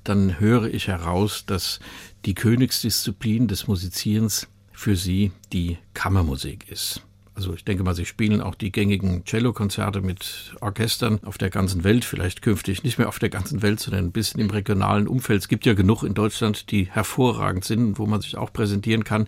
dann 0.02 0.40
höre 0.40 0.72
ich 0.72 0.88
heraus, 0.88 1.44
dass 1.46 1.80
die 2.24 2.34
Königsdisziplin 2.34 3.48
des 3.48 3.68
Musizierens 3.68 4.48
für 4.72 4.96
Sie 4.96 5.32
die 5.52 5.78
Kammermusik 5.94 6.68
ist. 6.70 7.02
Also 7.36 7.52
ich 7.52 7.64
denke 7.64 7.82
mal, 7.82 7.94
Sie 7.94 8.04
spielen 8.04 8.40
auch 8.40 8.54
die 8.54 8.70
gängigen 8.70 9.24
Cellokonzerte 9.26 10.00
mit 10.00 10.54
Orchestern 10.60 11.22
auf 11.24 11.36
der 11.36 11.50
ganzen 11.50 11.82
Welt, 11.82 12.04
vielleicht 12.04 12.42
künftig 12.42 12.84
nicht 12.84 12.98
mehr 12.98 13.08
auf 13.08 13.18
der 13.18 13.28
ganzen 13.28 13.60
Welt, 13.62 13.80
sondern 13.80 14.04
ein 14.04 14.12
bisschen 14.12 14.40
im 14.40 14.50
regionalen 14.50 15.08
Umfeld. 15.08 15.40
Es 15.40 15.48
gibt 15.48 15.66
ja 15.66 15.74
genug 15.74 16.04
in 16.04 16.14
Deutschland, 16.14 16.70
die 16.70 16.84
hervorragend 16.84 17.64
sind, 17.64 17.98
wo 17.98 18.06
man 18.06 18.20
sich 18.20 18.36
auch 18.36 18.52
präsentieren 18.52 19.02
kann. 19.02 19.26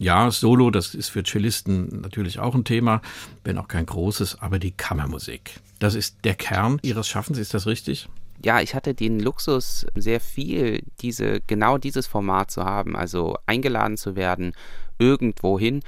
Ja, 0.00 0.30
Solo, 0.30 0.70
das 0.70 0.94
ist 0.94 1.10
für 1.10 1.22
Cellisten 1.22 2.00
natürlich 2.00 2.38
auch 2.38 2.54
ein 2.54 2.64
Thema, 2.64 3.02
wenn 3.44 3.58
auch 3.58 3.68
kein 3.68 3.84
großes, 3.84 4.40
aber 4.40 4.58
die 4.58 4.70
Kammermusik. 4.70 5.60
Das 5.78 5.94
ist 5.94 6.24
der 6.24 6.34
Kern 6.34 6.78
Ihres 6.82 7.06
Schaffens, 7.06 7.36
ist 7.36 7.52
das 7.52 7.66
richtig? 7.66 8.08
ja, 8.42 8.60
ich 8.60 8.74
hatte 8.74 8.94
den 8.94 9.20
Luxus, 9.20 9.86
sehr 9.94 10.20
viel 10.20 10.82
diese, 11.00 11.40
genau 11.46 11.78
dieses 11.78 12.06
Format 12.06 12.50
zu 12.50 12.64
haben, 12.64 12.96
also 12.96 13.36
eingeladen 13.46 13.96
zu 13.96 14.16
werden, 14.16 14.54
irgendwohin 14.98 15.80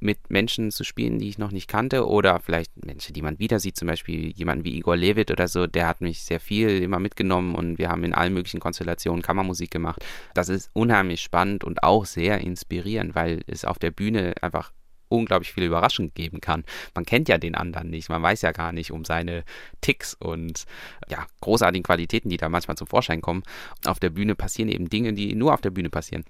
mit 0.00 0.30
Menschen 0.30 0.70
zu 0.70 0.84
spielen, 0.84 1.18
die 1.18 1.28
ich 1.28 1.38
noch 1.38 1.50
nicht 1.50 1.68
kannte 1.68 2.06
oder 2.06 2.40
vielleicht 2.40 2.84
Menschen, 2.84 3.14
die 3.14 3.22
man 3.22 3.38
wieder 3.38 3.58
sieht, 3.58 3.76
zum 3.76 3.88
Beispiel 3.88 4.30
jemanden 4.30 4.64
wie 4.64 4.76
Igor 4.76 4.96
Levit 4.96 5.30
oder 5.30 5.48
so, 5.48 5.66
der 5.66 5.86
hat 5.86 6.00
mich 6.00 6.22
sehr 6.22 6.40
viel 6.40 6.82
immer 6.82 6.98
mitgenommen 6.98 7.54
und 7.54 7.78
wir 7.78 7.88
haben 7.88 8.04
in 8.04 8.14
allen 8.14 8.34
möglichen 8.34 8.60
Konstellationen 8.60 9.22
Kammermusik 9.22 9.70
gemacht. 9.70 10.04
Das 10.34 10.48
ist 10.48 10.70
unheimlich 10.72 11.22
spannend 11.22 11.64
und 11.64 11.82
auch 11.82 12.06
sehr 12.06 12.40
inspirierend, 12.40 13.14
weil 13.14 13.42
es 13.46 13.64
auf 13.64 13.78
der 13.78 13.90
Bühne 13.90 14.34
einfach 14.40 14.72
unglaublich 15.08 15.52
viele 15.52 15.66
Überraschungen 15.66 16.12
geben 16.14 16.40
kann. 16.40 16.64
Man 16.94 17.04
kennt 17.04 17.28
ja 17.28 17.38
den 17.38 17.54
anderen 17.54 17.90
nicht, 17.90 18.08
man 18.08 18.22
weiß 18.22 18.42
ja 18.42 18.52
gar 18.52 18.72
nicht 18.72 18.92
um 18.92 19.04
seine 19.04 19.44
Ticks 19.80 20.14
und 20.14 20.64
ja, 21.08 21.26
großartigen 21.40 21.82
Qualitäten, 21.82 22.28
die 22.28 22.36
da 22.36 22.48
manchmal 22.48 22.76
zum 22.76 22.86
Vorschein 22.86 23.20
kommen. 23.20 23.42
Auf 23.86 24.00
der 24.00 24.10
Bühne 24.10 24.34
passieren 24.34 24.68
eben 24.68 24.88
Dinge, 24.88 25.12
die 25.12 25.34
nur 25.34 25.54
auf 25.54 25.60
der 25.60 25.70
Bühne 25.70 25.90
passieren. 25.90 26.24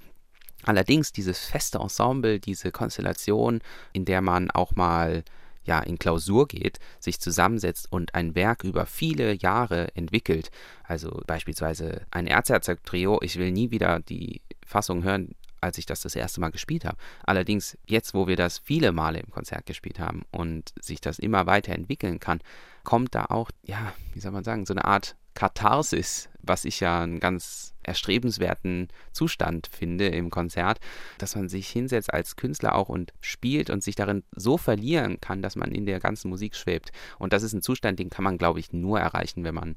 Allerdings 0.69 1.13
dieses 1.13 1.47
feste 1.47 1.79
Ensemble, 1.79 2.41
diese 2.41 2.71
Konstellation, 2.73 3.63
in 3.95 4.05
der 4.05 4.21
man 4.21 4.51
auch 4.51 4.77
mal 4.77 5.25
ja 5.65 5.81
in 5.81 5.99
Klausur 5.99 6.47
geht, 6.47 6.79
sich 7.01 7.21
zusammensetzt 7.21 7.91
und 7.91 8.15
ein 8.15 8.35
Werk 8.35 8.65
über 8.65 8.85
viele 8.85 9.33
Jahre 9.33 9.89
entwickelt. 9.97 10.51
Also 10.85 11.23
beispielsweise 11.27 12.03
ein 12.11 12.27
Erzherzog-Trio, 12.27 13.21
ich 13.23 13.39
will 13.39 13.51
nie 13.51 13.71
wieder 13.71 14.01
die 14.01 14.43
Fassung 14.67 15.05
hören, 15.05 15.35
als 15.63 15.79
ich 15.79 15.87
das 15.87 16.03
das 16.03 16.15
erste 16.15 16.39
Mal 16.39 16.51
gespielt 16.51 16.85
habe. 16.85 16.99
Allerdings 17.25 17.79
jetzt, 17.87 18.13
wo 18.13 18.27
wir 18.27 18.37
das 18.37 18.59
viele 18.59 18.93
Male 18.93 19.21
im 19.21 19.31
Konzert 19.31 19.65
gespielt 19.65 19.99
haben 19.99 20.27
und 20.33 20.75
sich 20.83 21.01
das 21.01 21.19
immer 21.19 21.47
weiter 21.47 21.73
entwickeln 21.73 22.21
kann, 22.21 22.43
kommt 22.85 23.15
da 23.15 23.25
auch, 23.31 23.51
ja, 23.63 23.95
wie 24.13 24.21
soll 24.21 24.33
man 24.33 24.45
sagen, 24.45 24.67
so 24.67 24.75
eine 24.75 24.85
Art 24.85 25.17
Katharsis, 25.39 26.29
was 26.41 26.65
ich 26.65 26.81
ja 26.81 27.01
einen 27.01 27.21
ganz 27.21 27.73
erstrebenswerten 27.85 28.89
Zustand 29.13 29.69
finde 29.69 30.09
im 30.09 30.31
Konzert, 30.31 30.81
dass 31.19 31.37
man 31.37 31.49
sich 31.49 31.69
hinsetzt 31.69 32.13
als 32.13 32.35
Künstler 32.35 32.75
auch 32.75 32.89
und 32.89 33.13
spielt 33.21 33.71
und 33.71 33.85
sich 33.85 33.95
darin 33.95 34.25
so 34.35 34.59
verlieren 34.59 35.21
kann, 35.21 35.41
dass 35.41 35.55
man 35.55 35.71
in 35.71 35.87
der 35.87 36.01
ganzen 36.01 36.29
Musik 36.29 36.57
schwebt. 36.57 36.91
Und 37.21 37.33
das 37.33 37.45
ist 37.45 37.53
ein 37.53 37.63
Zustand, 37.63 38.01
den 38.01 38.11
kann 38.11 38.25
man, 38.25 38.37
glaube 38.37 38.59
ich, 38.59 38.73
nur 38.73 38.99
erreichen, 38.99 39.45
wenn 39.45 39.55
man 39.55 39.77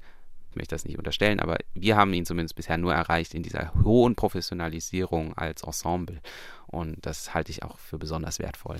Ich 0.49 0.55
möchte 0.55 0.73
das 0.73 0.83
nicht 0.83 0.97
unterstellen, 0.97 1.39
aber 1.39 1.57
wir 1.75 1.95
haben 1.95 2.11
ihn 2.13 2.25
zumindest 2.25 2.55
bisher 2.55 2.79
nur 2.79 2.95
erreicht 2.95 3.35
in 3.35 3.43
dieser 3.43 3.71
hohen 3.83 4.15
Professionalisierung 4.15 5.37
als 5.37 5.61
Ensemble. 5.61 6.21
Und 6.65 7.05
das 7.05 7.35
halte 7.35 7.51
ich 7.51 7.61
auch 7.61 7.77
für 7.77 7.99
besonders 7.99 8.39
wertvoll. 8.39 8.77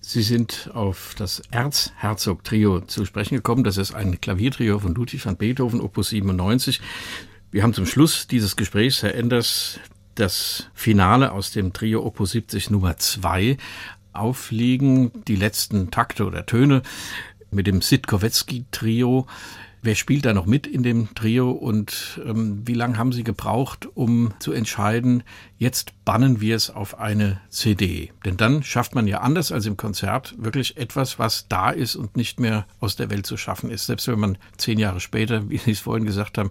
Sie 0.00 0.22
sind 0.22 0.70
auf 0.72 1.14
das 1.16 1.42
Erzherzog-Trio 1.50 2.80
zu 2.80 3.04
sprechen 3.04 3.36
gekommen. 3.36 3.64
Das 3.64 3.76
ist 3.76 3.94
ein 3.94 4.20
Klaviertrio 4.20 4.78
von 4.78 4.94
Ludwig 4.94 5.24
van 5.24 5.36
Beethoven, 5.36 5.80
Opus 5.80 6.08
97. 6.08 6.80
Wir 7.50 7.62
haben 7.62 7.74
zum 7.74 7.86
Schluss 7.86 8.26
dieses 8.26 8.56
Gesprächs, 8.56 9.02
Herr 9.02 9.14
Enders, 9.14 9.78
das 10.14 10.68
Finale 10.74 11.32
aus 11.32 11.50
dem 11.52 11.72
Trio 11.72 12.04
Opus 12.04 12.32
70 12.32 12.70
Nummer 12.70 12.96
2 12.96 13.58
aufliegen, 14.12 15.10
die 15.28 15.36
letzten 15.36 15.90
Takte 15.90 16.24
oder 16.24 16.46
Töne 16.46 16.82
mit 17.50 17.66
dem 17.66 17.82
Sitkowetzki-Trio. 17.82 19.26
Wer 19.82 19.94
spielt 19.94 20.26
da 20.26 20.34
noch 20.34 20.44
mit 20.44 20.66
in 20.66 20.82
dem 20.82 21.14
Trio 21.14 21.52
und 21.52 22.20
ähm, 22.26 22.66
wie 22.66 22.74
lange 22.74 22.98
haben 22.98 23.12
Sie 23.12 23.24
gebraucht, 23.24 23.88
um 23.94 24.34
zu 24.38 24.52
entscheiden, 24.52 25.22
jetzt 25.56 26.04
bannen 26.04 26.42
wir 26.42 26.54
es 26.54 26.68
auf 26.68 26.98
eine 26.98 27.40
CD? 27.48 28.12
Denn 28.26 28.36
dann 28.36 28.62
schafft 28.62 28.94
man 28.94 29.06
ja 29.06 29.20
anders 29.22 29.52
als 29.52 29.64
im 29.64 29.78
Konzert 29.78 30.34
wirklich 30.36 30.76
etwas, 30.76 31.18
was 31.18 31.48
da 31.48 31.70
ist 31.70 31.96
und 31.96 32.14
nicht 32.14 32.40
mehr 32.40 32.66
aus 32.78 32.96
der 32.96 33.08
Welt 33.08 33.24
zu 33.24 33.38
schaffen 33.38 33.70
ist. 33.70 33.86
Selbst 33.86 34.06
wenn 34.08 34.20
man 34.20 34.38
zehn 34.58 34.78
Jahre 34.78 35.00
später, 35.00 35.48
wie 35.48 35.56
Sie 35.56 35.70
es 35.70 35.80
vorhin 35.80 36.04
gesagt 36.04 36.36
haben, 36.36 36.50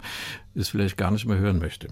es 0.56 0.70
vielleicht 0.70 0.96
gar 0.96 1.12
nicht 1.12 1.26
mehr 1.26 1.38
hören 1.38 1.60
möchte 1.60 1.88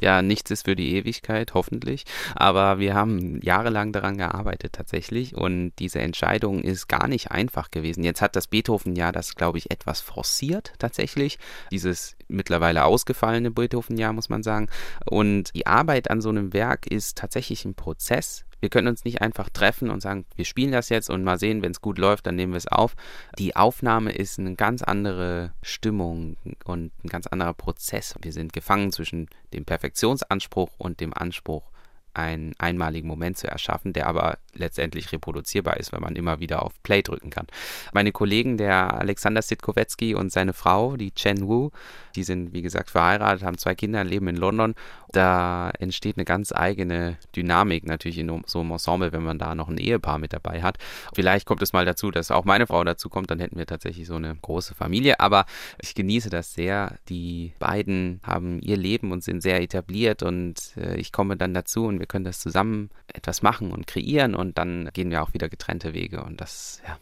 ja, 0.00 0.22
nichts 0.22 0.50
ist 0.50 0.64
für 0.64 0.76
die 0.76 0.94
Ewigkeit, 0.94 1.54
hoffentlich. 1.54 2.04
Aber 2.34 2.78
wir 2.78 2.94
haben 2.94 3.40
jahrelang 3.42 3.92
daran 3.92 4.16
gearbeitet 4.16 4.72
tatsächlich 4.72 5.34
und 5.34 5.72
diese 5.78 6.00
Entscheidung 6.00 6.62
ist 6.62 6.88
gar 6.88 7.06
nicht 7.06 7.30
einfach 7.30 7.70
gewesen. 7.70 8.02
Jetzt 8.04 8.22
hat 8.22 8.36
das 8.36 8.46
Beethoven-Jahr 8.46 9.12
das, 9.12 9.34
glaube 9.34 9.58
ich, 9.58 9.70
etwas 9.70 10.00
forciert 10.00 10.72
tatsächlich. 10.78 11.38
Dieses 11.70 12.16
mittlerweile 12.28 12.84
ausgefallene 12.84 13.50
Beethoven-Jahr, 13.50 14.12
muss 14.12 14.28
man 14.28 14.42
sagen. 14.42 14.68
Und 15.06 15.54
die 15.54 15.66
Arbeit 15.66 16.10
an 16.10 16.20
so 16.20 16.28
einem 16.30 16.52
Werk 16.52 16.86
ist 16.86 17.18
tatsächlich 17.18 17.64
ein 17.64 17.74
Prozess, 17.74 18.44
wir 18.60 18.68
können 18.68 18.88
uns 18.88 19.04
nicht 19.04 19.20
einfach 19.20 19.48
treffen 19.50 19.90
und 19.90 20.00
sagen, 20.00 20.24
wir 20.36 20.44
spielen 20.44 20.72
das 20.72 20.88
jetzt 20.88 21.10
und 21.10 21.24
mal 21.24 21.38
sehen, 21.38 21.62
wenn 21.62 21.72
es 21.72 21.80
gut 21.80 21.98
läuft, 21.98 22.26
dann 22.26 22.36
nehmen 22.36 22.52
wir 22.52 22.58
es 22.58 22.68
auf. 22.68 22.94
Die 23.38 23.56
Aufnahme 23.56 24.12
ist 24.12 24.38
eine 24.38 24.54
ganz 24.54 24.82
andere 24.82 25.52
Stimmung 25.62 26.36
und 26.64 26.92
ein 27.04 27.08
ganz 27.08 27.26
anderer 27.26 27.54
Prozess. 27.54 28.14
Wir 28.22 28.32
sind 28.32 28.52
gefangen 28.52 28.92
zwischen 28.92 29.28
dem 29.52 29.64
Perfektionsanspruch 29.64 30.70
und 30.78 31.00
dem 31.00 31.14
Anspruch, 31.14 31.70
einen 32.14 32.54
einmaligen 32.58 33.08
Moment 33.08 33.38
zu 33.38 33.46
erschaffen, 33.46 33.92
der 33.92 34.06
aber 34.06 34.38
letztendlich 34.52 35.12
reproduzierbar 35.12 35.76
ist, 35.76 35.92
wenn 35.92 36.02
man 36.02 36.16
immer 36.16 36.40
wieder 36.40 36.62
auf 36.62 36.82
Play 36.82 37.02
drücken 37.02 37.30
kann. 37.30 37.46
Meine 37.92 38.12
Kollegen, 38.12 38.56
der 38.56 38.94
Alexander 38.94 39.42
Sitkowetzki 39.42 40.14
und 40.14 40.32
seine 40.32 40.52
Frau, 40.52 40.96
die 40.96 41.12
Chen 41.12 41.46
Wu, 41.46 41.70
die 42.16 42.24
sind, 42.24 42.52
wie 42.52 42.62
gesagt, 42.62 42.90
verheiratet, 42.90 43.44
haben 43.44 43.58
zwei 43.58 43.74
Kinder, 43.74 44.02
leben 44.02 44.28
in 44.28 44.36
London. 44.36 44.74
Da 45.12 45.70
entsteht 45.78 46.16
eine 46.16 46.24
ganz 46.24 46.52
eigene 46.52 47.16
Dynamik 47.34 47.84
natürlich 47.84 48.18
in 48.18 48.42
so 48.46 48.60
einem 48.60 48.70
Ensemble, 48.72 49.12
wenn 49.12 49.24
man 49.24 49.38
da 49.38 49.54
noch 49.54 49.68
ein 49.68 49.78
Ehepaar 49.78 50.18
mit 50.18 50.32
dabei 50.32 50.62
hat. 50.62 50.78
Vielleicht 51.14 51.46
kommt 51.46 51.62
es 51.62 51.72
mal 51.72 51.84
dazu, 51.84 52.10
dass 52.10 52.30
auch 52.30 52.44
meine 52.44 52.66
Frau 52.66 52.84
dazu 52.84 53.08
kommt, 53.08 53.30
dann 53.30 53.40
hätten 53.40 53.58
wir 53.58 53.66
tatsächlich 53.66 54.06
so 54.06 54.14
eine 54.14 54.36
große 54.36 54.74
Familie. 54.74 55.18
Aber 55.18 55.46
ich 55.80 55.94
genieße 55.94 56.30
das 56.30 56.54
sehr. 56.54 56.98
Die 57.08 57.54
beiden 57.58 58.20
haben 58.22 58.60
ihr 58.60 58.76
Leben 58.76 59.10
und 59.10 59.24
sind 59.24 59.42
sehr 59.42 59.60
etabliert 59.60 60.22
und 60.22 60.76
äh, 60.76 60.96
ich 60.96 61.12
komme 61.12 61.36
dann 61.36 61.54
dazu 61.54 61.86
und 61.86 61.98
wir 61.98 62.06
können 62.06 62.24
das 62.24 62.38
zusammen 62.38 62.90
etwas 63.08 63.42
machen 63.42 63.72
und 63.72 63.86
kreieren 63.86 64.34
und 64.34 64.58
dann 64.58 64.90
gehen 64.92 65.10
wir 65.10 65.22
auch 65.22 65.34
wieder 65.34 65.48
getrennte 65.48 65.94
Wege 65.94 66.22
und 66.22 66.40
das, 66.40 66.80
ja, 66.86 66.98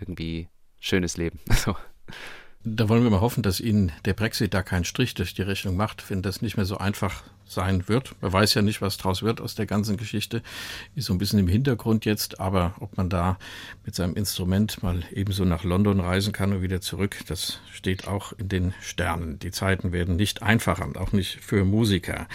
irgendwie 0.00 0.48
schönes 0.80 1.16
Leben. 1.16 1.38
Da 2.64 2.88
wollen 2.88 3.02
wir 3.02 3.10
mal 3.10 3.20
hoffen, 3.20 3.42
dass 3.42 3.58
Ihnen 3.58 3.90
der 4.04 4.14
Brexit 4.14 4.54
da 4.54 4.62
keinen 4.62 4.84
Strich 4.84 5.14
durch 5.14 5.34
die 5.34 5.42
Rechnung 5.42 5.76
macht, 5.76 6.08
wenn 6.10 6.22
das 6.22 6.42
nicht 6.42 6.56
mehr 6.56 6.64
so 6.66 6.78
einfach 6.78 7.24
sein 7.44 7.88
wird. 7.88 8.14
Man 8.20 8.32
weiß 8.32 8.54
ja 8.54 8.62
nicht, 8.62 8.80
was 8.80 8.98
draus 8.98 9.24
wird 9.24 9.40
aus 9.40 9.56
der 9.56 9.66
ganzen 9.66 9.96
Geschichte. 9.96 10.42
Ist 10.94 11.06
so 11.06 11.12
ein 11.12 11.18
bisschen 11.18 11.40
im 11.40 11.48
Hintergrund 11.48 12.04
jetzt, 12.04 12.38
aber 12.38 12.74
ob 12.78 12.96
man 12.96 13.08
da 13.08 13.36
mit 13.84 13.96
seinem 13.96 14.14
Instrument 14.14 14.80
mal 14.80 15.02
ebenso 15.12 15.44
nach 15.44 15.64
London 15.64 15.98
reisen 15.98 16.32
kann 16.32 16.52
und 16.52 16.62
wieder 16.62 16.80
zurück, 16.80 17.16
das 17.26 17.58
steht 17.72 18.06
auch 18.06 18.32
in 18.32 18.48
den 18.48 18.74
Sternen. 18.80 19.40
Die 19.40 19.50
Zeiten 19.50 19.90
werden 19.90 20.14
nicht 20.14 20.42
einfacher 20.42 20.88
auch 21.00 21.12
nicht 21.12 21.40
für 21.40 21.64
Musiker. 21.64 22.28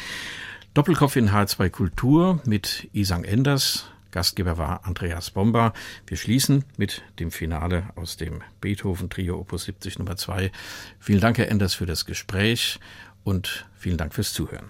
Doppelkopf 0.73 1.15
in 1.15 1.31
H2 1.31 1.69
Kultur 1.69 2.41
mit 2.45 2.89
Isang 2.91 3.23
Enders, 3.23 3.85
Gastgeber 4.11 4.57
war 4.57 4.85
Andreas 4.85 5.31
Bomba. 5.31 5.73
Wir 6.05 6.17
schließen 6.17 6.65
mit 6.77 7.03
dem 7.19 7.31
Finale 7.31 7.89
aus 7.95 8.17
dem 8.17 8.41
Beethoven 8.61 9.09
Trio 9.09 9.39
Opus 9.39 9.65
70 9.65 9.99
Nummer 9.99 10.17
2. 10.17 10.51
Vielen 10.99 11.19
Dank, 11.21 11.37
Herr 11.37 11.49
Enders, 11.49 11.73
für 11.73 11.85
das 11.85 12.05
Gespräch 12.05 12.79
und 13.23 13.67
vielen 13.75 13.97
Dank 13.97 14.13
fürs 14.13 14.33
Zuhören. 14.33 14.69